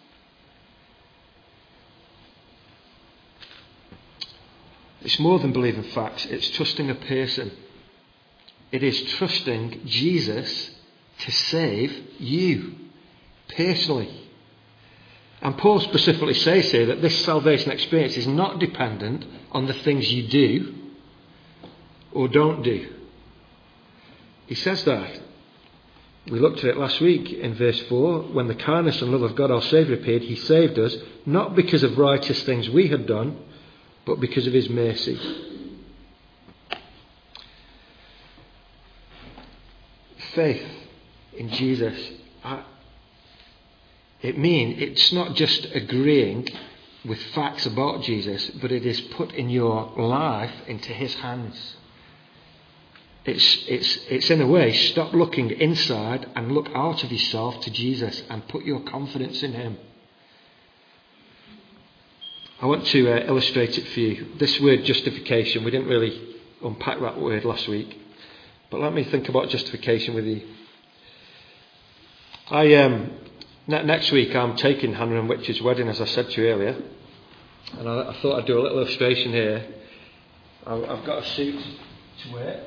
It's 5.02 5.20
more 5.20 5.40
than 5.40 5.54
believing 5.54 5.84
facts, 5.84 6.26
it's 6.26 6.50
trusting 6.52 6.90
a 6.90 6.96
person. 6.96 7.52
It 8.72 8.84
is 8.84 9.02
trusting 9.16 9.82
Jesus 9.86 10.72
to 11.20 11.32
save 11.32 11.92
you 12.20 12.76
personally. 13.56 14.24
And 15.42 15.58
Paul 15.58 15.82
specifically 15.82 16.36
says 16.36 16.72
here 16.72 16.86
that 16.88 17.02
this 17.02 17.26
salvation 17.26 17.72
experience 17.72 18.16
is 18.16 18.28
not 18.28 18.60
dependent 18.60 19.26
on 19.52 19.66
the 19.66 19.74
things 19.74 20.12
you 20.12 20.28
do 20.28 20.74
or 22.14 22.28
don't 22.28 22.64
do. 22.64 22.94
He 24.48 24.56
says 24.56 24.84
that. 24.86 25.20
We 26.30 26.40
looked 26.40 26.60
at 26.60 26.66
it 26.66 26.78
last 26.78 27.02
week 27.02 27.34
in 27.34 27.56
verse 27.56 27.82
4. 27.82 28.22
When 28.22 28.48
the 28.48 28.56
kindness 28.56 29.02
and 29.02 29.12
love 29.12 29.24
of 29.24 29.36
God 29.36 29.52
our 29.52 29.62
Saviour 29.62 30.00
appeared, 30.00 30.22
He 30.22 30.36
saved 30.36 30.80
us, 30.80 30.96
not 31.26 31.56
because 31.56 31.84
of 31.84 31.98
righteous 31.98 32.42
things 32.44 32.70
we 32.70 32.88
had 32.88 33.06
done, 33.06 33.38
but 34.06 34.22
because 34.22 34.48
of 34.48 34.54
His 34.54 34.70
mercy. 34.70 35.20
Faith 40.34 40.66
in 41.34 41.50
Jesus. 41.50 42.12
I, 42.44 42.64
it 44.24 44.38
means 44.38 44.82
it's 44.82 45.12
not 45.12 45.36
just 45.36 45.66
agreeing 45.74 46.48
with 47.06 47.22
facts 47.36 47.66
about 47.66 48.02
Jesus, 48.04 48.50
but 48.62 48.72
it 48.72 48.86
is 48.86 49.00
put 49.02 49.34
in 49.34 49.50
your 49.50 49.92
life 49.98 50.54
into 50.66 50.94
His 50.94 51.14
hands. 51.16 51.76
It's, 53.26 53.66
it's, 53.68 53.98
it's 54.10 54.30
in 54.30 54.42
a 54.42 54.48
way, 54.48 54.72
stop 54.72 55.14
looking 55.14 55.52
inside 55.52 56.30
and 56.36 56.54
look 56.54 56.70
out 56.74 57.04
of 57.04 57.12
yourself 57.12 57.60
to 57.62 57.72
Jesus 57.72 58.24
and 58.30 58.48
put 58.48 58.64
your 58.64 58.80
confidence 58.82 59.44
in 59.44 59.52
Him. 59.52 59.78
I 62.62 62.66
want 62.66 62.86
to 62.88 63.12
uh, 63.12 63.26
illustrate 63.28 63.78
it 63.78 63.88
for 63.90 64.00
you. 64.00 64.28
This 64.40 64.58
word 64.62 64.86
justification, 64.86 65.66
we 65.66 65.72
didn't 65.72 65.88
really 65.88 66.36
unpack 66.64 67.02
that 67.02 67.20
word 67.20 67.44
last 67.44 67.68
week, 67.68 68.00
but 68.72 68.80
let 68.80 68.94
me 68.94 69.04
think 69.04 69.28
about 69.28 69.50
justification 69.50 70.16
with 70.16 70.26
you. 70.26 70.48
I 72.50 72.74
um, 72.76 73.12
next 73.68 74.12
week 74.12 74.36
I'm 74.36 74.56
taking 74.56 74.94
Hannah 74.94 75.20
and 75.20 75.30
Rich's 75.30 75.62
wedding, 75.62 75.88
as 75.88 76.02
I 76.02 76.06
said 76.06 76.30
to 76.32 76.42
you 76.42 76.50
earlier, 76.50 76.76
and 77.78 77.88
I, 77.88 78.10
I 78.10 78.22
thought 78.22 78.40
I'd 78.40 78.46
do 78.46 78.60
a 78.60 78.62
little 78.62 78.80
illustration 78.80 79.32
here. 79.32 79.66
I, 80.66 80.74
I've 80.74 81.06
got 81.06 81.24
a 81.24 81.26
suit 81.30 81.64
to 82.24 82.34
wear. 82.34 82.64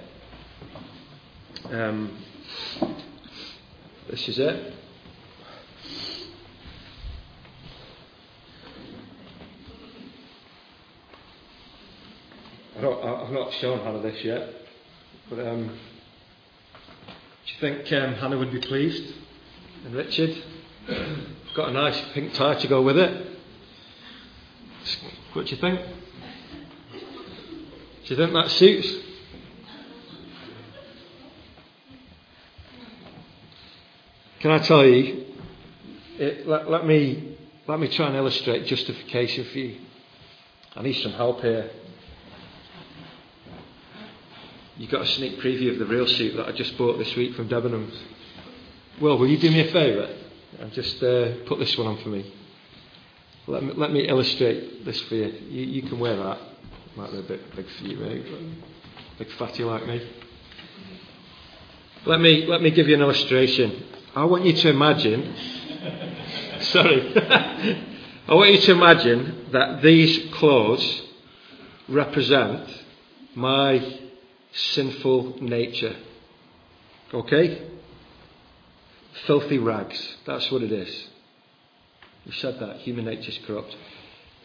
Um, 1.71 2.17
this 4.09 4.29
is 4.29 4.39
it. 4.39 4.73
I 12.79 12.81
have 13.21 13.33
not 13.33 13.53
shown 13.55 13.81
Hannah 13.81 14.01
this 14.01 14.23
yet, 14.23 14.49
but 15.29 15.41
um, 15.41 15.67
do 15.67 17.53
you 17.53 17.61
think 17.61 17.93
um, 17.93 18.15
Hannah 18.15 18.39
would 18.39 18.53
be 18.53 18.61
pleased? 18.61 19.15
And 19.85 19.95
Richard? 19.95 20.37
Got 20.87 21.71
a 21.71 21.73
nice 21.73 22.01
pink 22.13 22.35
tie 22.35 22.55
to 22.55 22.69
go 22.69 22.83
with 22.83 22.97
it. 22.97 23.27
What 25.33 25.47
do 25.47 25.55
you 25.55 25.61
think? 25.61 25.81
Do 28.05 28.15
you 28.15 28.17
think 28.17 28.33
that 28.35 28.51
suits? 28.51 28.89
Can 34.41 34.53
I 34.53 34.59
tell 34.59 34.87
you? 34.87 35.25
It, 36.19 36.47
let, 36.47 36.71
let, 36.71 36.87
me 36.87 37.37
let 37.67 37.81
me 37.81 37.89
try 37.89 38.07
and 38.07 38.17
illustrate 38.17 38.67
justification 38.67 39.45
for 39.47 39.59
you. 39.59 39.81
I 40.77 40.83
need 40.83 41.03
some 41.03 41.13
help 41.13 41.41
here. 41.41 41.69
You 44.77 44.87
got 44.89 45.03
a 45.03 45.07
sneak 45.07 45.41
preview 45.41 45.73
of 45.73 45.79
the 45.79 45.87
real 45.87 46.07
suit 46.07 46.37
that 46.37 46.47
I 46.47 46.53
just 46.53 46.79
bought 46.79 46.99
this 46.99 47.15
week 47.17 47.35
from 47.35 47.49
Debenhams. 47.49 47.99
Well, 49.01 49.19
will 49.19 49.27
you 49.27 49.39
do 49.39 49.51
me 49.51 49.61
a 49.61 49.73
favour 49.73 50.26
and 50.59 50.73
just 50.73 51.03
uh, 51.03 51.45
put 51.47 51.59
this 51.59 51.77
one 51.77 51.87
on 51.87 52.03
for 52.03 52.09
me? 52.09 52.33
Let 53.47 53.63
me, 53.63 53.73
let 53.77 53.93
me 53.93 54.09
illustrate 54.09 54.85
this 54.85 55.01
for 55.03 55.15
you. 55.15 55.33
you. 55.49 55.63
You 55.67 55.83
can 55.83 55.99
wear 55.99 56.17
that. 56.17 56.39
Might 56.97 57.13
be 57.13 57.19
a 57.19 57.23
bit 57.23 57.55
big 57.55 57.67
for 57.79 57.85
you, 57.85 57.97
mate. 57.97 58.27
Big 59.19 59.31
fatty 59.33 59.65
like 59.65 59.87
me. 59.87 60.07
Let 62.07 62.21
me 62.21 62.47
let 62.47 62.63
me 62.63 62.71
give 62.71 62.89
you 62.89 62.95
an 62.95 63.03
illustration. 63.03 63.85
I 64.15 64.25
want 64.25 64.45
you 64.45 64.53
to 64.53 64.71
imagine. 64.71 65.35
sorry. 66.61 67.13
I 68.29 68.35
want 68.35 68.51
you 68.51 68.61
to 68.61 68.73
imagine 68.73 69.47
that 69.53 69.83
these 69.83 70.35
clothes 70.35 71.03
represent 71.89 72.69
my 73.35 74.01
sinful 74.53 75.37
nature. 75.41 75.97
Okay? 77.15 77.71
Filthy 79.25 79.59
rags. 79.59 80.17
That's 80.27 80.51
what 80.51 80.63
it 80.63 80.73
is. 80.73 81.09
We 82.27 82.33
said 82.33 82.59
that. 82.61 82.77
Human 82.79 83.07
nature 83.07 83.31
is 83.31 83.39
corrupt. 83.47 83.75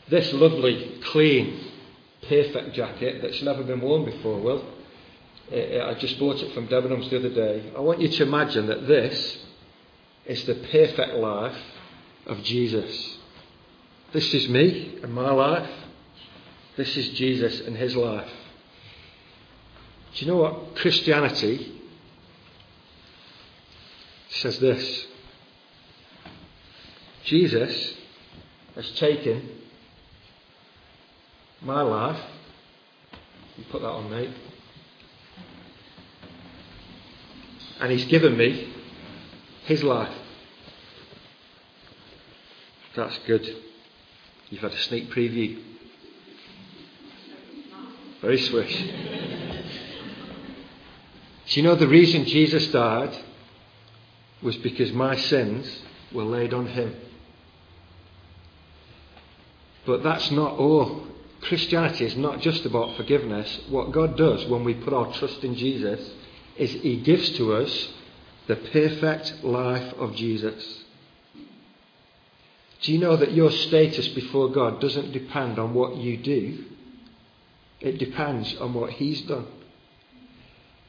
This 0.09 0.31
lovely, 0.33 0.99
clean, 1.05 1.59
perfect 2.27 2.73
jacket 2.73 3.21
that's 3.21 3.41
never 3.41 3.63
been 3.63 3.81
worn 3.81 4.05
before, 4.05 4.39
Will. 4.39 4.63
I 5.51 5.95
just 5.99 6.17
bought 6.17 6.37
it 6.37 6.53
from 6.53 6.67
Debenhams 6.67 7.09
the 7.09 7.17
other 7.17 7.29
day. 7.29 7.71
I 7.75 7.81
want 7.81 7.99
you 7.99 8.07
to 8.07 8.23
imagine 8.23 8.67
that 8.67 8.87
this 8.87 9.37
is 10.25 10.45
the 10.45 10.55
perfect 10.55 11.15
life 11.15 11.57
of 12.25 12.41
Jesus. 12.43 13.17
This 14.13 14.33
is 14.33 14.47
me 14.47 14.99
and 15.03 15.13
my 15.13 15.31
life. 15.31 15.69
This 16.77 16.95
is 16.95 17.09
Jesus 17.09 17.59
and 17.61 17.75
his 17.75 17.95
life. 17.95 18.29
Do 20.13 20.25
you 20.25 20.31
know 20.31 20.37
what? 20.37 20.75
Christianity 20.75 21.80
says 24.31 24.59
this 24.59 25.07
Jesus 27.25 27.93
has 28.75 28.89
taken 28.91 29.49
my 31.61 31.81
life. 31.81 32.19
You 33.57 33.65
put 33.69 33.81
that 33.81 33.87
on, 33.87 34.09
mate. 34.09 34.33
And 37.79 37.91
he's 37.91 38.05
given 38.05 38.37
me 38.37 38.73
his 39.65 39.83
life. 39.83 40.13
That's 42.95 43.17
good. 43.19 43.47
You've 44.49 44.61
had 44.61 44.71
a 44.71 44.79
sneak 44.79 45.11
preview. 45.11 45.61
Very 48.21 48.39
swish. 48.39 48.75
Do 51.47 51.59
you 51.59 51.63
know 51.63 51.75
the 51.75 51.87
reason 51.87 52.25
Jesus 52.25 52.67
died 52.67 53.17
was 54.41 54.57
because 54.57 54.91
my 54.91 55.15
sins 55.15 55.81
were 56.11 56.23
laid 56.23 56.53
on 56.53 56.67
him? 56.67 56.95
But 59.85 60.03
that's 60.03 60.29
not 60.31 60.57
all. 60.57 61.07
Christianity 61.41 62.05
is 62.05 62.15
not 62.15 62.39
just 62.39 62.65
about 62.65 62.95
forgiveness. 62.97 63.61
What 63.69 63.91
God 63.91 64.15
does 64.15 64.45
when 64.45 64.63
we 64.63 64.75
put 64.75 64.93
our 64.93 65.11
trust 65.13 65.43
in 65.43 65.55
Jesus 65.55 65.99
is 66.55 66.71
He 66.71 66.97
gives 66.97 67.31
to 67.31 67.53
us 67.53 67.89
the 68.47 68.55
perfect 68.55 69.43
life 69.43 69.93
of 69.93 70.15
Jesus. 70.15 70.83
Do 72.81 72.91
you 72.91 72.99
know 72.99 73.15
that 73.15 73.33
your 73.33 73.51
status 73.51 74.07
before 74.09 74.49
God 74.49 74.81
doesn't 74.81 75.11
depend 75.11 75.57
on 75.57 75.73
what 75.73 75.95
you 75.97 76.17
do? 76.17 76.65
It 77.79 77.97
depends 77.97 78.55
on 78.57 78.73
what 78.73 78.91
He's 78.91 79.21
done. 79.21 79.47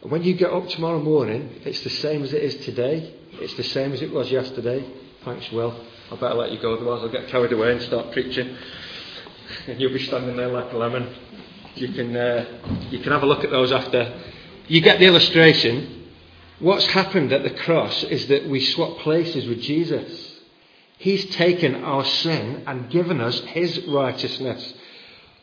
And 0.03 0.11
when 0.11 0.25
you 0.25 0.35
get 0.35 0.53
up 0.53 0.69
tomorrow 0.69 1.01
morning, 1.01 1.61
it's 1.65 1.81
the 1.83 1.91
same 1.91 2.25
as 2.25 2.33
it 2.33 2.43
is 2.43 2.57
today. 2.65 3.15
It's 3.35 3.55
the 3.55 3.63
same 3.63 3.93
as 3.93 4.03
it 4.03 4.13
was 4.13 4.31
yesterday. 4.31 4.85
Thanks, 5.25 5.51
Will. 5.53 5.73
I 6.11 6.17
better 6.17 6.35
let 6.35 6.51
you 6.51 6.61
go, 6.61 6.75
otherwise 6.75 7.03
I'll 7.03 7.09
get 7.09 7.29
carried 7.29 7.53
away 7.53 7.73
and 7.73 7.83
start 7.83 8.11
preaching. 8.11 8.57
And 9.69 9.81
you'll 9.81 9.93
be 9.93 10.05
standing 10.05 10.37
there 10.37 10.49
like 10.49 10.73
a 10.73 10.77
lemon. 10.77 11.15
You 11.77 11.93
can, 11.93 12.17
uh, 12.17 12.89
you 12.91 12.99
can 12.99 13.13
have 13.13 13.23
a 13.23 13.27
look 13.27 13.45
at 13.45 13.51
those 13.51 13.71
after. 13.71 14.21
You 14.67 14.81
get 14.81 14.99
the 14.99 15.07
illustration. 15.07 16.11
What's 16.59 16.87
happened 16.87 17.33
at 17.33 17.45
the 17.45 17.51
cross 17.51 18.03
is 18.03 18.27
that 18.27 18.49
we 18.49 18.61
swap 18.61 18.99
places 18.99 19.47
with 19.47 19.61
Jesus. 19.63 20.41
He's 20.99 21.27
taken 21.37 21.77
our 21.77 22.05
sin 22.05 22.65
and 22.67 22.91
given 22.91 23.21
us 23.21 23.39
His 23.41 23.87
righteousness. 23.87 24.75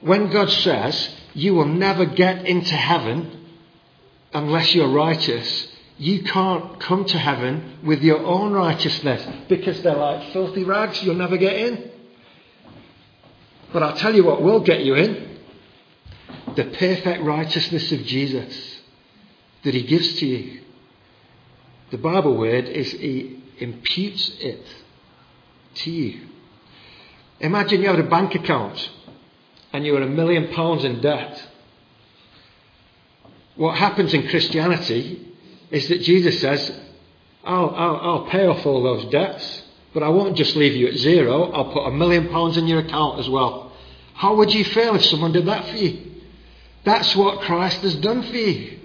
When 0.02 0.30
God 0.30 0.50
says, 0.50 1.10
You 1.34 1.56
will 1.56 1.66
never 1.66 2.06
get 2.06 2.46
into 2.46 2.76
heaven 2.76 3.39
unless 4.34 4.74
you're 4.74 4.90
righteous, 4.90 5.68
you 5.98 6.24
can't 6.24 6.80
come 6.80 7.06
to 7.06 7.18
heaven 7.18 7.80
with 7.84 8.02
your 8.02 8.20
own 8.26 8.54
righteousness 8.54 9.26
because 9.48 9.82
they're 9.82 9.96
like 9.96 10.32
filthy 10.32 10.64
rags. 10.64 11.02
You'll 11.04 11.16
never 11.16 11.38
get 11.38 11.56
in. 11.56 11.92
But 13.74 13.84
I'll 13.84 13.98
tell 13.98 14.16
you 14.16 14.24
what 14.24 14.42
will 14.42 14.62
get 14.62 14.84
you 14.84 14.96
in 14.96 15.38
the 16.56 16.66
perfect 16.66 17.24
righteousness 17.24 17.92
of 17.92 18.04
Jesus 18.06 18.80
that 19.64 19.74
He 19.74 19.84
gives 19.84 20.16
to 20.20 20.26
you. 20.26 20.62
The 21.92 21.98
Bible 21.98 22.38
word 22.38 22.66
is 22.66 22.92
He 22.92 23.44
imputes 23.60 24.32
it 24.40 24.66
to 25.76 25.92
you. 25.92 26.28
Imagine 27.40 27.82
you 27.82 27.90
had 27.90 28.00
a 28.00 28.10
bank 28.10 28.36
account 28.36 28.90
and 29.72 29.86
you 29.86 29.94
were 29.94 30.02
a 30.02 30.10
million 30.10 30.54
pounds 30.54 30.84
in 30.84 31.02
debt. 31.02 31.49
What 33.60 33.78
happens 33.78 34.14
in 34.14 34.26
Christianity 34.30 35.36
is 35.70 35.90
that 35.90 36.00
Jesus 36.00 36.40
says, 36.40 36.72
I'll, 37.44 37.70
I'll, 37.72 37.96
I'll 37.98 38.26
pay 38.28 38.48
off 38.48 38.66
all 38.66 38.82
those 38.82 39.12
debts. 39.12 39.64
But 39.94 40.02
I 40.02 40.08
won't 40.08 40.38
just 40.38 40.56
leave 40.56 40.78
you 40.78 40.88
at 40.88 40.96
zero, 40.96 41.52
I'll 41.52 41.74
put 41.74 41.88
a 41.88 41.92
million 41.92 42.30
pounds 42.30 42.56
in 42.56 42.68
your 42.68 42.80
account 42.80 43.20
as 43.20 43.28
well. 43.28 43.74
How 44.14 44.36
would 44.36 44.54
you 44.54 44.64
feel 44.64 44.96
if 44.96 45.04
someone 45.04 45.34
did 45.34 45.48
that 45.48 45.68
for 45.68 45.76
you? 45.76 46.22
That's 46.86 47.14
what 47.18 47.42
Christ 47.42 47.82
has 47.82 47.96
done 47.96 48.24
for 48.24 48.38
you. 48.38 48.80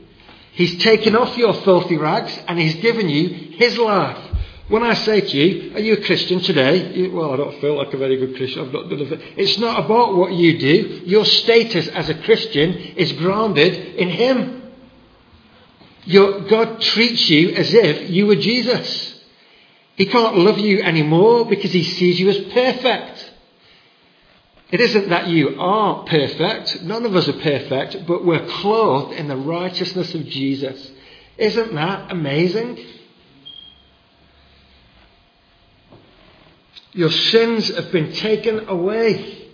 He's 0.50 0.82
taken 0.82 1.14
off 1.14 1.36
your 1.36 1.54
filthy 1.54 1.96
rags 1.96 2.36
and 2.48 2.58
He's 2.58 2.74
given 2.74 3.08
you 3.08 3.28
His 3.56 3.78
life. 3.78 4.18
When 4.66 4.82
I 4.82 4.94
say 4.94 5.20
to 5.20 5.36
you, 5.36 5.76
are 5.76 5.80
you 5.80 5.92
a 5.92 6.04
Christian 6.04 6.40
today? 6.40 6.94
You, 6.94 7.12
well, 7.12 7.32
I 7.32 7.36
don't 7.36 7.60
feel 7.60 7.76
like 7.76 7.94
a 7.94 7.96
very 7.96 8.16
good 8.16 8.34
Christian. 8.34 8.66
I've 8.66 8.72
not 8.72 8.90
done 8.90 9.02
it. 9.02 9.20
It's 9.36 9.56
not 9.58 9.84
about 9.84 10.16
what 10.16 10.32
you 10.32 10.58
do. 10.58 11.02
Your 11.04 11.24
status 11.24 11.86
as 11.86 12.08
a 12.08 12.20
Christian 12.22 12.72
is 12.72 13.12
grounded 13.12 13.76
in 13.94 14.08
Him. 14.08 14.62
Your, 16.06 16.42
God 16.42 16.80
treats 16.80 17.30
you 17.30 17.50
as 17.50 17.72
if 17.72 18.10
you 18.10 18.26
were 18.26 18.36
Jesus. 18.36 19.14
He 19.96 20.06
can't 20.06 20.36
love 20.38 20.58
you 20.58 20.82
anymore 20.82 21.46
because 21.46 21.72
he 21.72 21.84
sees 21.84 22.18
you 22.18 22.28
as 22.28 22.38
perfect. 22.52 23.32
It 24.70 24.80
isn't 24.80 25.08
that 25.10 25.28
you 25.28 25.60
are 25.60 26.04
perfect. 26.04 26.82
None 26.82 27.06
of 27.06 27.14
us 27.14 27.28
are 27.28 27.34
perfect, 27.34 28.06
but 28.06 28.24
we're 28.24 28.46
clothed 28.46 29.14
in 29.14 29.28
the 29.28 29.36
righteousness 29.36 30.14
of 30.14 30.26
Jesus. 30.26 30.90
Isn't 31.38 31.74
that 31.74 32.10
amazing? 32.10 32.84
Your 36.92 37.10
sins 37.10 37.74
have 37.74 37.90
been 37.92 38.12
taken 38.12 38.68
away. 38.68 39.48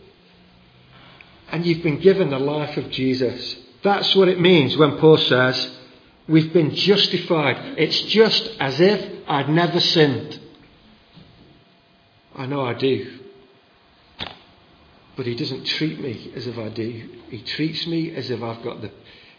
And 1.52 1.66
you've 1.66 1.82
been 1.82 2.00
given 2.00 2.30
the 2.30 2.38
life 2.38 2.76
of 2.76 2.90
Jesus. 2.90 3.56
That's 3.82 4.14
what 4.14 4.28
it 4.28 4.40
means 4.40 4.76
when 4.76 4.98
Paul 4.98 5.16
says, 5.16 5.70
We've 6.30 6.52
been 6.52 6.76
justified. 6.76 7.76
It's 7.76 8.02
just 8.02 8.52
as 8.60 8.80
if 8.80 9.28
I'd 9.28 9.48
never 9.48 9.80
sinned. 9.80 10.38
I 12.36 12.46
know 12.46 12.64
I 12.64 12.74
do. 12.74 13.18
But 15.16 15.26
he 15.26 15.34
doesn't 15.34 15.64
treat 15.64 16.00
me 16.00 16.32
as 16.36 16.46
if 16.46 16.56
I 16.56 16.68
do. 16.68 17.08
He 17.30 17.42
treats 17.42 17.84
me 17.88 18.14
as 18.14 18.30
if 18.30 18.40
I've 18.44 18.62
got 18.62 18.80
the. 18.80 18.92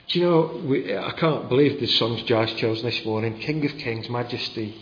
Do 0.10 0.19
you 0.19 0.25
know, 0.25 0.62
we, 0.65 0.97
I 0.97 1.12
can't 1.12 1.47
believe 1.47 1.80
the 1.80 1.88
songs 1.88 2.23
Josh 2.23 2.54
chose 2.58 2.84
this 2.84 3.06
morning 3.06 3.39
King 3.39 3.65
of 3.65 3.71
Kings, 3.77 4.10
Majesty. 4.10 4.75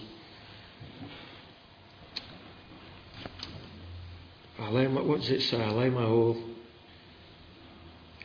I 4.57 4.71
lay 4.71 4.87
my, 4.87 5.01
what 5.01 5.19
does 5.19 5.29
it 5.29 5.43
say? 5.43 5.61
I 5.61 5.69
lay 5.69 5.91
my 5.91 6.05
all 6.05 6.41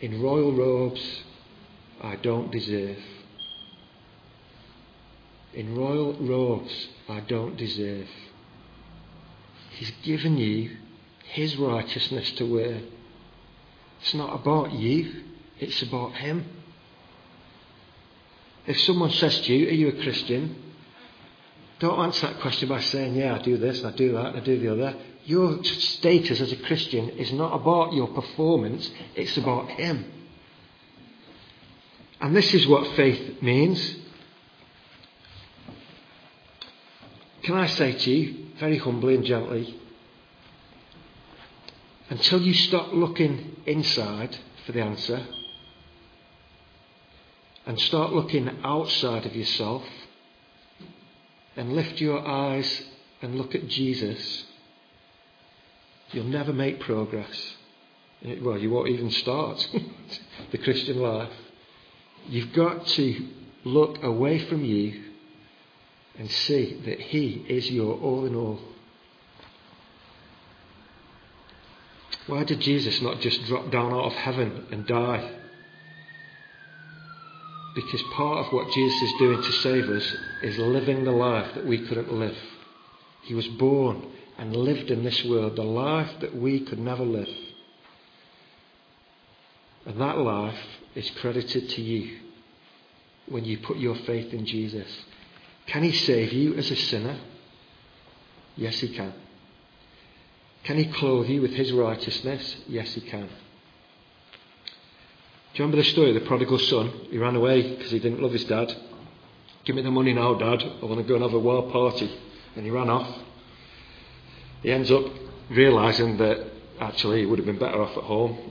in 0.00 0.22
royal 0.22 0.54
robes 0.54 1.22
I 2.02 2.16
don't 2.16 2.50
deserve 2.50 2.96
in 5.54 5.76
royal 5.76 6.14
robes 6.14 6.88
I 7.08 7.20
don't 7.20 7.56
deserve. 7.56 8.08
He's 9.70 9.92
given 10.02 10.36
you 10.36 10.76
His 11.32 11.56
righteousness 11.56 12.30
to 12.32 12.44
wear. 12.44 12.80
It's 14.00 14.14
not 14.14 14.34
about 14.34 14.72
you, 14.72 15.22
it's 15.58 15.82
about 15.82 16.12
Him. 16.12 16.44
If 18.66 18.80
someone 18.80 19.10
says 19.10 19.40
to 19.40 19.54
you, 19.54 19.68
Are 19.68 19.72
you 19.72 19.88
a 19.88 20.02
Christian? 20.02 20.62
Don't 21.80 21.98
answer 21.98 22.28
that 22.28 22.40
question 22.40 22.68
by 22.68 22.80
saying, 22.80 23.14
Yeah, 23.14 23.34
I 23.34 23.42
do 23.42 23.56
this, 23.58 23.84
I 23.84 23.90
do 23.92 24.12
that, 24.12 24.36
I 24.36 24.40
do 24.40 24.58
the 24.58 24.72
other. 24.72 24.96
Your 25.26 25.64
status 25.64 26.40
as 26.40 26.52
a 26.52 26.56
Christian 26.56 27.10
is 27.10 27.32
not 27.32 27.54
about 27.54 27.94
your 27.94 28.08
performance, 28.08 28.90
it's 29.14 29.36
about 29.36 29.70
Him. 29.70 30.12
And 32.20 32.34
this 32.34 32.54
is 32.54 32.66
what 32.66 32.96
faith 32.96 33.42
means. 33.42 33.96
Can 37.44 37.56
I 37.56 37.66
say 37.66 37.92
to 37.92 38.10
you, 38.10 38.46
very 38.58 38.78
humbly 38.78 39.14
and 39.16 39.24
gently, 39.24 39.78
until 42.08 42.40
you 42.40 42.54
stop 42.54 42.94
looking 42.94 43.56
inside 43.66 44.38
for 44.64 44.72
the 44.72 44.80
answer 44.80 45.26
and 47.66 47.78
start 47.78 48.14
looking 48.14 48.48
outside 48.64 49.26
of 49.26 49.36
yourself 49.36 49.82
and 51.54 51.74
lift 51.74 52.00
your 52.00 52.26
eyes 52.26 52.82
and 53.20 53.36
look 53.36 53.54
at 53.54 53.68
Jesus, 53.68 54.44
you'll 56.12 56.24
never 56.24 56.52
make 56.52 56.80
progress. 56.80 57.56
Well, 58.40 58.58
you 58.58 58.70
won't 58.70 58.88
even 58.88 59.10
start 59.10 59.68
the 60.50 60.58
Christian 60.58 60.98
life. 60.98 61.32
You've 62.26 62.54
got 62.54 62.86
to 62.86 63.28
look 63.64 64.02
away 64.02 64.38
from 64.46 64.64
you 64.64 65.13
and 66.18 66.30
see 66.30 66.80
that 66.86 67.00
He 67.00 67.44
is 67.48 67.70
your 67.70 67.94
all 67.94 68.24
in 68.26 68.34
all. 68.34 68.60
Why 72.26 72.44
did 72.44 72.60
Jesus 72.60 73.02
not 73.02 73.20
just 73.20 73.44
drop 73.44 73.70
down 73.70 73.92
out 73.92 74.06
of 74.06 74.12
heaven 74.12 74.66
and 74.70 74.86
die? 74.86 75.30
Because 77.74 78.02
part 78.14 78.46
of 78.46 78.52
what 78.52 78.72
Jesus 78.72 79.02
is 79.02 79.12
doing 79.18 79.42
to 79.42 79.52
save 79.52 79.88
us 79.88 80.14
is 80.42 80.56
living 80.58 81.04
the 81.04 81.10
life 81.10 81.54
that 81.54 81.66
we 81.66 81.86
couldn't 81.86 82.12
live. 82.12 82.36
He 83.22 83.34
was 83.34 83.48
born 83.48 84.06
and 84.38 84.54
lived 84.54 84.90
in 84.90 85.04
this 85.04 85.24
world 85.24 85.56
the 85.56 85.62
life 85.62 86.10
that 86.20 86.34
we 86.34 86.60
could 86.60 86.78
never 86.78 87.04
live. 87.04 87.28
And 89.86 90.00
that 90.00 90.18
life 90.18 90.58
is 90.94 91.10
credited 91.20 91.68
to 91.70 91.82
you 91.82 92.18
when 93.28 93.44
you 93.44 93.58
put 93.58 93.76
your 93.76 93.96
faith 93.96 94.32
in 94.32 94.46
Jesus. 94.46 94.88
Can 95.66 95.82
He 95.82 95.92
save 95.92 96.32
you 96.32 96.54
as 96.54 96.70
a 96.70 96.76
sinner? 96.76 97.18
Yes, 98.56 98.80
He 98.80 98.88
can. 98.88 99.12
Can 100.64 100.78
He 100.78 100.86
clothe 100.86 101.28
you 101.28 101.42
with 101.42 101.52
His 101.52 101.72
righteousness? 101.72 102.56
Yes, 102.68 102.94
He 102.94 103.00
can. 103.00 103.28
Do 105.54 105.62
you 105.62 105.66
remember 105.66 105.84
the 105.84 105.90
story 105.90 106.08
of 106.08 106.14
the 106.14 106.26
prodigal 106.26 106.58
son? 106.58 106.90
He 107.10 107.18
ran 107.18 107.36
away 107.36 107.76
because 107.76 107.92
he 107.92 108.00
didn't 108.00 108.20
love 108.20 108.32
his 108.32 108.44
dad. 108.44 108.74
Give 109.64 109.76
me 109.76 109.82
the 109.82 109.90
money 109.90 110.12
now, 110.12 110.34
Dad. 110.34 110.60
I 110.82 110.84
want 110.84 110.98
to 111.00 111.06
go 111.06 111.14
and 111.14 111.22
have 111.22 111.32
a 111.32 111.38
wild 111.38 111.70
party. 111.70 112.10
And 112.56 112.64
he 112.64 112.72
ran 112.72 112.90
off. 112.90 113.08
He 114.62 114.72
ends 114.72 114.90
up 114.90 115.04
realizing 115.50 116.16
that 116.16 116.44
actually 116.80 117.20
he 117.20 117.26
would 117.26 117.38
have 117.38 117.46
been 117.46 117.60
better 117.60 117.80
off 117.80 117.96
at 117.96 118.02
home, 118.02 118.50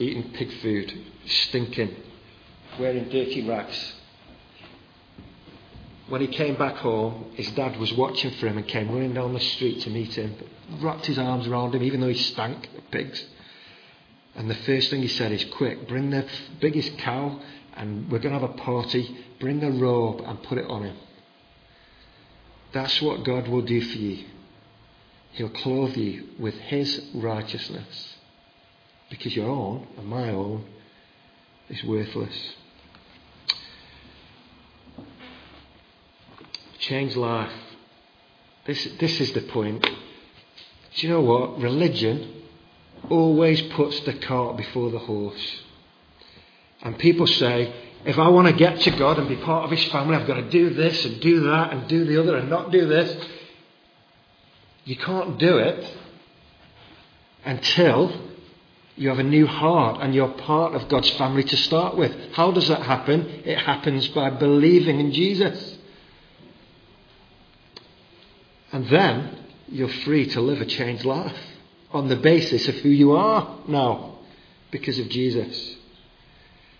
eating 0.00 0.32
pig 0.32 0.52
food, 0.60 0.92
stinking, 1.24 1.94
wearing 2.80 3.08
dirty 3.08 3.46
rags. 3.46 3.94
When 6.08 6.20
he 6.20 6.28
came 6.28 6.54
back 6.56 6.76
home, 6.76 7.32
his 7.34 7.50
dad 7.52 7.78
was 7.78 7.92
watching 7.92 8.30
for 8.32 8.46
him 8.46 8.58
and 8.58 8.68
came 8.68 8.90
running 8.90 9.14
down 9.14 9.32
the 9.32 9.40
street 9.40 9.80
to 9.82 9.90
meet 9.90 10.14
him, 10.14 10.36
wrapped 10.80 11.06
his 11.06 11.18
arms 11.18 11.46
around 11.46 11.74
him, 11.74 11.82
even 11.82 12.00
though 12.00 12.08
he 12.08 12.14
stank 12.14 12.68
of 12.76 12.90
pigs. 12.90 13.24
And 14.36 14.48
the 14.48 14.54
first 14.54 14.90
thing 14.90 15.02
he 15.02 15.08
said 15.08 15.32
is, 15.32 15.44
Quick, 15.44 15.88
bring 15.88 16.10
the 16.10 16.26
biggest 16.60 16.96
cow 16.98 17.40
and 17.74 18.10
we're 18.10 18.18
going 18.18 18.34
to 18.34 18.40
have 18.40 18.50
a 18.50 18.54
party. 18.54 19.16
Bring 19.38 19.62
a 19.62 19.70
robe 19.70 20.22
and 20.24 20.42
put 20.44 20.58
it 20.58 20.66
on 20.66 20.84
him. 20.84 20.96
That's 22.72 23.00
what 23.02 23.24
God 23.24 23.48
will 23.48 23.62
do 23.62 23.80
for 23.80 23.98
you. 23.98 24.24
He'll 25.32 25.50
clothe 25.50 25.96
you 25.96 26.28
with 26.38 26.54
His 26.54 27.00
righteousness. 27.14 28.14
Because 29.10 29.36
your 29.36 29.48
own 29.50 29.86
and 29.98 30.06
my 30.06 30.30
own 30.30 30.64
is 31.68 31.82
worthless. 31.84 32.54
Change 36.86 37.16
life. 37.16 37.50
This, 38.64 38.88
this 39.00 39.20
is 39.20 39.32
the 39.32 39.40
point. 39.42 39.82
Do 39.82 41.06
you 41.06 41.12
know 41.12 41.20
what? 41.20 41.58
Religion 41.58 42.42
always 43.10 43.60
puts 43.60 43.98
the 44.00 44.12
cart 44.12 44.56
before 44.56 44.92
the 44.92 45.00
horse. 45.00 45.62
And 46.82 46.96
people 46.96 47.26
say, 47.26 47.74
if 48.04 48.20
I 48.20 48.28
want 48.28 48.46
to 48.46 48.52
get 48.52 48.80
to 48.82 48.92
God 48.92 49.18
and 49.18 49.28
be 49.28 49.34
part 49.34 49.64
of 49.64 49.76
His 49.76 49.84
family, 49.90 50.14
I've 50.14 50.28
got 50.28 50.36
to 50.36 50.48
do 50.48 50.70
this 50.74 51.04
and 51.04 51.20
do 51.20 51.40
that 51.40 51.72
and 51.72 51.88
do 51.88 52.04
the 52.04 52.20
other 52.20 52.36
and 52.36 52.48
not 52.48 52.70
do 52.70 52.86
this. 52.86 53.26
You 54.84 54.96
can't 54.96 55.38
do 55.38 55.58
it 55.58 55.92
until 57.44 58.30
you 58.94 59.08
have 59.08 59.18
a 59.18 59.24
new 59.24 59.48
heart 59.48 60.00
and 60.02 60.14
you're 60.14 60.28
part 60.28 60.74
of 60.74 60.88
God's 60.88 61.10
family 61.10 61.42
to 61.42 61.56
start 61.56 61.96
with. 61.96 62.14
How 62.34 62.52
does 62.52 62.68
that 62.68 62.82
happen? 62.82 63.42
It 63.44 63.58
happens 63.58 64.06
by 64.08 64.30
believing 64.30 65.00
in 65.00 65.10
Jesus. 65.10 65.75
And 68.72 68.88
then 68.88 69.38
you're 69.68 69.88
free 69.88 70.26
to 70.30 70.40
live 70.40 70.60
a 70.60 70.66
changed 70.66 71.04
life 71.04 71.38
on 71.92 72.08
the 72.08 72.16
basis 72.16 72.68
of 72.68 72.74
who 72.76 72.88
you 72.88 73.12
are 73.12 73.58
now 73.68 74.18
because 74.70 74.98
of 74.98 75.08
Jesus. 75.08 75.76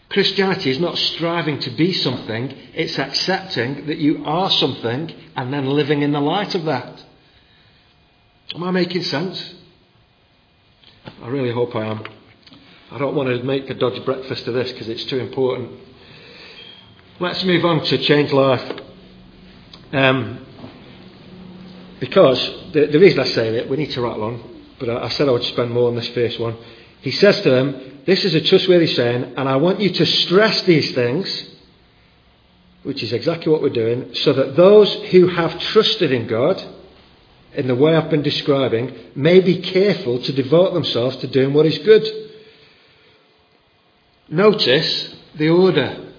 Christianity 0.08 0.70
is 0.70 0.78
not 0.78 0.96
striving 0.98 1.58
to 1.60 1.70
be 1.70 1.92
something, 1.92 2.54
it's 2.74 2.98
accepting 2.98 3.86
that 3.86 3.98
you 3.98 4.24
are 4.24 4.50
something 4.50 5.12
and 5.34 5.52
then 5.52 5.66
living 5.66 6.02
in 6.02 6.12
the 6.12 6.20
light 6.20 6.54
of 6.54 6.64
that. 6.64 7.04
Am 8.54 8.62
I 8.62 8.70
making 8.70 9.02
sense? 9.02 9.54
I 11.22 11.28
really 11.28 11.52
hope 11.52 11.74
I 11.74 11.86
am. 11.86 12.04
I 12.90 12.98
don't 12.98 13.16
want 13.16 13.28
to 13.28 13.42
make 13.42 13.68
a 13.68 13.74
dodgy 13.74 14.00
breakfast 14.00 14.46
of 14.46 14.54
this 14.54 14.70
because 14.70 14.88
it's 14.88 15.04
too 15.04 15.18
important. 15.18 15.72
Let's 17.18 17.42
move 17.44 17.64
on 17.64 17.84
to 17.84 17.98
change 17.98 18.32
life. 18.32 18.80
Um, 19.92 20.46
because 22.00 22.38
the, 22.72 22.86
the, 22.86 22.98
reason 22.98 23.20
I 23.20 23.24
say 23.24 23.48
it, 23.56 23.68
we 23.68 23.76
need 23.76 23.90
to 23.92 24.02
rattle 24.02 24.24
on 24.24 24.56
but 24.78 24.88
I, 24.88 25.04
I 25.04 25.08
said 25.08 25.28
I 25.28 25.32
would 25.32 25.44
spend 25.44 25.70
more 25.70 25.88
on 25.88 25.96
this 25.96 26.08
first 26.08 26.38
one. 26.38 26.56
He 27.00 27.10
says 27.10 27.40
to 27.42 27.50
them, 27.50 28.02
This 28.06 28.24
is 28.24 28.34
a 28.34 28.40
trustworthy 28.40 28.86
saying, 28.86 29.34
and 29.36 29.48
I 29.48 29.56
want 29.56 29.80
you 29.80 29.90
to 29.90 30.06
stress 30.06 30.62
these 30.62 30.92
things, 30.92 31.54
which 32.82 33.02
is 33.02 33.12
exactly 33.12 33.50
what 33.50 33.62
we're 33.62 33.70
doing, 33.70 34.14
so 34.14 34.32
that 34.32 34.56
those 34.56 34.92
who 35.10 35.28
have 35.28 35.58
trusted 35.58 36.12
in 36.12 36.26
God, 36.26 36.62
in 37.54 37.68
the 37.68 37.74
way 37.74 37.94
I've 37.94 38.10
been 38.10 38.22
describing, 38.22 38.94
may 39.14 39.40
be 39.40 39.60
careful 39.60 40.20
to 40.22 40.32
devote 40.32 40.74
themselves 40.74 41.16
to 41.18 41.26
doing 41.26 41.54
what 41.54 41.66
is 41.66 41.78
good. 41.78 42.06
Notice 44.28 45.14
the 45.36 45.48
order. 45.50 46.12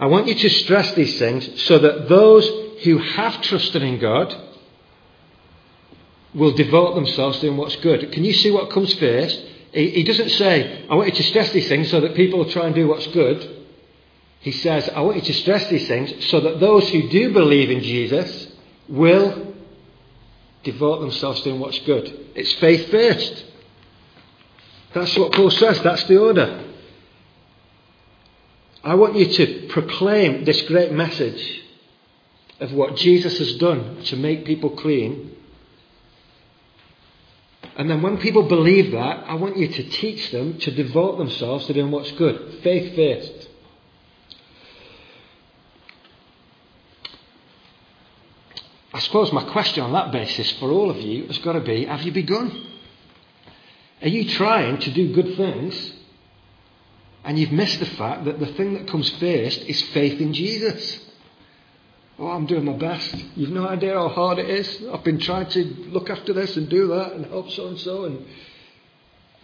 I 0.00 0.06
want 0.06 0.28
you 0.28 0.36
to 0.36 0.48
stress 0.48 0.94
these 0.94 1.18
things 1.18 1.62
so 1.62 1.78
that 1.78 2.08
those 2.08 2.67
who 2.82 2.98
have 2.98 3.40
trusted 3.42 3.82
in 3.82 3.98
God, 3.98 4.34
will 6.34 6.52
devote 6.52 6.94
themselves 6.94 7.38
to 7.38 7.46
doing 7.46 7.56
what's 7.56 7.76
good. 7.76 8.12
Can 8.12 8.24
you 8.24 8.32
see 8.32 8.50
what 8.50 8.70
comes 8.70 8.92
first? 8.94 9.42
He, 9.72 10.02
doesn't 10.02 10.30
say, 10.30 10.86
I 10.88 10.94
want 10.94 11.08
you 11.08 11.14
to 11.16 11.22
stress 11.24 11.50
these 11.52 11.68
things 11.68 11.90
so 11.90 12.00
that 12.00 12.14
people 12.14 12.38
will 12.38 12.50
try 12.50 12.66
and 12.66 12.74
do 12.74 12.88
what's 12.88 13.06
good. 13.08 13.66
He 14.40 14.52
says, 14.52 14.88
I 14.88 15.00
want 15.00 15.16
you 15.16 15.22
to 15.22 15.34
stress 15.34 15.68
these 15.68 15.86
things 15.86 16.26
so 16.26 16.40
that 16.40 16.60
those 16.60 16.88
who 16.88 17.08
do 17.08 17.32
believe 17.32 17.70
in 17.70 17.82
Jesus 17.82 18.48
will 18.88 19.54
devote 20.62 21.00
themselves 21.00 21.40
to 21.40 21.50
doing 21.50 21.60
what's 21.60 21.78
good. 21.80 22.26
It's 22.34 22.52
faith 22.54 22.90
first. 22.90 23.44
That's 24.94 25.16
what 25.18 25.32
Paul 25.32 25.50
says. 25.50 25.80
That's 25.82 26.04
the 26.04 26.18
order. 26.18 26.64
I 28.82 28.94
want 28.94 29.16
you 29.16 29.26
to 29.26 29.68
proclaim 29.68 30.44
this 30.44 30.62
great 30.62 30.92
message 30.92 31.62
of 32.60 32.72
what 32.72 32.96
Jesus 32.96 33.38
has 33.38 33.54
done 33.56 34.02
to 34.04 34.16
make 34.16 34.44
people 34.44 34.70
clean 34.70 35.36
and 37.78 37.88
then 37.88 38.02
when 38.02 38.18
people 38.18 38.42
believe 38.42 38.90
that, 38.90 39.24
I 39.28 39.34
want 39.34 39.56
you 39.56 39.68
to 39.68 39.88
teach 39.88 40.32
them 40.32 40.58
to 40.58 40.70
devote 40.72 41.16
themselves 41.16 41.66
to 41.66 41.72
doing 41.72 41.92
what's 41.92 42.10
good. 42.12 42.60
Faith 42.64 42.96
first. 42.96 43.48
I 48.92 48.98
suppose 48.98 49.32
my 49.32 49.44
question 49.44 49.84
on 49.84 49.92
that 49.92 50.10
basis 50.10 50.50
for 50.58 50.72
all 50.72 50.90
of 50.90 50.96
you 50.96 51.28
has 51.28 51.38
got 51.38 51.52
to 51.52 51.60
be 51.60 51.84
have 51.84 52.02
you 52.02 52.10
begun? 52.10 52.66
Are 54.02 54.08
you 54.08 54.28
trying 54.28 54.78
to 54.78 54.90
do 54.90 55.12
good 55.14 55.36
things 55.36 55.92
and 57.22 57.38
you've 57.38 57.52
missed 57.52 57.78
the 57.78 57.86
fact 57.86 58.24
that 58.24 58.40
the 58.40 58.46
thing 58.54 58.74
that 58.74 58.88
comes 58.88 59.08
first 59.10 59.60
is 59.60 59.80
faith 59.92 60.20
in 60.20 60.32
Jesus? 60.32 60.98
Oh, 62.18 62.28
I'm 62.28 62.46
doing 62.46 62.64
my 62.64 62.72
best. 62.72 63.14
You've 63.36 63.50
no 63.50 63.68
idea 63.68 63.94
how 63.94 64.08
hard 64.08 64.38
it 64.38 64.50
is. 64.50 64.82
I've 64.92 65.04
been 65.04 65.20
trying 65.20 65.46
to 65.50 65.64
look 65.90 66.10
after 66.10 66.32
this 66.32 66.56
and 66.56 66.68
do 66.68 66.88
that 66.88 67.12
and 67.12 67.24
help 67.26 67.50
so 67.50 67.68
and 67.68 67.78
so. 67.78 68.04
And 68.06 68.26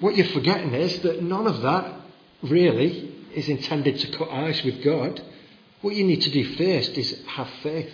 what 0.00 0.16
you're 0.16 0.26
forgetting 0.26 0.74
is 0.74 1.00
that 1.02 1.22
none 1.22 1.46
of 1.46 1.62
that 1.62 2.00
really 2.42 3.14
is 3.32 3.48
intended 3.48 4.00
to 4.00 4.18
cut 4.18 4.28
ice 4.28 4.62
with 4.64 4.82
God. 4.82 5.22
What 5.82 5.94
you 5.94 6.02
need 6.02 6.22
to 6.22 6.30
do 6.30 6.56
first 6.56 6.98
is 6.98 7.22
have 7.28 7.48
faith. 7.62 7.92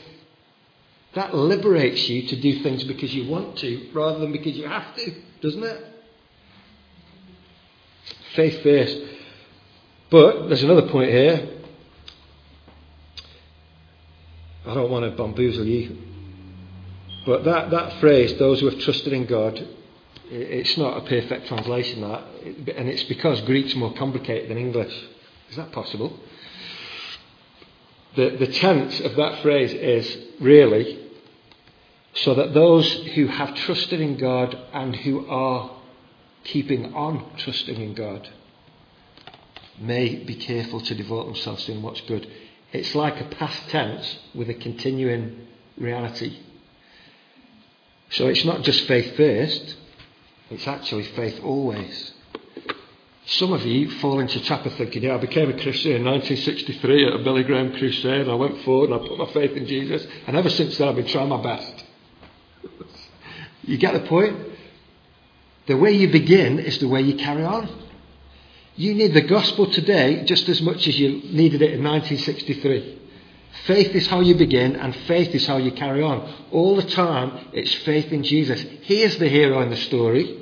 That 1.15 1.35
liberates 1.35 2.09
you 2.09 2.29
to 2.29 2.37
do 2.37 2.63
things 2.63 2.85
because 2.85 3.15
you 3.15 3.29
want 3.29 3.59
to 3.59 3.91
rather 3.93 4.21
than 4.21 4.33
because 4.33 4.57
you 4.57 4.67
have 4.67 4.95
to, 4.97 5.15
doesn't 5.43 5.63
it? 5.63 5.87
Faith 8.35 8.63
first. 8.63 8.99
But 10.11 10.49
there's 10.49 10.63
another 10.63 10.89
point 10.89 11.11
here. 11.11 11.60
I 14.67 14.75
don't 14.75 14.91
want 14.91 15.05
to 15.05 15.17
bamboozle 15.17 15.67
you. 15.67 15.97
But 17.27 17.45
that, 17.45 17.71
that 17.71 18.01
phrase, 18.01 18.39
those 18.39 18.61
who 18.61 18.69
have 18.69 18.79
trusted 18.81 19.13
in 19.13 19.27
God, 19.27 19.67
it's 20.31 20.77
not 20.77 20.99
a 20.99 21.09
perfect 21.09 21.49
translation, 21.49 22.03
that. 22.03 22.25
And 22.77 22.89
it's 22.89 23.05
because 23.05 23.41
Greek's 23.43 23.75
more 23.75 23.93
complicated 23.95 24.51
than 24.51 24.59
English. 24.59 24.95
Is 25.51 25.57
that 25.57 25.73
possible? 25.73 26.19
The, 28.17 28.37
the 28.39 28.47
tense 28.47 29.01
of 29.01 29.17
that 29.17 29.43
phrase 29.43 29.73
is 29.73 30.19
really 30.41 30.99
so 32.15 32.35
that 32.35 32.55
those 32.55 32.93
who 33.15 33.29
have 33.29 33.55
trusted 33.55 34.01
in 34.01 34.17
God 34.17 34.57
and 34.73 34.97
who 34.97 35.29
are 35.29 35.71
keeping 36.45 36.93
on 36.95 37.37
trusting 37.37 37.81
in 37.81 37.95
God 37.95 38.29
may 39.79 40.17
be 40.17 40.35
careful 40.35 40.81
to 40.81 40.95
devote 40.95 41.27
themselves 41.27 41.65
to 41.65 41.73
doing 41.73 41.83
what's 41.83 42.01
good. 42.03 42.29
It's 42.73 42.95
like 42.95 43.21
a 43.21 43.25
past 43.25 43.69
tense 43.69 44.19
with 44.35 44.49
a 44.49 44.55
continuing 44.55 45.47
reality. 45.77 46.39
So 48.11 48.27
it's 48.27 48.45
not 48.45 48.63
just 48.63 48.87
faith 48.87 49.17
first, 49.17 49.77
It's 50.51 50.67
actually 50.67 51.05
faith 51.05 51.41
always. 51.45 52.13
Some 53.27 53.53
of 53.53 53.65
you 53.65 53.89
fall 54.01 54.19
into 54.19 54.43
trap 54.43 54.67
of 54.67 54.75
thinking, 54.75 55.05
yeah, 55.05 55.15
I 55.15 55.19
became 55.19 55.49
a 55.49 55.63
Christian 55.63 55.93
in 55.93 56.05
1963 56.05 57.07
at 57.07 57.13
a 57.13 57.19
Billy 57.19 57.45
Graham 57.45 57.73
crusade. 57.73 58.23
and 58.23 58.31
I 58.31 58.35
went 58.35 58.61
forward 58.65 58.91
and 58.91 59.01
I 59.01 59.07
put 59.07 59.19
my 59.19 59.33
faith 59.33 59.53
in 59.53 59.67
Jesus. 59.67 60.05
And 60.27 60.37
ever 60.37 60.51
since 60.51 60.77
then, 60.77 60.89
I've 60.89 60.97
been 60.97 61.07
trying 61.07 61.29
my 61.29 61.41
best. 61.41 61.85
you 63.63 63.79
get 63.79 63.95
the 63.95 64.09
point? 64.09 64.37
The 65.69 65.77
way 65.77 65.93
you 65.93 66.11
begin 66.11 66.59
is 66.59 66.79
the 66.79 66.89
way 66.89 67.03
you 67.03 67.15
carry 67.15 67.45
on. 67.45 67.69
You 68.81 68.95
need 68.95 69.13
the 69.13 69.21
gospel 69.21 69.71
today 69.71 70.25
just 70.25 70.49
as 70.49 70.63
much 70.63 70.89
as 70.89 70.99
you 70.99 71.21
needed 71.25 71.61
it 71.61 71.75
in 71.75 71.85
1963. 71.85 72.99
Faith 73.67 73.95
is 73.95 74.07
how 74.07 74.21
you 74.21 74.37
begin, 74.37 74.75
and 74.75 74.97
faith 75.07 75.35
is 75.35 75.47
how 75.47 75.59
you 75.59 75.71
carry 75.73 76.03
on. 76.03 76.47
All 76.51 76.77
the 76.77 76.85
time, 76.85 77.49
it's 77.53 77.75
faith 77.85 78.11
in 78.11 78.23
Jesus. 78.23 78.65
He 78.85 79.03
is 79.03 79.19
the 79.19 79.29
hero 79.29 79.61
in 79.61 79.69
the 79.69 79.77
story. 79.77 80.35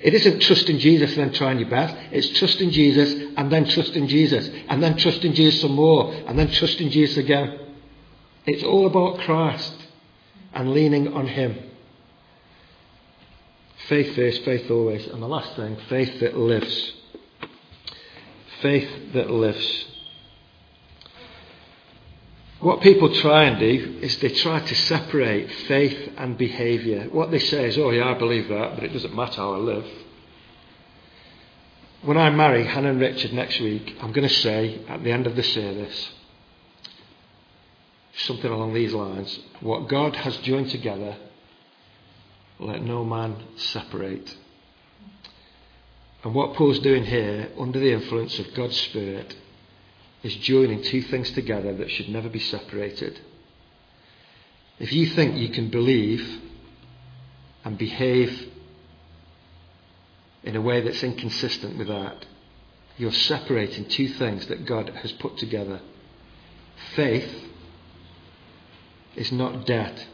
It 0.00 0.12
isn't 0.12 0.40
trusting 0.40 0.80
Jesus 0.80 1.16
and 1.16 1.20
then 1.20 1.32
trying 1.34 1.60
your 1.60 1.70
best. 1.70 1.94
It's 2.10 2.36
trusting 2.40 2.70
Jesus 2.70 3.32
and 3.36 3.48
then 3.48 3.66
trusting 3.66 4.08
Jesus 4.08 4.50
and 4.68 4.82
then 4.82 4.96
trusting 4.96 5.34
Jesus 5.34 5.60
some 5.60 5.76
more 5.76 6.12
and 6.12 6.36
then 6.36 6.50
trusting 6.50 6.90
Jesus 6.90 7.16
again. 7.16 7.60
It's 8.44 8.64
all 8.64 8.88
about 8.88 9.20
Christ 9.20 9.86
and 10.52 10.72
leaning 10.72 11.14
on 11.14 11.28
Him. 11.28 11.56
Faith 13.86 14.16
first, 14.16 14.42
faith 14.42 14.68
always. 14.68 15.06
And 15.06 15.22
the 15.22 15.28
last 15.28 15.54
thing, 15.54 15.76
faith 15.88 16.18
that 16.18 16.36
lives. 16.36 16.94
Faith 18.60 19.12
that 19.14 19.30
lives. 19.30 19.86
What 22.60 22.80
people 22.80 23.14
try 23.14 23.44
and 23.44 23.60
do 23.60 23.98
is 24.02 24.18
they 24.18 24.30
try 24.30 24.58
to 24.58 24.74
separate 24.74 25.50
faith 25.68 26.12
and 26.16 26.36
behaviour. 26.36 27.04
What 27.10 27.30
they 27.30 27.38
say 27.38 27.68
is, 27.68 27.78
oh, 27.78 27.90
yeah, 27.90 28.10
I 28.10 28.18
believe 28.18 28.48
that, 28.48 28.74
but 28.74 28.84
it 28.84 28.92
doesn't 28.92 29.14
matter 29.14 29.36
how 29.36 29.54
I 29.54 29.58
live. 29.58 29.86
When 32.02 32.16
I 32.16 32.30
marry 32.30 32.64
Hannah 32.64 32.90
and 32.90 33.00
Richard 33.00 33.32
next 33.32 33.60
week, 33.60 33.96
I'm 34.00 34.12
going 34.12 34.28
to 34.28 34.34
say 34.34 34.84
at 34.88 35.04
the 35.04 35.12
end 35.12 35.26
of 35.26 35.36
the 35.36 35.42
service 35.42 36.10
something 38.18 38.50
along 38.50 38.74
these 38.74 38.92
lines 38.92 39.38
What 39.60 39.88
God 39.88 40.16
has 40.16 40.36
joined 40.38 40.70
together, 40.70 41.16
let 42.58 42.82
no 42.82 43.04
man 43.04 43.36
separate. 43.56 44.36
And 46.24 46.34
what 46.34 46.54
Paul's 46.54 46.80
doing 46.80 47.04
here, 47.04 47.50
under 47.58 47.78
the 47.78 47.92
influence 47.92 48.38
of 48.38 48.54
God's 48.54 48.76
Spirit, 48.76 49.36
is 50.22 50.34
joining 50.36 50.82
two 50.82 51.02
things 51.02 51.30
together 51.30 51.74
that 51.76 51.90
should 51.90 52.08
never 52.08 52.28
be 52.28 52.40
separated. 52.40 53.20
If 54.78 54.92
you 54.92 55.06
think 55.10 55.36
you 55.36 55.50
can 55.50 55.70
believe 55.70 56.40
and 57.64 57.78
behave 57.78 58.48
in 60.42 60.56
a 60.56 60.60
way 60.60 60.80
that's 60.80 61.02
inconsistent 61.02 61.78
with 61.78 61.88
that, 61.88 62.26
you're 62.96 63.12
separating 63.12 63.84
two 63.88 64.08
things 64.08 64.46
that 64.48 64.66
God 64.66 64.88
has 64.90 65.12
put 65.12 65.36
together. 65.36 65.80
Faith 66.94 67.44
is 69.14 69.30
not 69.30 69.66
debt, 69.66 70.06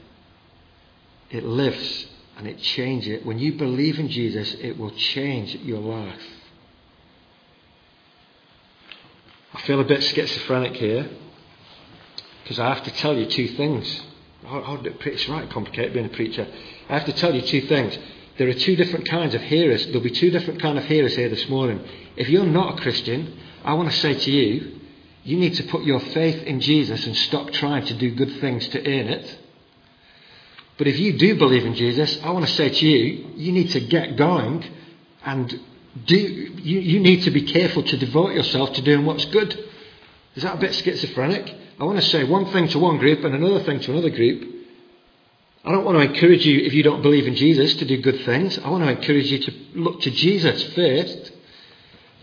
it 1.30 1.44
lives 1.44 2.06
and 2.36 2.46
it 2.46 2.58
changes. 2.58 3.20
It. 3.20 3.26
When 3.26 3.38
you 3.38 3.54
believe 3.54 3.98
in 3.98 4.08
Jesus, 4.08 4.54
it 4.54 4.78
will 4.78 4.90
change 4.90 5.54
your 5.56 5.80
life. 5.80 6.22
I 9.52 9.60
feel 9.62 9.80
a 9.80 9.84
bit 9.84 10.02
schizophrenic 10.02 10.74
here 10.74 11.08
because 12.42 12.58
I 12.58 12.74
have 12.74 12.82
to 12.84 12.90
tell 12.90 13.16
you 13.16 13.26
two 13.26 13.48
things. 13.48 14.02
It's 14.46 15.28
right 15.28 15.48
complicated 15.50 15.94
being 15.94 16.06
a 16.06 16.10
preacher. 16.10 16.46
I 16.88 16.94
have 16.98 17.06
to 17.06 17.12
tell 17.12 17.34
you 17.34 17.40
two 17.40 17.62
things. 17.62 17.96
There 18.36 18.48
are 18.48 18.54
two 18.54 18.74
different 18.74 19.08
kinds 19.08 19.34
of 19.34 19.42
hearers. 19.42 19.86
There'll 19.86 20.00
be 20.00 20.10
two 20.10 20.30
different 20.30 20.60
kind 20.60 20.76
of 20.76 20.84
hearers 20.84 21.14
here 21.14 21.28
this 21.28 21.48
morning. 21.48 21.86
If 22.16 22.28
you're 22.28 22.44
not 22.44 22.78
a 22.78 22.82
Christian, 22.82 23.38
I 23.64 23.74
want 23.74 23.90
to 23.90 23.96
say 23.96 24.14
to 24.14 24.30
you, 24.30 24.80
you 25.22 25.38
need 25.38 25.54
to 25.54 25.62
put 25.62 25.84
your 25.84 26.00
faith 26.00 26.42
in 26.42 26.60
Jesus 26.60 27.06
and 27.06 27.16
stop 27.16 27.50
trying 27.52 27.86
to 27.86 27.94
do 27.94 28.14
good 28.14 28.40
things 28.40 28.68
to 28.68 28.80
earn 28.80 29.08
it. 29.08 29.38
But 30.76 30.88
if 30.88 30.98
you 30.98 31.16
do 31.16 31.36
believe 31.36 31.64
in 31.64 31.74
Jesus, 31.74 32.18
I 32.22 32.30
want 32.30 32.46
to 32.46 32.52
say 32.52 32.68
to 32.68 32.86
you, 32.86 33.30
you 33.36 33.52
need 33.52 33.70
to 33.70 33.80
get 33.80 34.16
going 34.16 34.64
and 35.24 35.60
do, 36.06 36.16
you, 36.16 36.80
you 36.80 37.00
need 37.00 37.22
to 37.22 37.30
be 37.30 37.42
careful 37.42 37.84
to 37.84 37.96
devote 37.96 38.32
yourself 38.32 38.72
to 38.74 38.82
doing 38.82 39.06
what's 39.06 39.24
good. 39.26 39.56
Is 40.34 40.42
that 40.42 40.56
a 40.56 40.58
bit 40.58 40.74
schizophrenic? 40.74 41.54
I 41.78 41.84
want 41.84 41.98
to 42.00 42.06
say 42.06 42.24
one 42.24 42.46
thing 42.46 42.68
to 42.68 42.78
one 42.78 42.98
group 42.98 43.24
and 43.24 43.34
another 43.34 43.62
thing 43.62 43.80
to 43.80 43.92
another 43.92 44.10
group. 44.10 44.52
I 45.64 45.70
don't 45.70 45.84
want 45.84 45.96
to 45.96 46.12
encourage 46.12 46.44
you, 46.44 46.58
if 46.58 46.74
you 46.74 46.82
don't 46.82 47.02
believe 47.02 47.26
in 47.26 47.36
Jesus, 47.36 47.74
to 47.74 47.84
do 47.84 48.02
good 48.02 48.20
things. 48.24 48.58
I 48.58 48.68
want 48.68 48.84
to 48.84 48.90
encourage 48.90 49.30
you 49.30 49.38
to 49.38 49.52
look 49.74 50.00
to 50.02 50.10
Jesus 50.10 50.62
first. 50.74 51.32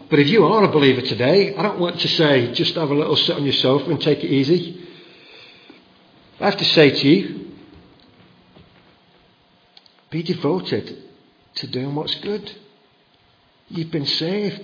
But 0.09 0.19
if 0.19 0.27
you 0.27 0.45
are 0.45 0.63
a 0.63 0.67
believer 0.67 1.01
today, 1.01 1.55
I 1.55 1.61
don't 1.63 1.79
want 1.79 2.01
to 2.01 2.07
say 2.09 2.51
just 2.51 2.75
have 2.75 2.91
a 2.91 2.93
little 2.93 3.15
sit 3.15 3.37
on 3.37 3.45
your 3.45 3.53
sofa 3.53 3.89
and 3.89 4.01
take 4.01 4.23
it 4.23 4.29
easy. 4.29 4.87
I 6.39 6.45
have 6.45 6.57
to 6.57 6.65
say 6.65 6.91
to 6.91 7.07
you, 7.07 7.40
be 10.11 10.21
devoted 10.21 11.03
to 11.55 11.67
doing 11.67 11.95
what's 11.95 12.15
good. 12.15 12.51
You've 13.69 13.91
been 13.91 14.05
saved. 14.05 14.61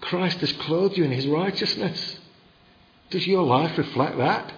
Christ 0.00 0.38
has 0.38 0.52
clothed 0.52 0.96
you 0.96 1.04
in 1.04 1.10
his 1.10 1.26
righteousness. 1.26 2.18
Does 3.10 3.26
your 3.26 3.42
life 3.42 3.76
reflect 3.76 4.18
that? 4.18 4.52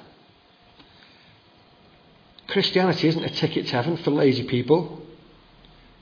Christianity 2.49 3.09
isn't 3.09 3.25
a 3.25 3.31
ticket 3.31 3.69
to 3.69 3.73
heaven 3.73 3.97
for 3.97 4.11
lazy 4.11 4.45
people, 4.45 5.03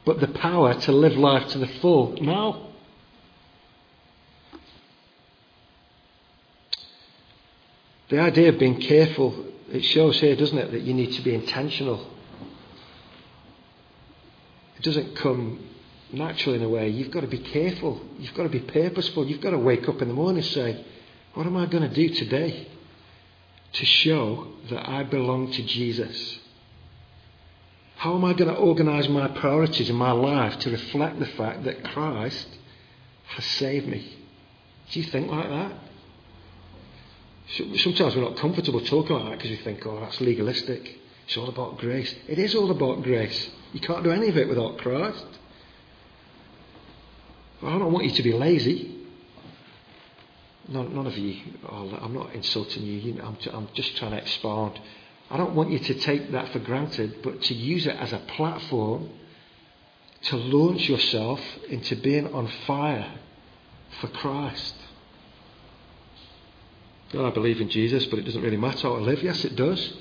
but 0.05 0.21
the 0.21 0.29
power 0.29 0.75
to 0.75 0.93
live 0.93 1.17
life 1.17 1.49
to 1.51 1.59
the 1.59 1.69
full 1.69 2.17
now. 2.21 2.69
The 8.09 8.21
idea 8.21 8.51
of 8.51 8.59
being 8.59 8.81
careful, 8.81 9.47
it 9.71 9.83
shows 9.83 10.21
here, 10.21 10.37
doesn't 10.37 10.59
it, 10.59 10.73
that 10.73 10.83
you 10.83 10.93
need 10.93 11.13
to 11.13 11.23
be 11.23 11.35
intentional. 11.35 12.12
Doesn't 14.83 15.17
come 15.17 15.69
naturally 16.13 16.59
in 16.59 16.65
a 16.65 16.69
way. 16.69 16.89
You've 16.89 17.11
got 17.11 17.21
to 17.21 17.27
be 17.27 17.39
careful. 17.39 18.01
You've 18.19 18.35
got 18.35 18.45
to 18.45 18.49
be 18.49 18.61
purposeful. 18.61 19.27
You've 19.27 19.41
got 19.41 19.51
to 19.51 19.59
wake 19.59 19.89
up 19.89 20.03
in 20.03 20.09
the 20.09 20.15
morning 20.15 20.43
and 20.43 20.53
say, 20.53 20.85
What 21.35 21.47
am 21.47 21.57
I 21.57 21.67
going 21.67 21.89
to 21.89 21.95
do 21.95 22.09
today 22.15 22.69
to 23.73 23.87
show 23.87 24.49
that 24.71 24.89
I 24.89 25.05
belong 25.05 25.53
to 25.53 25.63
Jesus? 25.63 26.39
How 27.97 28.17
am 28.17 28.25
I 28.25 28.33
going 28.33 28.53
to 28.53 28.57
organise 28.57 29.09
my 29.09 29.29
priorities 29.29 29.89
in 29.89 29.95
my 29.95 30.11
life 30.11 30.59
to 30.61 30.71
reflect 30.71 31.21
the 31.21 31.27
fact 31.27 31.65
that 31.65 31.85
Christ 31.85 32.49
has 33.29 33.45
saved 33.45 33.87
me? 33.87 34.19
Do 34.91 35.01
you 35.01 35.07
think 35.07 35.31
like 35.31 35.49
that? 35.49 35.73
Sometimes 37.79 38.17
we're 38.17 38.23
not 38.23 38.39
comfortable 38.39 38.81
talking 38.81 39.17
like 39.17 39.25
that 39.25 39.39
because 39.39 39.51
we 39.51 39.57
think, 39.59 39.87
oh, 39.87 40.01
that's 40.01 40.21
legalistic. 40.21 40.99
It's 41.27 41.37
all 41.37 41.49
about 41.49 41.79
grace. 41.79 42.15
It 42.29 42.39
is 42.39 42.55
all 42.55 42.71
about 42.71 43.03
grace. 43.03 43.51
You 43.73 43.81
can't 43.81 44.05
do 44.05 44.11
any 44.11 44.29
of 44.29 44.37
it 44.37 44.49
without 44.49 44.79
Christ. 44.79 45.25
I 47.63 47.79
don't 47.79 47.93
want 47.93 48.07
you 48.07 48.13
to 48.13 48.23
be 48.23 48.33
lazy. 48.33 48.99
None, 50.69 50.95
none 50.95 51.07
of 51.07 51.17
you, 51.19 51.41
oh, 51.69 51.99
I'm 52.01 52.15
not 52.15 52.35
insulting 52.35 52.85
you, 52.85 53.21
I'm, 53.23 53.37
I'm 53.53 53.69
just 53.75 53.97
trying 53.97 54.13
to 54.13 54.19
expound. 54.19 54.79
I 55.31 55.37
don't 55.37 55.55
want 55.55 55.71
you 55.71 55.79
to 55.79 55.95
take 55.95 56.33
that 56.33 56.53
for 56.53 56.61
granted, 56.61 57.23
but 57.23 57.43
to 57.43 57.55
use 57.55 57.87
it 57.87 57.97
as 57.97 58.13
a 58.13 58.19
platform 58.19 59.11
to 60.25 60.37
launch 60.37 60.89
yourself 60.89 61.41
into 61.69 61.97
being 61.97 62.33
on 62.33 62.47
fire 62.67 63.13
for 64.01 64.09
Christ. 64.09 64.75
Well, 67.13 67.27
I 67.27 67.31
believe 67.31 67.61
in 67.61 67.69
Jesus, 67.69 68.07
but 68.07 68.19
it 68.19 68.23
doesn't 68.23 68.43
really 68.43 68.57
matter 68.57 68.89
how 68.89 68.95
I 68.95 69.01
live. 69.01 69.23
Yes, 69.23 69.45
it 69.45 69.57
does. 69.57 69.95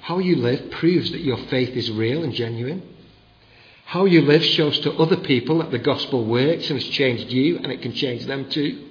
How 0.00 0.18
you 0.18 0.36
live 0.36 0.70
proves 0.72 1.10
that 1.10 1.20
your 1.20 1.38
faith 1.48 1.70
is 1.70 1.90
real 1.90 2.22
and 2.22 2.32
genuine. 2.32 2.82
How 3.84 4.04
you 4.04 4.22
live 4.22 4.44
shows 4.44 4.78
to 4.80 4.92
other 4.92 5.16
people 5.16 5.58
that 5.58 5.70
the 5.70 5.78
gospel 5.78 6.24
works 6.24 6.70
and 6.70 6.80
has 6.80 6.88
changed 6.90 7.32
you 7.32 7.58
and 7.58 7.72
it 7.72 7.82
can 7.82 7.94
change 7.94 8.26
them 8.26 8.50
too. 8.50 8.86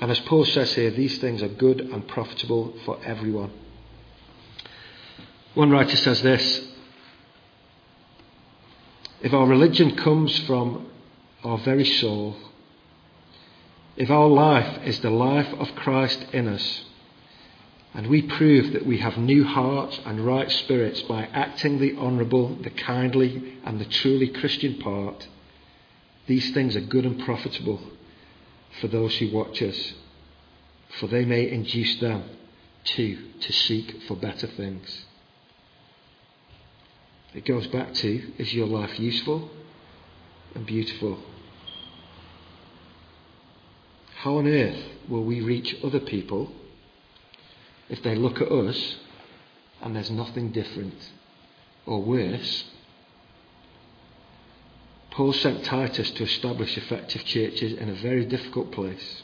And 0.00 0.10
as 0.10 0.20
Paul 0.20 0.44
says 0.44 0.74
here, 0.74 0.90
these 0.90 1.18
things 1.18 1.42
are 1.42 1.48
good 1.48 1.80
and 1.80 2.06
profitable 2.08 2.74
for 2.84 2.98
everyone. 3.04 3.52
One 5.54 5.70
writer 5.70 5.96
says 5.96 6.22
this 6.22 6.66
If 9.22 9.32
our 9.32 9.46
religion 9.46 9.96
comes 9.96 10.36
from 10.40 10.86
our 11.44 11.58
very 11.58 11.84
soul, 11.84 12.36
if 13.96 14.10
our 14.10 14.28
life 14.28 14.82
is 14.84 14.98
the 15.00 15.10
life 15.10 15.52
of 15.54 15.74
Christ 15.76 16.26
in 16.32 16.48
us, 16.48 16.82
and 17.94 18.08
we 18.08 18.22
prove 18.22 18.72
that 18.72 18.84
we 18.84 18.98
have 18.98 19.16
new 19.16 19.44
hearts 19.44 20.00
and 20.04 20.26
right 20.26 20.50
spirits 20.50 21.00
by 21.02 21.26
acting 21.32 21.78
the 21.78 21.96
honourable, 21.96 22.56
the 22.56 22.70
kindly, 22.70 23.60
and 23.64 23.80
the 23.80 23.84
truly 23.84 24.26
Christian 24.26 24.80
part. 24.80 25.28
These 26.26 26.52
things 26.52 26.74
are 26.74 26.80
good 26.80 27.06
and 27.06 27.24
profitable 27.24 27.80
for 28.80 28.88
those 28.88 29.16
who 29.16 29.30
watch 29.30 29.62
us, 29.62 29.92
for 30.98 31.06
they 31.06 31.24
may 31.24 31.48
induce 31.48 32.00
them 32.00 32.24
too 32.82 33.30
to 33.40 33.52
seek 33.52 34.02
for 34.08 34.16
better 34.16 34.48
things. 34.48 35.04
It 37.32 37.44
goes 37.44 37.68
back 37.68 37.94
to 37.94 38.32
is 38.38 38.52
your 38.52 38.66
life 38.66 38.98
useful 38.98 39.50
and 40.56 40.66
beautiful? 40.66 41.18
How 44.16 44.38
on 44.38 44.48
earth 44.48 44.82
will 45.08 45.24
we 45.24 45.40
reach 45.40 45.76
other 45.84 46.00
people 46.00 46.50
if 47.88 48.02
they 48.02 48.14
look 48.14 48.40
at 48.40 48.50
us 48.50 48.96
and 49.82 49.94
there's 49.94 50.10
nothing 50.10 50.50
different? 50.50 51.10
Or 51.86 52.02
worse, 52.02 52.64
Paul 55.10 55.32
sent 55.32 55.64
Titus 55.64 56.10
to 56.12 56.24
establish 56.24 56.76
effective 56.76 57.24
churches 57.24 57.74
in 57.74 57.88
a 57.88 57.94
very 57.94 58.24
difficult 58.24 58.72
place. 58.72 59.22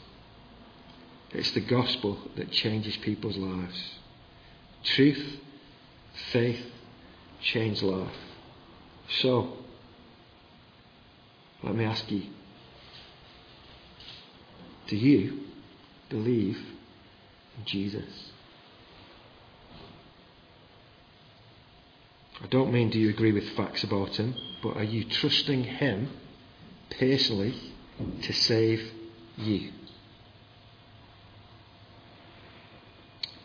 It's 1.31 1.51
the 1.51 1.61
gospel 1.61 2.19
that 2.35 2.51
changes 2.51 2.95
people's 2.97 3.37
lives. 3.37 3.95
Truth, 4.83 5.37
faith, 6.31 6.65
change 7.41 7.81
life. 7.81 8.15
So, 9.21 9.57
let 11.63 11.75
me 11.75 11.85
ask 11.85 12.09
you 12.11 12.23
do 14.87 14.97
you 14.97 15.39
believe 16.09 16.57
in 17.57 17.65
Jesus? 17.65 18.30
I 22.43 22.47
don't 22.47 22.71
mean 22.71 22.89
do 22.89 22.99
you 22.99 23.09
agree 23.09 23.31
with 23.31 23.49
facts 23.55 23.83
about 23.83 24.17
him, 24.17 24.35
but 24.63 24.75
are 24.75 24.83
you 24.83 25.03
trusting 25.03 25.63
him 25.63 26.09
personally 26.97 27.55
to 28.23 28.33
save 28.33 28.91
you? 29.37 29.71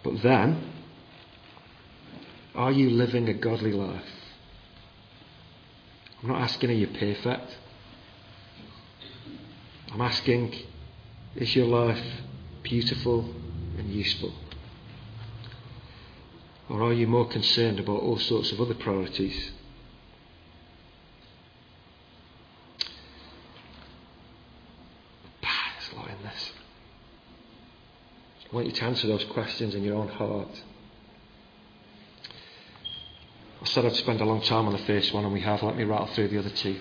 But 0.02 0.22
then, 0.22 0.72
are 2.54 2.72
you 2.72 2.90
living 2.90 3.28
a 3.28 3.34
godly 3.34 3.72
life? 3.72 4.04
I'm 6.22 6.28
not 6.28 6.40
asking 6.40 6.70
are 6.70 6.74
you 6.74 6.86
perfect. 6.86 7.56
I'm 9.92 10.00
asking 10.00 10.54
is 11.34 11.54
your 11.54 11.66
life 11.66 12.02
beautiful 12.62 13.34
and 13.78 13.92
useful? 13.92 14.32
Or 16.68 16.82
are 16.82 16.92
you 16.92 17.06
more 17.06 17.28
concerned 17.28 17.78
about 17.78 18.00
all 18.00 18.18
sorts 18.18 18.50
of 18.52 18.60
other 18.60 18.74
priorities? 18.74 19.52
There's 25.40 25.92
a 25.92 25.96
lot 25.96 26.10
in 26.10 26.22
this. 26.24 26.52
I 28.50 28.54
want 28.54 28.66
you 28.66 28.72
to 28.72 28.84
answer 28.84 29.06
those 29.06 29.24
questions 29.24 29.74
in 29.74 29.84
your 29.84 29.96
own 29.96 30.08
heart. 30.08 30.62
I 33.62 33.64
said 33.66 33.84
I'd 33.84 33.96
spend 33.96 34.20
a 34.20 34.24
long 34.24 34.42
time 34.42 34.66
on 34.66 34.72
the 34.72 34.78
first 34.78 35.12
one, 35.12 35.24
and 35.24 35.32
we 35.32 35.40
have. 35.40 35.62
Let 35.62 35.76
me 35.76 35.84
rattle 35.84 36.08
through 36.08 36.28
the 36.28 36.38
other 36.38 36.50
two. 36.50 36.78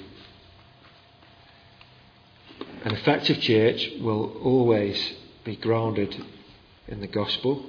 An 2.83 2.93
effective 2.93 3.39
church 3.39 3.91
will 3.99 4.37
always 4.43 5.13
be 5.43 5.55
grounded 5.55 6.23
in 6.87 7.01
the 7.01 7.07
gospel. 7.07 7.65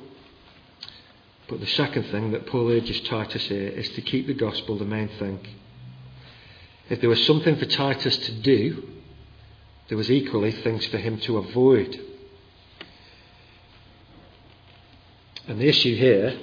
But 1.48 1.60
the 1.60 1.66
second 1.66 2.04
thing 2.04 2.32
that 2.32 2.46
Paul 2.46 2.70
urges 2.70 3.00
Titus 3.02 3.46
here 3.46 3.68
is 3.68 3.88
to 3.90 4.02
keep 4.02 4.26
the 4.26 4.34
gospel 4.34 4.76
the 4.76 4.84
main 4.84 5.08
thing. 5.08 5.46
If 6.88 7.00
there 7.00 7.10
was 7.10 7.24
something 7.24 7.56
for 7.56 7.66
Titus 7.66 8.16
to 8.16 8.32
do, 8.32 8.88
there 9.88 9.98
was 9.98 10.10
equally 10.10 10.50
things 10.50 10.86
for 10.86 10.98
him 10.98 11.18
to 11.20 11.38
avoid. 11.38 12.00
And 15.46 15.60
the 15.60 15.68
issue 15.68 15.94
here 15.94 16.36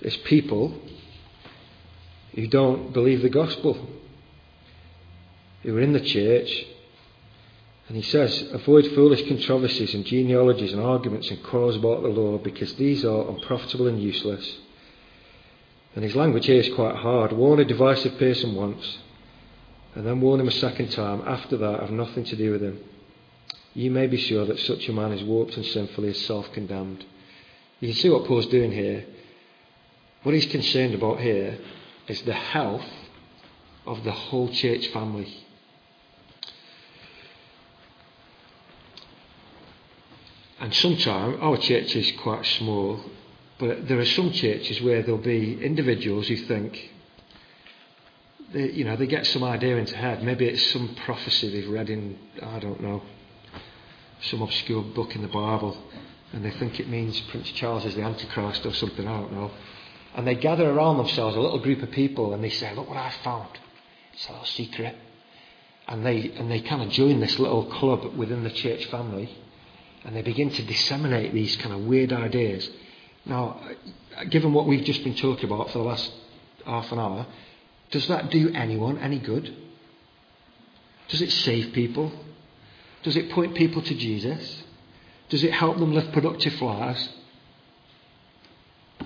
is 0.00 0.16
people 0.18 0.80
who 2.34 2.46
don't 2.46 2.92
believe 2.92 3.22
the 3.22 3.28
gospel, 3.28 3.86
who 5.62 5.76
are 5.76 5.80
in 5.80 5.92
the 5.92 6.00
church 6.00 6.66
and 7.88 7.96
he 7.96 8.02
says, 8.02 8.48
avoid 8.52 8.86
foolish 8.94 9.26
controversies 9.28 9.94
and 9.94 10.04
genealogies 10.04 10.72
and 10.72 10.82
arguments 10.82 11.30
and 11.30 11.42
quarrels 11.44 11.76
about 11.76 12.02
the 12.02 12.08
law 12.08 12.36
because 12.38 12.74
these 12.74 13.04
are 13.04 13.28
unprofitable 13.28 13.86
and 13.86 14.02
useless. 14.02 14.58
And 15.94 16.04
his 16.04 16.16
language 16.16 16.46
here 16.46 16.60
is 16.60 16.74
quite 16.74 16.96
hard. 16.96 17.32
Warn 17.32 17.60
a 17.60 17.64
divisive 17.64 18.18
person 18.18 18.54
once, 18.54 18.98
and 19.94 20.04
then 20.04 20.20
warn 20.20 20.40
him 20.40 20.48
a 20.48 20.52
second 20.52 20.90
time. 20.90 21.22
After 21.26 21.56
that, 21.56 21.80
have 21.80 21.90
nothing 21.90 22.24
to 22.24 22.36
do 22.36 22.50
with 22.52 22.62
him. 22.62 22.80
You 23.72 23.90
may 23.90 24.06
be 24.06 24.16
sure 24.16 24.44
that 24.46 24.58
such 24.58 24.88
a 24.88 24.92
man 24.92 25.12
is 25.12 25.22
warped 25.22 25.56
and 25.56 25.64
sinful, 25.64 26.04
he 26.04 26.10
is 26.10 26.26
self 26.26 26.50
condemned. 26.52 27.04
You 27.80 27.88
can 27.88 27.96
see 27.96 28.10
what 28.10 28.26
Paul's 28.26 28.46
doing 28.46 28.72
here. 28.72 29.06
What 30.22 30.34
he's 30.34 30.46
concerned 30.46 30.94
about 30.94 31.20
here 31.20 31.58
is 32.08 32.20
the 32.22 32.32
health 32.32 32.88
of 33.86 34.02
the 34.02 34.12
whole 34.12 34.48
church 34.48 34.88
family. 34.88 35.45
And 40.66 40.74
sometimes 40.74 41.38
our 41.40 41.56
church 41.58 41.94
is 41.94 42.10
quite 42.22 42.44
small, 42.44 42.98
but 43.60 43.86
there 43.86 44.00
are 44.00 44.04
some 44.04 44.32
churches 44.32 44.82
where 44.82 45.00
there'll 45.00 45.16
be 45.16 45.64
individuals 45.64 46.26
who 46.26 46.34
think, 46.34 46.90
they, 48.52 48.72
you 48.72 48.82
know, 48.82 48.96
they 48.96 49.06
get 49.06 49.28
some 49.28 49.44
idea 49.44 49.76
into 49.76 49.94
head. 49.94 50.24
Maybe 50.24 50.44
it's 50.44 50.72
some 50.72 50.96
prophecy 51.04 51.50
they've 51.50 51.70
read 51.70 51.88
in, 51.88 52.18
I 52.42 52.58
don't 52.58 52.80
know, 52.80 53.02
some 54.22 54.42
obscure 54.42 54.82
book 54.82 55.14
in 55.14 55.22
the 55.22 55.28
Bible, 55.28 55.80
and 56.32 56.44
they 56.44 56.50
think 56.50 56.80
it 56.80 56.88
means 56.88 57.20
Prince 57.30 57.52
Charles 57.52 57.84
is 57.84 57.94
the 57.94 58.02
Antichrist 58.02 58.66
or 58.66 58.74
something, 58.74 59.06
I 59.06 59.20
don't 59.20 59.34
know. 59.34 59.52
And 60.16 60.26
they 60.26 60.34
gather 60.34 60.68
around 60.68 60.96
themselves, 60.96 61.36
a 61.36 61.40
little 61.40 61.60
group 61.60 61.80
of 61.84 61.92
people, 61.92 62.34
and 62.34 62.42
they 62.42 62.50
say, 62.50 62.74
Look 62.74 62.88
what 62.88 62.98
I 62.98 63.12
found. 63.22 63.50
It's 64.14 64.26
a 64.28 64.32
little 64.32 64.46
secret. 64.46 64.96
And 65.86 66.04
they, 66.04 66.32
and 66.32 66.50
they 66.50 66.60
kind 66.60 66.82
of 66.82 66.88
join 66.88 67.20
this 67.20 67.38
little 67.38 67.66
club 67.66 68.16
within 68.16 68.42
the 68.42 68.50
church 68.50 68.86
family 68.86 69.30
and 70.06 70.14
they 70.14 70.22
begin 70.22 70.50
to 70.50 70.62
disseminate 70.62 71.34
these 71.34 71.56
kind 71.56 71.74
of 71.74 71.80
weird 71.80 72.12
ideas. 72.12 72.70
Now, 73.24 73.60
given 74.30 74.52
what 74.52 74.66
we've 74.66 74.84
just 74.84 75.02
been 75.02 75.16
talking 75.16 75.46
about 75.46 75.70
for 75.70 75.78
the 75.78 75.84
last 75.84 76.12
half 76.64 76.92
an 76.92 77.00
hour, 77.00 77.26
does 77.90 78.06
that 78.06 78.30
do 78.30 78.50
anyone 78.54 78.98
any 78.98 79.18
good? 79.18 79.52
Does 81.08 81.22
it 81.22 81.32
save 81.32 81.72
people? 81.72 82.12
Does 83.02 83.16
it 83.16 83.32
point 83.32 83.56
people 83.56 83.82
to 83.82 83.94
Jesus? 83.96 84.62
Does 85.28 85.42
it 85.42 85.52
help 85.52 85.78
them 85.78 85.92
live 85.92 86.12
productive 86.12 86.60
lives? 86.62 87.08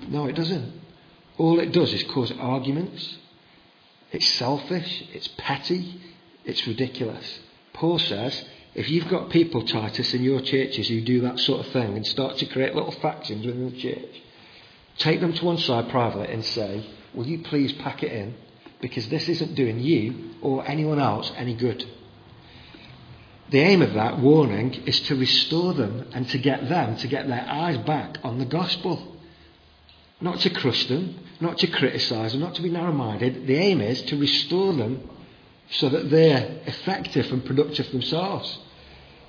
No, 0.07 0.27
it 0.27 0.35
doesn't. 0.35 0.71
All 1.39 1.59
it 1.59 1.71
does 1.71 1.91
is 1.93 2.03
cause 2.03 2.31
arguments. 2.39 3.17
It's 4.11 4.27
selfish, 4.33 5.03
it's 5.13 5.29
petty, 5.29 5.99
it's 6.45 6.67
ridiculous. 6.67 7.39
Paul 7.73 7.97
says 7.97 8.45
if 8.73 8.89
you've 8.89 9.09
got 9.09 9.29
people, 9.29 9.65
Titus, 9.65 10.13
in 10.13 10.23
your 10.23 10.41
churches 10.41 10.87
who 10.87 11.01
do 11.01 11.21
that 11.21 11.39
sort 11.39 11.65
of 11.65 11.73
thing 11.73 11.95
and 11.95 12.07
start 12.07 12.37
to 12.37 12.45
create 12.45 12.73
little 12.73 12.91
factions 12.91 13.45
within 13.45 13.69
the 13.71 13.77
church, 13.77 14.21
take 14.97 15.19
them 15.19 15.33
to 15.33 15.45
one 15.45 15.57
side 15.57 15.89
privately 15.89 16.33
and 16.33 16.45
say, 16.45 16.85
Will 17.13 17.27
you 17.27 17.39
please 17.39 17.73
pack 17.73 18.03
it 18.03 18.11
in? 18.11 18.35
Because 18.79 19.09
this 19.09 19.27
isn't 19.27 19.55
doing 19.55 19.79
you 19.79 20.31
or 20.41 20.65
anyone 20.65 20.99
else 20.99 21.31
any 21.35 21.53
good. 21.53 21.85
The 23.49 23.59
aim 23.59 23.81
of 23.81 23.93
that 23.95 24.19
warning 24.19 24.73
is 24.85 25.01
to 25.01 25.15
restore 25.15 25.73
them 25.73 26.07
and 26.13 26.27
to 26.29 26.37
get 26.37 26.69
them 26.69 26.95
to 26.95 27.07
get 27.07 27.27
their 27.27 27.45
eyes 27.45 27.77
back 27.79 28.19
on 28.23 28.39
the 28.39 28.45
gospel. 28.45 29.17
Not 30.21 30.39
to 30.41 30.49
crush 30.49 30.85
them, 30.85 31.19
not 31.41 31.57
to 31.57 31.67
criticise 31.67 32.31
them, 32.31 32.39
not 32.39 32.55
to 32.55 32.61
be 32.61 32.69
narrow 32.69 32.93
minded. 32.93 33.47
The 33.47 33.57
aim 33.57 33.81
is 33.81 34.01
to 34.03 34.17
restore 34.17 34.71
them 34.71 35.09
so 35.71 35.89
that 35.89 36.09
they're 36.09 36.59
effective 36.65 37.31
and 37.31 37.45
productive 37.45 37.91
themselves. 37.91 38.59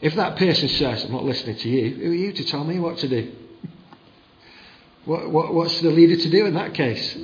If 0.01 0.17
that 0.17 0.37
person 0.37 0.69
says, 0.69 1.05
I'm 1.05 1.13
not 1.13 1.25
listening 1.25 1.57
to 1.57 1.69
you, 1.69 1.95
who 1.95 2.11
are 2.11 2.15
you 2.15 2.33
to 2.33 2.45
tell 2.45 2.65
me 2.65 2.79
what 2.81 2.99
to 2.99 3.09
do? 3.09 3.33
What, 5.05 5.31
what, 5.31 5.55
what's 5.55 5.81
the 5.81 5.91
leader 5.91 6.17
to 6.17 6.31
do 6.31 6.47
in 6.47 6.55
that 6.55 6.75
case? 6.75 7.17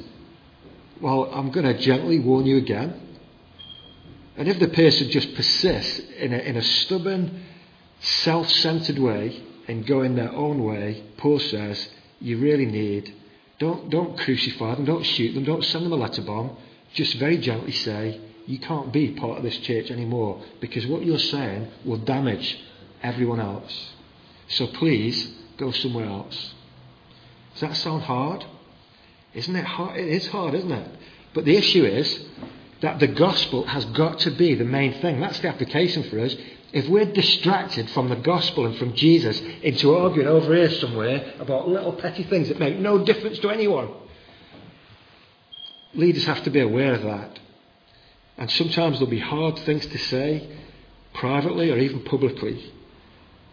Well, 1.00 1.30
I'm 1.32 1.50
going 1.50 1.66
to 1.66 1.78
gently 1.78 2.18
warn 2.18 2.46
you 2.46 2.56
again. 2.56 3.00
And 4.36 4.48
if 4.48 4.58
the 4.60 4.68
person 4.68 5.10
just 5.10 5.34
persists 5.34 5.98
in 6.16 6.32
a, 6.32 6.38
in 6.38 6.56
a 6.56 6.62
stubborn, 6.62 7.42
self 8.00 8.48
centered 8.48 8.98
way 8.98 9.42
in 9.66 9.82
going 9.82 10.14
their 10.14 10.32
own 10.32 10.62
way, 10.62 11.04
Paul 11.16 11.40
says, 11.40 11.88
you 12.20 12.38
really 12.38 12.66
need, 12.66 13.14
don't, 13.58 13.90
don't 13.90 14.16
crucify 14.18 14.76
them, 14.76 14.84
don't 14.84 15.04
shoot 15.04 15.34
them, 15.34 15.44
don't 15.44 15.64
send 15.64 15.84
them 15.84 15.92
a 15.92 15.96
letter 15.96 16.22
bomb. 16.22 16.56
Just 16.94 17.14
very 17.14 17.38
gently 17.38 17.72
say, 17.72 18.20
you 18.48 18.58
can't 18.58 18.90
be 18.94 19.10
part 19.10 19.36
of 19.36 19.44
this 19.44 19.58
church 19.58 19.90
anymore 19.90 20.42
because 20.58 20.86
what 20.86 21.04
you're 21.04 21.18
saying 21.18 21.68
will 21.84 21.98
damage 21.98 22.58
everyone 23.02 23.40
else. 23.40 23.92
So 24.48 24.66
please 24.68 25.34
go 25.58 25.70
somewhere 25.70 26.06
else. 26.06 26.54
Does 27.52 27.60
that 27.60 27.76
sound 27.76 28.04
hard? 28.04 28.46
Isn't 29.34 29.54
it 29.54 29.66
hard? 29.66 30.00
It 30.00 30.08
is 30.08 30.26
hard, 30.28 30.54
isn't 30.54 30.72
it? 30.72 30.90
But 31.34 31.44
the 31.44 31.58
issue 31.58 31.84
is 31.84 32.24
that 32.80 32.98
the 33.00 33.08
gospel 33.08 33.66
has 33.66 33.84
got 33.84 34.20
to 34.20 34.30
be 34.30 34.54
the 34.54 34.64
main 34.64 34.94
thing. 35.02 35.20
That's 35.20 35.40
the 35.40 35.48
application 35.48 36.04
for 36.04 36.18
us. 36.18 36.34
If 36.72 36.88
we're 36.88 37.12
distracted 37.12 37.90
from 37.90 38.08
the 38.08 38.16
gospel 38.16 38.64
and 38.64 38.78
from 38.78 38.94
Jesus 38.94 39.38
into 39.62 39.94
arguing 39.94 40.26
over 40.28 40.54
here 40.54 40.70
somewhere 40.70 41.34
about 41.38 41.68
little 41.68 41.92
petty 41.92 42.22
things 42.22 42.48
that 42.48 42.58
make 42.58 42.78
no 42.78 43.04
difference 43.04 43.40
to 43.40 43.50
anyone, 43.50 43.90
leaders 45.92 46.24
have 46.24 46.42
to 46.44 46.50
be 46.50 46.60
aware 46.60 46.94
of 46.94 47.02
that 47.02 47.40
And 48.38 48.50
sometimes 48.50 48.98
there'll 48.98 49.10
be 49.10 49.18
hard 49.18 49.58
things 49.58 49.84
to 49.86 49.98
say, 49.98 50.48
privately 51.12 51.70
or 51.70 51.78
even 51.78 52.04
publicly. 52.04 52.72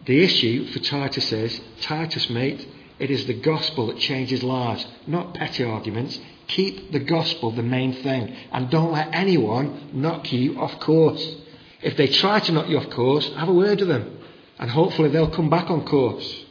The 0.06 0.22
issue 0.22 0.66
for 0.68 0.78
Titus 0.78 1.32
is 1.32 1.60
Titus, 1.80 2.30
mate, 2.30 2.66
it 2.98 3.10
is 3.10 3.26
the 3.26 3.34
gospel 3.34 3.88
that 3.88 3.98
changes 3.98 4.42
lives, 4.42 4.86
not 5.06 5.34
petty 5.34 5.64
arguments. 5.64 6.18
Keep 6.46 6.92
the 6.92 7.00
gospel 7.00 7.50
the 7.50 7.62
main 7.62 7.92
thing, 7.92 8.34
and 8.52 8.70
don't 8.70 8.92
let 8.92 9.12
anyone 9.12 9.90
knock 9.92 10.32
you 10.32 10.60
off 10.60 10.78
course. 10.78 11.34
If 11.82 11.96
they 11.96 12.06
try 12.06 12.38
to 12.40 12.52
knock 12.52 12.68
you 12.68 12.78
off 12.78 12.88
course, 12.90 13.28
have 13.34 13.48
a 13.48 13.52
word 13.52 13.80
with 13.80 13.88
them, 13.88 14.18
and 14.58 14.70
hopefully 14.70 15.08
they'll 15.08 15.30
come 15.30 15.50
back 15.50 15.68
on 15.70 15.84
course. 15.84 16.44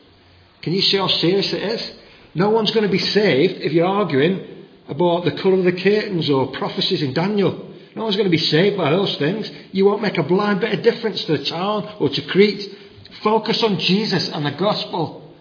Can 0.62 0.74
you 0.74 0.82
see 0.82 0.98
how 0.98 1.08
serious 1.08 1.54
it 1.54 1.64
is? 1.64 1.92
No 2.36 2.50
one's 2.50 2.72
going 2.72 2.86
to 2.86 2.92
be 2.92 3.00
saved 3.00 3.62
if 3.62 3.72
you're 3.72 3.88
arguing 3.88 4.66
about 4.90 5.24
the 5.24 5.32
colour 5.32 5.60
of 5.60 5.64
the 5.64 5.72
curtains 5.72 6.30
or 6.30 6.52
prophecies 6.52 7.02
in 7.02 7.14
Daniel. 7.14 7.74
No 7.96 8.04
one's 8.04 8.18
going 8.18 8.30
to 8.30 8.38
be 8.38 8.38
saved 8.38 8.78
by 8.78 8.92
those 8.92 9.16
things. 9.16 9.50
You 9.72 9.86
won't 9.86 10.02
make 10.02 10.18
a 10.18 10.24
blind 10.24 10.60
bit 10.60 10.74
of 10.74 10.82
difference 10.84 11.24
to 11.24 11.38
the 11.38 11.46
town 11.46 11.96
or 12.00 12.10
to 12.10 12.22
Crete. 12.24 12.78
Focus 13.24 13.64
on 13.64 13.80
Jesus 13.80 14.28
and 14.30 14.46
the 14.46 14.52
gospel. 14.52 15.34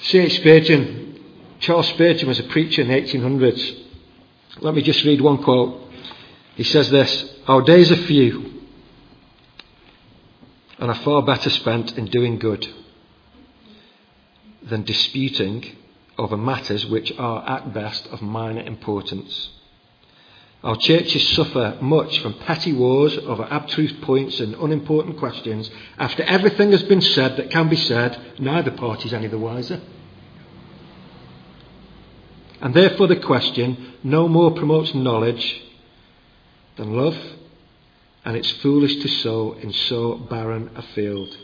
C.H. 0.00 0.36
Spurgeon, 0.36 1.20
Charles 1.60 1.88
Spurgeon 1.88 2.26
was 2.26 2.38
a 2.38 2.44
preacher 2.44 2.80
in 2.82 2.88
the 2.88 2.94
1800s. 2.94 3.82
Let 4.60 4.74
me 4.74 4.80
just 4.80 5.04
read 5.04 5.20
one 5.20 5.42
quote. 5.42 5.92
He 6.54 6.64
says 6.64 6.88
this 6.90 7.30
Our 7.46 7.60
days 7.60 7.92
are 7.92 7.96
few 7.96 8.62
and 10.78 10.90
are 10.90 10.94
far 10.94 11.22
better 11.22 11.50
spent 11.50 11.98
in 11.98 12.06
doing 12.06 12.38
good 12.38 12.66
than 14.62 14.84
disputing 14.84 15.76
over 16.16 16.36
matters 16.36 16.86
which 16.86 17.12
are 17.18 17.46
at 17.48 17.74
best 17.74 18.06
of 18.06 18.22
minor 18.22 18.62
importance. 18.62 19.50
Our 20.64 20.76
churches 20.76 21.28
suffer 21.28 21.78
much 21.80 22.18
from 22.20 22.34
petty 22.34 22.72
wars 22.72 23.16
over 23.18 23.44
abstruse 23.44 23.92
points 24.02 24.40
and 24.40 24.54
unimportant 24.54 25.18
questions. 25.18 25.70
After 25.98 26.22
everything 26.24 26.72
has 26.72 26.82
been 26.82 27.02
said 27.02 27.36
that 27.36 27.50
can 27.50 27.68
be 27.68 27.76
said, 27.76 28.40
neither 28.40 28.70
party 28.70 29.08
is 29.08 29.12
any 29.12 29.28
the 29.28 29.38
wiser. 29.38 29.80
And 32.60 32.74
therefore, 32.74 33.06
the 33.06 33.16
question 33.16 33.94
no 34.02 34.28
more 34.28 34.50
promotes 34.52 34.94
knowledge 34.94 35.62
than 36.76 36.96
love, 36.96 37.16
and 38.24 38.36
it's 38.36 38.50
foolish 38.50 38.96
to 38.96 39.08
sow 39.08 39.52
in 39.60 39.72
so 39.72 40.14
barren 40.16 40.70
a 40.74 40.82
field. 40.82 41.36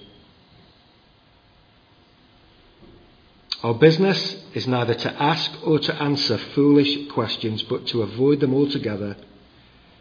Our 3.63 3.75
business 3.75 4.37
is 4.55 4.67
neither 4.67 4.95
to 4.95 5.23
ask 5.23 5.53
or 5.65 5.79
to 5.79 5.95
answer 5.95 6.37
foolish 6.37 7.09
questions, 7.11 7.63
but 7.63 7.87
to 7.89 8.03
avoid 8.03 8.41
them 8.41 8.55
altogether. 8.55 9.17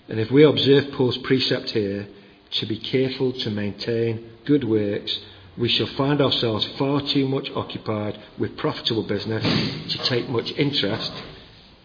And 0.09 0.19
if 0.19 0.31
we 0.31 0.43
observe 0.43 0.91
Paul's 0.93 1.19
precept 1.19 1.69
here, 1.69 2.07
to 2.51 2.65
be 2.65 2.77
careful 2.77 3.31
to 3.31 3.49
maintain 3.51 4.31
good 4.45 4.63
works, 4.63 5.19
we 5.57 5.69
shall 5.69 5.87
find 5.87 6.21
ourselves 6.21 6.65
far 6.77 7.01
too 7.01 7.27
much 7.27 7.51
occupied 7.51 8.19
with 8.37 8.57
profitable 8.57 9.03
business 9.03 9.43
to 9.89 9.97
take 9.99 10.27
much 10.27 10.51
interest 10.53 11.13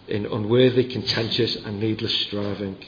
in 0.09 0.25
unworthy, 0.25 0.85
contentious, 0.85 1.57
and 1.57 1.79
needless 1.79 2.15
striving. 2.23 2.79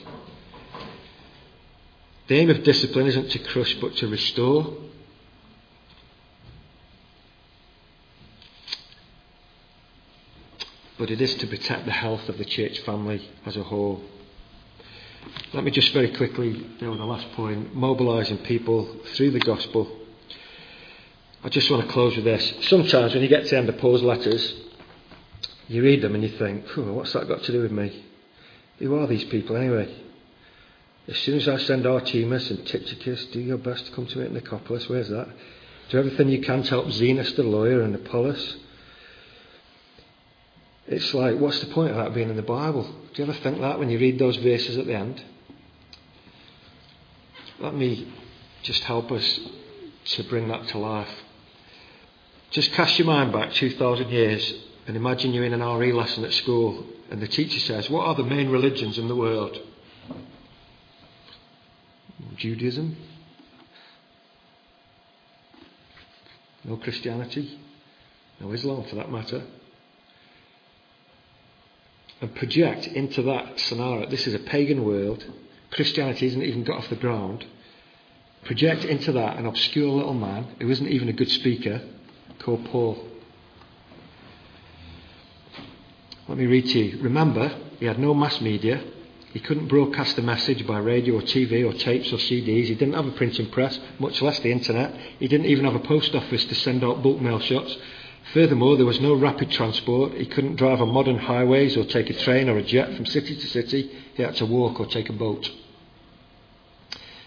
The 2.28 2.36
aim 2.36 2.50
of 2.50 2.62
discipline 2.62 3.06
isn't 3.06 3.30
to 3.30 3.38
crush 3.38 3.74
but 3.74 3.96
to 3.96 4.08
restore. 4.08 4.76
But 10.98 11.10
it 11.10 11.20
is 11.20 11.34
to 11.36 11.46
protect 11.46 11.86
the 11.86 11.92
health 11.92 12.28
of 12.28 12.38
the 12.38 12.44
church 12.44 12.80
family 12.80 13.26
as 13.46 13.56
a 13.56 13.62
whole. 13.62 14.02
Let 15.52 15.64
me 15.64 15.70
just 15.70 15.92
very 15.92 16.10
quickly 16.14 16.52
deal 16.78 16.90
with 16.90 16.98
the 16.98 17.04
last 17.04 17.30
point 17.32 17.74
mobilising 17.74 18.38
people 18.38 18.98
through 19.14 19.30
the 19.30 19.40
gospel. 19.40 19.88
I 21.44 21.48
just 21.48 21.70
want 21.70 21.86
to 21.86 21.92
close 21.92 22.16
with 22.16 22.24
this. 22.24 22.52
Sometimes 22.62 23.14
when 23.14 23.22
you 23.22 23.28
get 23.28 23.44
to 23.44 23.50
the 23.50 23.58
end 23.58 23.68
of 23.68 23.78
Paul's 23.78 24.02
letters, 24.02 24.54
you 25.68 25.82
read 25.82 26.02
them 26.02 26.14
and 26.14 26.24
you 26.24 26.30
think, 26.30 26.64
what's 26.76 27.12
that 27.12 27.28
got 27.28 27.42
to 27.44 27.52
do 27.52 27.62
with 27.62 27.72
me? 27.72 28.04
Who 28.78 28.96
are 28.96 29.06
these 29.06 29.24
people 29.24 29.56
anyway? 29.56 29.94
As 31.06 31.16
soon 31.18 31.36
as 31.36 31.48
I 31.48 31.58
send 31.58 31.84
Artemas 31.84 32.50
and 32.50 32.66
Tychicus, 32.66 33.26
do 33.26 33.40
your 33.40 33.58
best 33.58 33.86
to 33.86 33.92
come 33.92 34.06
to 34.06 34.18
me 34.18 34.24
at 34.24 34.32
Nicopolis. 34.32 34.88
Where's 34.88 35.08
that? 35.08 35.28
Do 35.90 35.98
everything 35.98 36.28
you 36.28 36.42
can 36.42 36.64
to 36.64 36.70
help 36.70 36.86
Zenas 36.88 37.34
the 37.36 37.44
lawyer 37.44 37.82
and 37.82 37.94
Apollos. 37.94 38.56
It's 40.88 41.12
like, 41.12 41.38
what's 41.38 41.60
the 41.60 41.66
point 41.66 41.90
of 41.90 41.96
that 41.96 42.14
being 42.14 42.30
in 42.30 42.36
the 42.36 42.42
Bible? 42.42 42.82
Do 42.82 43.22
you 43.22 43.28
ever 43.28 43.38
think 43.40 43.60
that 43.60 43.78
when 43.78 43.90
you 43.90 43.98
read 43.98 44.18
those 44.18 44.36
verses 44.36 44.78
at 44.78 44.86
the 44.86 44.94
end? 44.94 45.22
Let 47.60 47.74
me 47.74 48.10
just 48.62 48.82
help 48.84 49.12
us 49.12 49.40
to 50.06 50.22
bring 50.24 50.48
that 50.48 50.66
to 50.68 50.78
life. 50.78 51.10
Just 52.50 52.72
cast 52.72 52.98
your 52.98 53.06
mind 53.06 53.32
back 53.32 53.52
2,000 53.52 54.08
years 54.08 54.54
and 54.86 54.96
imagine 54.96 55.34
you're 55.34 55.44
in 55.44 55.52
an 55.52 55.60
RE 55.60 55.92
lesson 55.92 56.24
at 56.24 56.32
school 56.32 56.86
and 57.10 57.20
the 57.20 57.28
teacher 57.28 57.60
says, 57.60 57.90
What 57.90 58.06
are 58.06 58.14
the 58.14 58.24
main 58.24 58.48
religions 58.48 58.96
in 58.96 59.08
the 59.08 59.16
world? 59.16 59.58
Judaism? 62.36 62.96
No 66.64 66.76
Christianity? 66.76 67.60
No 68.40 68.52
Islam 68.52 68.84
for 68.84 68.96
that 68.96 69.10
matter? 69.10 69.42
And 72.20 72.34
project 72.34 72.86
into 72.86 73.22
that 73.22 73.58
scenario. 73.60 74.08
This 74.08 74.26
is 74.26 74.34
a 74.34 74.38
pagan 74.38 74.84
world. 74.84 75.24
Christianity 75.70 76.26
hasn't 76.26 76.44
even 76.44 76.64
got 76.64 76.78
off 76.78 76.88
the 76.88 76.96
ground. 76.96 77.46
Project 78.44 78.84
into 78.84 79.12
that 79.12 79.36
an 79.36 79.46
obscure 79.46 79.88
little 79.88 80.14
man 80.14 80.44
who 80.60 80.70
isn't 80.70 80.88
even 80.88 81.08
a 81.08 81.12
good 81.12 81.30
speaker 81.30 81.82
called 82.38 82.64
Paul. 82.66 83.04
Let 86.28 86.38
me 86.38 86.46
read 86.46 86.66
to 86.68 86.78
you. 86.78 87.02
Remember, 87.02 87.48
he 87.78 87.86
had 87.86 87.98
no 87.98 88.14
mass 88.14 88.40
media. 88.40 88.82
He 89.32 89.40
couldn't 89.40 89.68
broadcast 89.68 90.18
a 90.18 90.22
message 90.22 90.66
by 90.66 90.78
radio 90.78 91.16
or 91.16 91.22
TV 91.22 91.66
or 91.66 91.72
tapes 91.72 92.12
or 92.12 92.16
CDs. 92.16 92.66
He 92.66 92.74
didn't 92.74 92.94
have 92.94 93.06
a 93.06 93.12
printing 93.12 93.50
press, 93.50 93.78
much 93.98 94.20
less 94.22 94.38
the 94.40 94.50
internet. 94.50 94.94
He 95.18 95.28
didn't 95.28 95.46
even 95.46 95.64
have 95.64 95.74
a 95.74 95.80
post 95.80 96.14
office 96.14 96.44
to 96.46 96.54
send 96.54 96.82
out 96.82 97.02
bulk 97.02 97.20
mail 97.20 97.38
shots. 97.38 97.76
Furthermore, 98.34 98.76
there 98.76 98.86
was 98.86 99.00
no 99.00 99.14
rapid 99.14 99.50
transport. 99.50 100.12
He 100.12 100.26
couldn't 100.26 100.56
drive 100.56 100.82
on 100.82 100.92
modern 100.92 101.18
highways 101.18 101.76
or 101.76 101.84
take 101.84 102.10
a 102.10 102.14
train 102.14 102.48
or 102.48 102.58
a 102.58 102.62
jet 102.62 102.94
from 102.94 103.06
city 103.06 103.34
to 103.34 103.46
city. 103.46 103.90
He 104.14 104.22
had 104.22 104.36
to 104.36 104.46
walk 104.46 104.80
or 104.80 104.86
take 104.86 105.08
a 105.08 105.14
boat. 105.14 105.50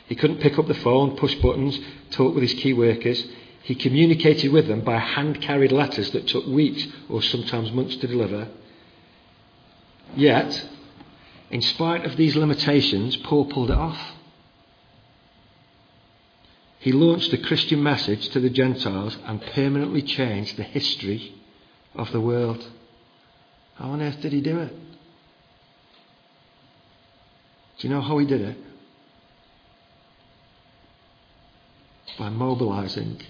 He 0.07 0.15
couldn't 0.15 0.41
pick 0.41 0.59
up 0.59 0.67
the 0.67 0.73
phone, 0.75 1.15
push 1.15 1.33
buttons, 1.35 1.79
talk 2.11 2.35
with 2.35 2.43
his 2.43 2.53
key 2.53 2.73
workers. 2.73 3.25
He 3.63 3.75
communicated 3.75 4.51
with 4.51 4.67
them 4.67 4.81
by 4.81 4.97
hand 4.97 5.41
carried 5.41 5.71
letters 5.71 6.11
that 6.11 6.27
took 6.27 6.45
weeks 6.45 6.85
or 7.09 7.21
sometimes 7.21 7.71
months 7.71 7.95
to 7.97 8.07
deliver. 8.07 8.49
Yet, 10.15 10.69
in 11.49 11.61
spite 11.61 12.05
of 12.05 12.17
these 12.17 12.35
limitations, 12.35 13.15
Paul 13.17 13.45
pulled 13.45 13.71
it 13.71 13.77
off. 13.77 13.99
He 16.81 16.91
launched 16.91 17.29
the 17.29 17.37
Christian 17.37 17.83
message 17.83 18.29
to 18.29 18.39
the 18.39 18.49
Gentiles 18.49 19.15
and 19.25 19.39
permanently 19.39 20.01
changed 20.01 20.57
the 20.57 20.63
history 20.63 21.31
of 21.93 22.11
the 22.11 22.19
world. 22.19 22.67
How 23.75 23.89
on 23.89 24.01
earth 24.01 24.19
did 24.19 24.33
he 24.33 24.41
do 24.41 24.57
it? 24.61 24.75
Do 27.77 27.87
you 27.87 27.93
know 27.93 28.01
how 28.01 28.17
he 28.17 28.25
did 28.25 28.41
it? 28.41 28.57
By 32.17 32.29
mobilizing 32.29 33.21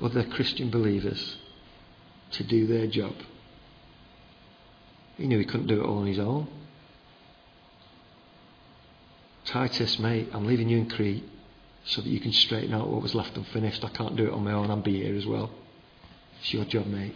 other 0.00 0.22
Christian 0.22 0.70
believers 0.70 1.36
to 2.32 2.44
do 2.44 2.68
their 2.68 2.86
job. 2.86 3.14
He 5.16 5.26
knew 5.26 5.40
he 5.40 5.44
couldn't 5.44 5.66
do 5.66 5.80
it 5.80 5.84
all 5.84 5.98
on 5.98 6.06
his 6.06 6.20
own. 6.20 6.46
Titus, 9.44 9.98
mate, 9.98 10.28
I'm 10.32 10.46
leaving 10.46 10.68
you 10.68 10.78
in 10.78 10.88
Crete 10.88 11.30
so 11.86 12.00
that 12.00 12.08
you 12.08 12.20
can 12.20 12.32
straighten 12.32 12.74
out 12.74 12.88
what 12.88 13.02
was 13.02 13.14
left 13.14 13.36
unfinished. 13.36 13.84
I 13.84 13.88
can't 13.90 14.16
do 14.16 14.26
it 14.26 14.32
on 14.32 14.44
my 14.44 14.52
own. 14.52 14.70
I'll 14.70 14.76
be 14.78 15.02
here 15.02 15.16
as 15.16 15.26
well. 15.26 15.50
It's 16.40 16.52
your 16.52 16.64
job, 16.64 16.86
mate. 16.86 17.14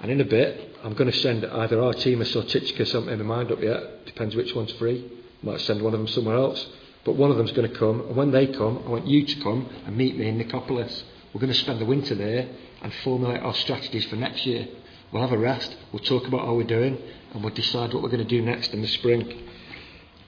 And 0.00 0.10
in 0.10 0.20
a 0.20 0.24
bit, 0.24 0.76
I'm 0.84 0.92
going 0.92 1.10
to 1.10 1.18
send 1.18 1.44
either 1.44 1.78
Artemas 1.78 2.36
or 2.36 2.42
Tychicus. 2.42 2.94
I 2.94 3.00
haven't 3.00 3.18
my 3.18 3.36
mind 3.36 3.50
up 3.50 3.62
yet. 3.62 4.04
Depends 4.04 4.36
which 4.36 4.54
one's 4.54 4.72
free. 4.72 5.10
Might 5.42 5.60
send 5.62 5.82
one 5.82 5.94
of 5.94 6.00
them 6.00 6.08
somewhere 6.08 6.36
else. 6.36 6.66
But 7.04 7.16
one 7.16 7.30
of 7.30 7.36
them's 7.36 7.52
going 7.52 7.70
to 7.70 7.78
come. 7.78 8.00
And 8.00 8.16
when 8.16 8.30
they 8.30 8.46
come, 8.48 8.82
I 8.84 8.90
want 8.90 9.06
you 9.06 9.24
to 9.24 9.40
come 9.42 9.68
and 9.86 9.96
meet 9.96 10.16
me 10.16 10.28
in 10.28 10.38
Nicopolis. 10.38 11.02
We're 11.32 11.40
going 11.40 11.52
to 11.52 11.58
spend 11.58 11.80
the 11.80 11.86
winter 11.86 12.14
there 12.14 12.48
and 12.82 12.92
formulate 13.04 13.42
our 13.42 13.54
strategies 13.54 14.04
for 14.06 14.16
next 14.16 14.44
year. 14.44 14.68
We'll 15.12 15.22
have 15.22 15.32
a 15.32 15.38
rest. 15.38 15.74
We'll 15.92 16.02
talk 16.02 16.26
about 16.26 16.44
how 16.44 16.54
we're 16.54 16.64
doing. 16.64 16.98
And 17.32 17.42
we'll 17.42 17.54
decide 17.54 17.94
what 17.94 18.02
we're 18.02 18.10
going 18.10 18.26
to 18.26 18.28
do 18.28 18.42
next 18.42 18.74
in 18.74 18.82
the 18.82 18.88
spring. 18.88 19.48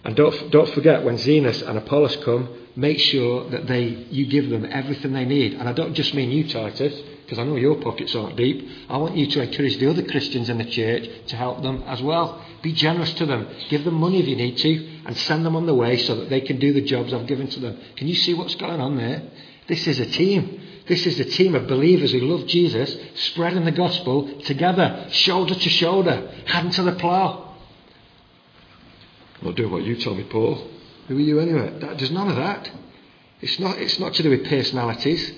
And 0.08 0.16
don't, 0.16 0.50
don't 0.50 0.70
forget, 0.70 1.04
when 1.04 1.18
Zenas 1.18 1.60
and 1.60 1.76
Apollos 1.76 2.16
come, 2.24 2.48
make 2.74 2.98
sure 2.98 3.50
that 3.50 3.66
they, 3.66 3.82
you 3.82 4.24
give 4.24 4.48
them 4.48 4.64
everything 4.64 5.12
they 5.12 5.26
need. 5.26 5.52
And 5.52 5.68
I 5.68 5.74
don't 5.74 5.92
just 5.92 6.14
mean 6.14 6.30
you, 6.30 6.48
Titus. 6.48 6.98
because 7.26 7.38
I 7.38 7.44
know 7.44 7.56
your 7.56 7.74
pockets 7.74 8.14
aren't 8.14 8.36
deep. 8.36 8.66
I 8.88 8.96
want 8.96 9.18
you 9.18 9.26
to 9.26 9.42
encourage 9.42 9.76
the 9.76 9.90
other 9.90 10.02
Christians 10.04 10.48
in 10.48 10.56
the 10.56 10.64
church 10.64 11.06
to 11.26 11.36
help 11.36 11.60
them 11.60 11.82
as 11.86 12.00
well. 12.00 12.42
Be 12.62 12.72
generous 12.72 13.12
to 13.16 13.26
them. 13.26 13.48
Give 13.68 13.84
them 13.84 13.96
money 13.96 14.20
if 14.20 14.26
you 14.26 14.36
need 14.36 14.56
to, 14.56 14.88
and 15.04 15.14
send 15.14 15.44
them 15.44 15.54
on 15.54 15.66
the 15.66 15.74
way 15.74 15.98
so 15.98 16.14
that 16.14 16.30
they 16.30 16.40
can 16.40 16.58
do 16.58 16.72
the 16.72 16.80
jobs 16.80 17.12
I've 17.12 17.26
given 17.26 17.48
to 17.48 17.60
them. 17.60 17.78
Can 17.96 18.08
you 18.08 18.14
see 18.14 18.32
what's 18.32 18.54
going 18.54 18.80
on 18.80 18.96
there? 18.96 19.24
This 19.66 19.86
is 19.86 20.00
a 20.00 20.06
team. 20.06 20.58
This 20.86 21.04
is 21.04 21.20
a 21.20 21.26
team 21.26 21.54
of 21.54 21.66
believers 21.66 22.12
who 22.12 22.20
love 22.20 22.46
Jesus, 22.46 22.96
spreading 23.26 23.66
the 23.66 23.72
gospel 23.72 24.40
together, 24.44 25.08
shoulder 25.10 25.54
to 25.54 25.68
shoulder, 25.68 26.32
hand 26.46 26.72
to 26.72 26.82
the 26.82 26.92
plough. 26.92 27.47
I'm 29.40 29.48
not 29.48 29.56
doing 29.56 29.70
what 29.70 29.84
you 29.84 29.96
told 29.96 30.18
me, 30.18 30.24
Paul. 30.24 30.68
Who 31.08 31.16
are 31.16 31.20
you 31.20 31.38
anyway? 31.40 31.78
That, 31.80 31.98
there's 31.98 32.10
none 32.10 32.28
of 32.28 32.36
that. 32.36 32.70
It's 33.40 33.58
not, 33.58 33.78
it's 33.78 33.98
not 33.98 34.14
to 34.14 34.22
do 34.22 34.30
with 34.30 34.46
personalities. 34.46 35.32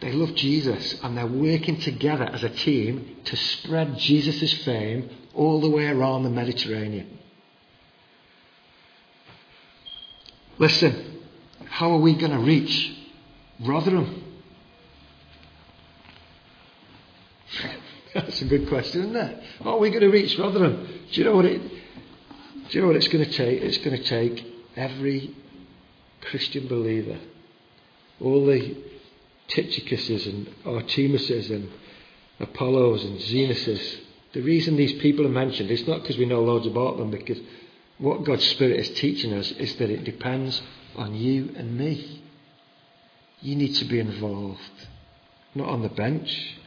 They 0.00 0.12
love 0.12 0.34
Jesus 0.36 1.00
and 1.02 1.16
they're 1.16 1.26
working 1.26 1.80
together 1.80 2.24
as 2.24 2.44
a 2.44 2.48
team 2.48 3.16
to 3.24 3.36
spread 3.36 3.98
Jesus' 3.98 4.52
fame 4.64 5.10
all 5.34 5.60
the 5.60 5.68
way 5.68 5.86
around 5.86 6.22
the 6.22 6.30
Mediterranean. 6.30 7.18
Listen, 10.58 11.20
how 11.66 11.92
are 11.92 11.98
we 11.98 12.14
going 12.14 12.32
to 12.32 12.38
reach 12.38 12.92
Rotherham? 13.60 14.24
That's 18.14 18.40
a 18.42 18.44
good 18.44 18.68
question, 18.68 19.02
isn't 19.02 19.16
it? 19.16 19.42
How 19.62 19.74
are 19.74 19.78
we 19.78 19.90
going 19.90 20.02
to 20.02 20.08
reach 20.08 20.38
Rotherham? 20.38 20.86
Do 21.12 21.20
you 21.20 21.24
know 21.24 21.34
what 21.36 21.44
it? 21.44 21.60
Do 22.68 22.76
you 22.76 22.82
know 22.82 22.88
what 22.88 22.96
it's 22.96 23.08
going 23.08 23.24
to 23.24 23.32
take? 23.32 23.62
It's 23.62 23.78
going 23.78 23.96
to 23.96 24.04
take 24.04 24.44
every 24.76 25.34
Christian 26.20 26.68
believer, 26.68 27.18
all 28.20 28.44
the 28.44 28.76
Tychicuses 29.48 30.26
and 30.26 30.46
Artemises 30.64 31.50
and 31.50 31.70
Apollos 32.38 33.04
and 33.04 33.18
Zenuses. 33.20 34.00
The 34.34 34.42
reason 34.42 34.76
these 34.76 35.00
people 35.00 35.24
are 35.24 35.30
mentioned 35.30 35.70
is 35.70 35.86
not 35.86 36.02
because 36.02 36.18
we 36.18 36.26
know 36.26 36.42
loads 36.42 36.66
about 36.66 36.98
them, 36.98 37.10
because 37.10 37.38
what 37.96 38.24
God's 38.24 38.46
Spirit 38.48 38.78
is 38.80 38.90
teaching 38.90 39.32
us 39.32 39.50
is 39.52 39.74
that 39.76 39.88
it 39.88 40.04
depends 40.04 40.60
on 40.94 41.14
you 41.14 41.54
and 41.56 41.78
me. 41.78 42.22
You 43.40 43.56
need 43.56 43.74
to 43.76 43.86
be 43.86 43.98
involved, 43.98 44.88
not 45.54 45.68
on 45.68 45.82
the 45.82 45.88
bench, 45.88 46.58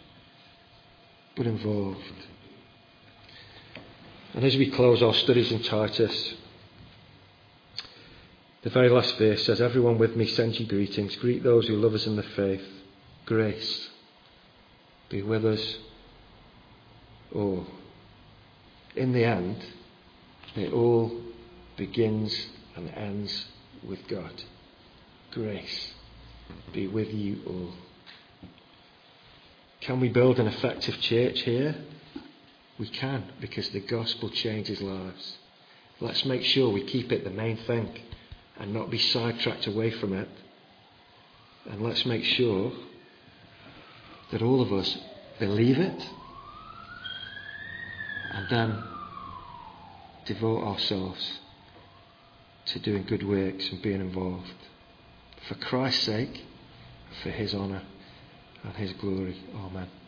but 1.36 1.46
involved. 1.46 2.00
And 4.34 4.46
as 4.46 4.56
we 4.56 4.72
close 4.72 5.04
our 5.04 5.14
studies 5.14 5.52
in 5.52 5.62
Titus, 5.62 6.36
the 8.64 8.70
very 8.70 8.90
last 8.90 9.18
verse 9.18 9.44
says, 9.46 9.60
Everyone 9.60 9.98
with 9.98 10.16
me 10.16 10.26
sends 10.28 10.60
you 10.60 10.68
greetings. 10.68 11.16
Greet 11.18 11.44
those 11.44 11.68
who 11.68 11.76
love 11.76 11.94
us 11.94 12.06
in 12.06 12.16
the 12.16 12.24
faith. 12.24 12.66
Grace 13.26 13.90
be 15.10 15.22
with 15.22 15.46
us 15.46 15.78
all. 17.34 17.68
In 18.96 19.12
the 19.12 19.26
end, 19.26 19.66
it 20.56 20.72
all 20.72 21.12
begins 21.76 22.48
and 22.76 22.90
ends 22.92 23.48
with 23.84 24.08
God. 24.08 24.44
Grace 25.32 25.94
be 26.72 26.88
with 26.88 27.14
you 27.14 27.42
all. 27.48 27.74
Can 29.82 30.00
we 30.00 30.10
build 30.10 30.40
an 30.40 30.48
effective 30.48 31.00
church 31.02 31.42
here? 31.42 31.76
We 32.82 32.88
can, 32.88 33.26
because 33.40 33.70
the 33.70 33.80
gospel 33.80 34.32
changes 34.32 34.82
lives. 34.82 35.38
Let's 36.00 36.26
make 36.26 36.44
sure 36.44 36.72
we 36.72 36.84
keep 36.84 37.12
it 37.12 37.24
the 37.24 37.30
main 37.30 37.58
thing 37.58 37.96
and 38.60 38.74
not 38.74 38.90
be 38.90 38.98
sidetracked 38.98 39.68
away 39.68 39.92
from 39.92 40.14
it. 40.14 40.28
And 41.70 41.84
let's 41.84 42.08
make 42.08 42.24
sure 42.24 42.72
that 44.32 44.42
all 44.42 44.62
of 44.62 44.74
us 44.74 44.98
believe 45.38 45.78
it 45.78 46.10
and 48.32 48.50
then 48.50 48.84
devote 50.26 50.64
ourselves 50.64 51.40
to 52.66 52.80
doing 52.80 53.04
good 53.04 53.22
works 53.22 53.70
and 53.70 53.80
being 53.84 54.02
involved 54.02 54.56
for 55.48 55.54
Christ's 55.54 56.04
sake, 56.04 56.46
for 57.22 57.30
His 57.30 57.54
honour 57.54 57.84
and 58.64 58.76
His 58.76 58.94
glory. 58.94 59.38
Amen. 59.56 60.01